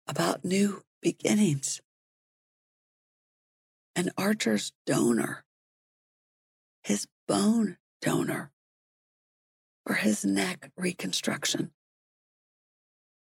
[0.07, 1.79] about new beginnings
[3.95, 5.45] an Archer's donor,
[6.83, 8.51] his bone donor,
[9.85, 11.71] for his neck reconstruction.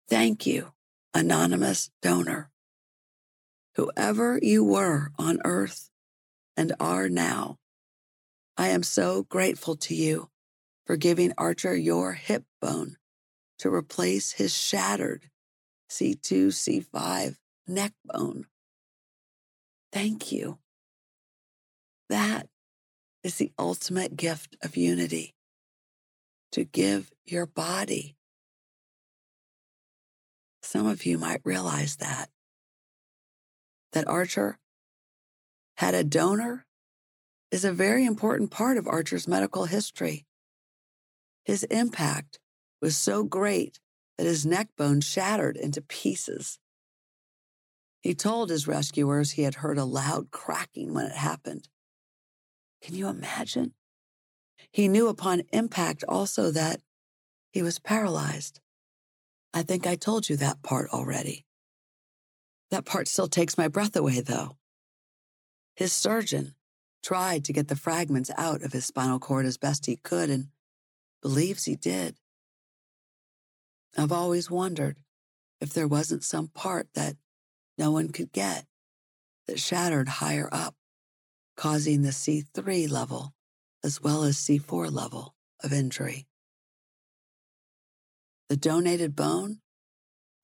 [0.08, 0.72] Thank you,
[1.14, 2.50] anonymous donor.
[3.76, 5.88] Whoever you were on earth
[6.56, 7.58] and are now,
[8.56, 10.28] I am so grateful to you
[10.84, 12.96] for giving Archer your hip bone
[13.60, 15.30] to replace his shattered
[15.90, 18.46] C2, C5 neck bone.
[19.92, 20.58] Thank you.
[22.08, 22.48] That
[23.22, 25.34] is the ultimate gift of unity
[26.52, 28.16] to give your body.
[30.62, 32.28] Some of you might realize that.
[33.92, 34.58] That Archer
[35.76, 36.66] had a donor
[37.50, 40.26] is a very important part of Archer's medical history.
[41.44, 42.38] His impact
[42.80, 43.80] was so great
[44.16, 46.58] that his neck bone shattered into pieces.
[48.00, 51.68] He told his rescuers he had heard a loud cracking when it happened.
[52.82, 53.74] Can you imagine?
[54.70, 56.80] He knew upon impact also that
[57.50, 58.60] he was paralyzed.
[59.52, 61.44] I think I told you that part already.
[62.70, 64.56] That part still takes my breath away, though.
[65.74, 66.54] His surgeon
[67.02, 70.48] tried to get the fragments out of his spinal cord as best he could and
[71.20, 72.16] believes he did.
[73.98, 74.98] I've always wondered
[75.60, 77.16] if there wasn't some part that
[77.80, 78.66] no one could get
[79.46, 80.74] that shattered higher up,
[81.56, 83.32] causing the C3 level
[83.82, 85.34] as well as C4 level
[85.64, 86.26] of injury.
[88.50, 89.60] The donated bone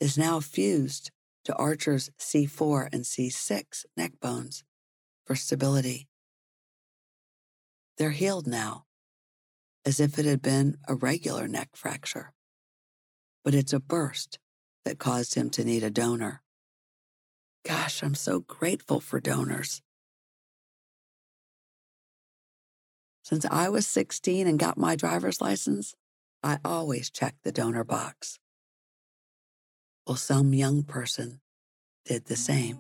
[0.01, 1.11] is now fused
[1.45, 4.65] to Archer's C4 and C6 neck bones
[5.27, 6.09] for stability.
[7.99, 8.85] They're healed now,
[9.85, 12.33] as if it had been a regular neck fracture.
[13.45, 14.39] But it's a burst
[14.87, 16.43] that caused him to need a donor.
[17.67, 19.83] Gosh, I'm so grateful for donors.
[23.25, 25.97] Since I was 16 and got my driver's license,
[26.45, 28.39] I always checked the donor box.
[30.07, 31.41] Well, some young person
[32.05, 32.79] did the same.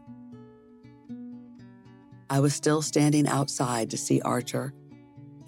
[2.30, 4.72] I was still standing outside to see Archer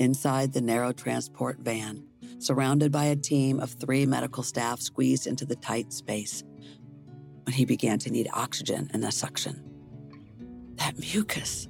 [0.01, 2.05] inside the narrow transport van,
[2.41, 6.43] surrounded by a team of three medical staff squeezed into the tight space,
[7.49, 9.65] when he began to need oxygen and a suction.
[10.75, 11.67] That mucus,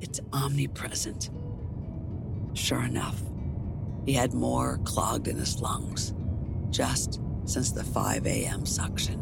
[0.00, 1.28] it's omnipresent.
[2.54, 3.20] Sure enough,
[4.06, 6.14] he had more clogged in his lungs
[6.70, 8.64] just since the 5 a.m.
[8.64, 9.20] suction.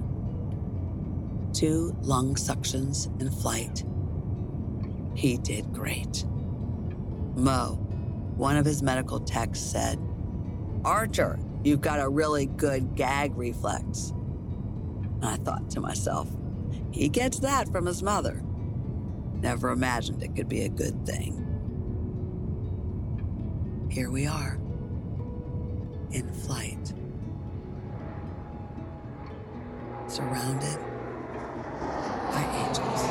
[1.53, 3.83] Two lung suctions in flight.
[5.17, 6.25] He did great.
[7.35, 7.75] Mo,
[8.37, 9.99] one of his medical techs, said,
[10.85, 14.13] Archer, you've got a really good gag reflex.
[15.23, 16.29] I thought to myself,
[16.93, 18.43] he gets that from his mother.
[19.35, 21.47] Never imagined it could be a good thing.
[23.91, 24.59] Here we are,
[26.13, 26.95] in flight,
[30.07, 30.79] surrounded
[32.31, 33.03] by angels.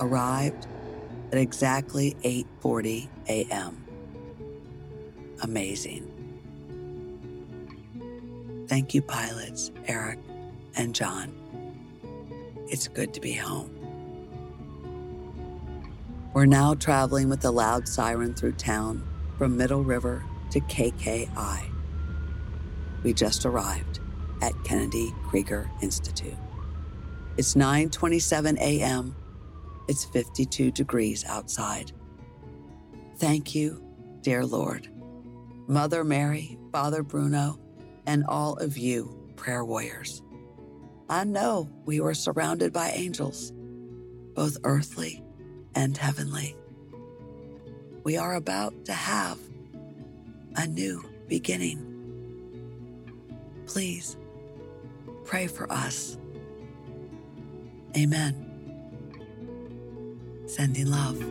[0.00, 0.66] Arrived
[1.32, 3.84] at exactly 8:40 a.m.
[5.42, 6.15] Amazing.
[8.68, 10.18] Thank you pilots Eric
[10.74, 11.32] and John.
[12.68, 13.70] It's good to be home.
[16.34, 19.06] We're now traveling with a loud siren through town
[19.38, 21.70] from Middle River to KKI.
[23.04, 24.00] We just arrived
[24.42, 26.34] at Kennedy Krieger Institute.
[27.36, 29.14] It's 9:27 a.m.
[29.88, 31.92] It's 52 degrees outside.
[33.18, 33.80] Thank you,
[34.22, 34.88] dear Lord.
[35.68, 37.58] Mother Mary, Father Bruno,
[38.06, 40.22] and all of you, prayer warriors.
[41.08, 43.52] I know we were surrounded by angels,
[44.34, 45.22] both earthly
[45.74, 46.56] and heavenly.
[48.04, 49.38] We are about to have
[50.56, 51.82] a new beginning.
[53.66, 54.16] Please
[55.24, 56.16] pray for us.
[57.96, 58.42] Amen.
[60.46, 61.22] Sending love.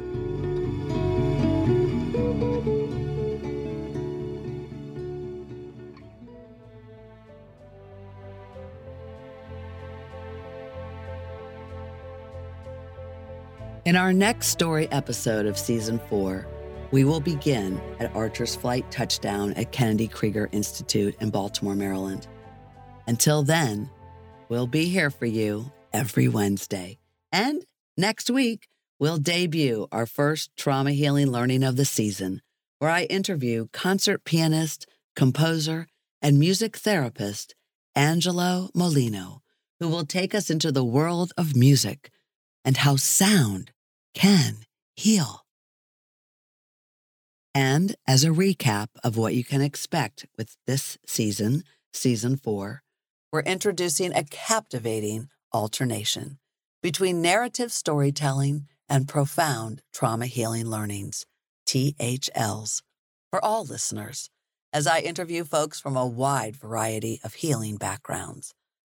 [13.86, 16.48] In our next story episode of season four,
[16.90, 22.26] we will begin at Archer's flight touchdown at Kennedy Krieger Institute in Baltimore, Maryland.
[23.06, 23.92] Until then,
[24.50, 26.98] we'll be here for you every Wednesday.
[27.32, 27.64] And
[27.96, 32.42] next week, we'll debut our first trauma healing learning of the season,
[32.80, 35.86] where I interview concert pianist, composer,
[36.24, 37.54] and music therapist
[37.96, 39.44] Angelo Molino,
[39.80, 42.10] who will take us into the world of music
[42.66, 43.72] and how sound
[44.16, 44.64] can
[44.96, 45.46] heal.
[47.54, 51.64] And as a recap of what you can expect with this season,
[51.94, 52.82] season four,
[53.32, 56.40] we're introducing a captivating alternation
[56.82, 61.26] between narrative storytelling and profound trauma healing learnings,
[61.68, 62.82] THLs,
[63.32, 64.30] for all listeners,
[64.72, 68.54] as I interview folks from a wide variety of healing backgrounds,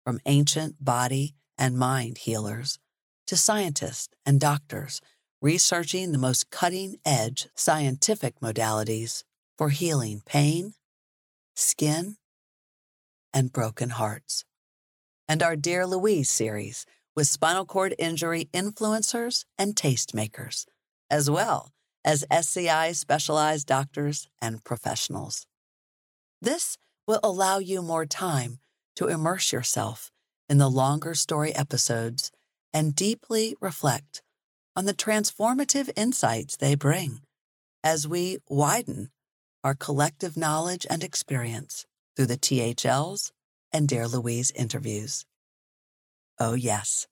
[0.05, 2.79] from ancient body and mind healers
[3.27, 5.01] to scientists and doctors
[5.43, 9.23] researching the most cutting edge scientific modalities
[9.59, 10.75] for healing pain,
[11.55, 12.17] skin,
[13.33, 14.45] and broken hearts.
[15.29, 20.67] And our Dear Louise series with spinal cord injury influencers and tastemakers,
[21.11, 21.73] as well
[22.05, 25.47] as SCI specialized doctors and professionals.
[26.41, 26.77] This
[27.07, 28.59] will allow you more time
[28.97, 30.11] to immerse yourself
[30.49, 32.31] in the longer story episodes
[32.77, 34.23] and deeply reflect
[34.77, 37.23] on the transformative insights they bring
[37.83, 39.11] as we widen
[39.65, 43.33] our collective knowledge and experience through the THLs
[43.73, 45.25] and Dear Louise interviews.
[46.39, 47.07] Oh, yes,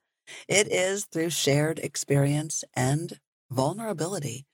[0.49, 3.19] It is through shared experience and
[3.51, 4.45] vulnerability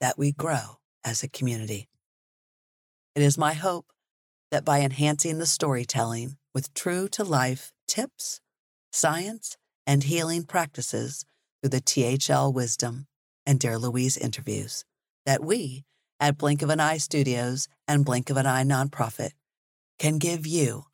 [0.00, 1.88] that we grow as a community.
[3.14, 3.86] It is my hope
[4.50, 8.40] that by enhancing the storytelling with true to life tips,
[8.92, 9.56] science,
[9.88, 11.24] and healing practices
[11.62, 13.06] through the THL wisdom
[13.46, 14.84] and Dear Louise interviews,
[15.24, 15.82] that we
[16.20, 19.30] at Blink of an Eye Studios and Blink of an Eye Nonprofit
[19.98, 20.84] can give you,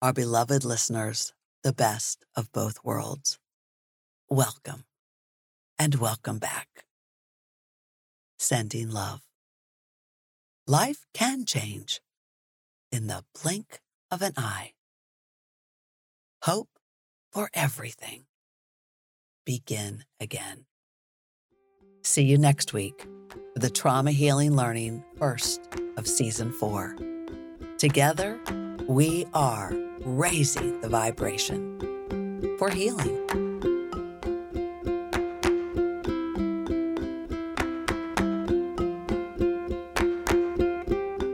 [0.00, 3.38] our beloved listeners, the best of both worlds.
[4.30, 4.84] Welcome
[5.76, 6.68] and welcome back.
[8.38, 9.22] Sending love.
[10.68, 12.00] Life can change
[12.92, 14.72] in the blink of an eye.
[16.42, 16.68] Hope
[17.32, 18.24] for everything.
[19.46, 20.64] Begin again.
[22.02, 23.06] See you next week
[23.52, 25.60] for the Trauma Healing Learning first
[25.96, 26.96] of season four.
[27.78, 28.40] Together,
[28.88, 31.78] we are raising the vibration
[32.58, 33.22] for healing.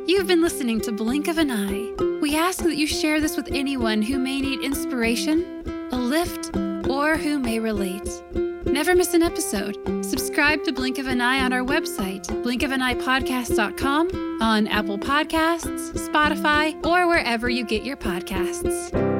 [0.06, 2.18] You've been listening to Blink of an Eye.
[2.20, 6.55] We ask that you share this with anyone who may need inspiration, a lift,
[6.88, 8.09] or who may relate.
[8.66, 9.76] Never miss an episode.
[10.04, 17.06] Subscribe to Blink of an Eye on our website, blinkofaneyepodcast.com, on Apple Podcasts, Spotify, or
[17.06, 19.11] wherever you get your podcasts.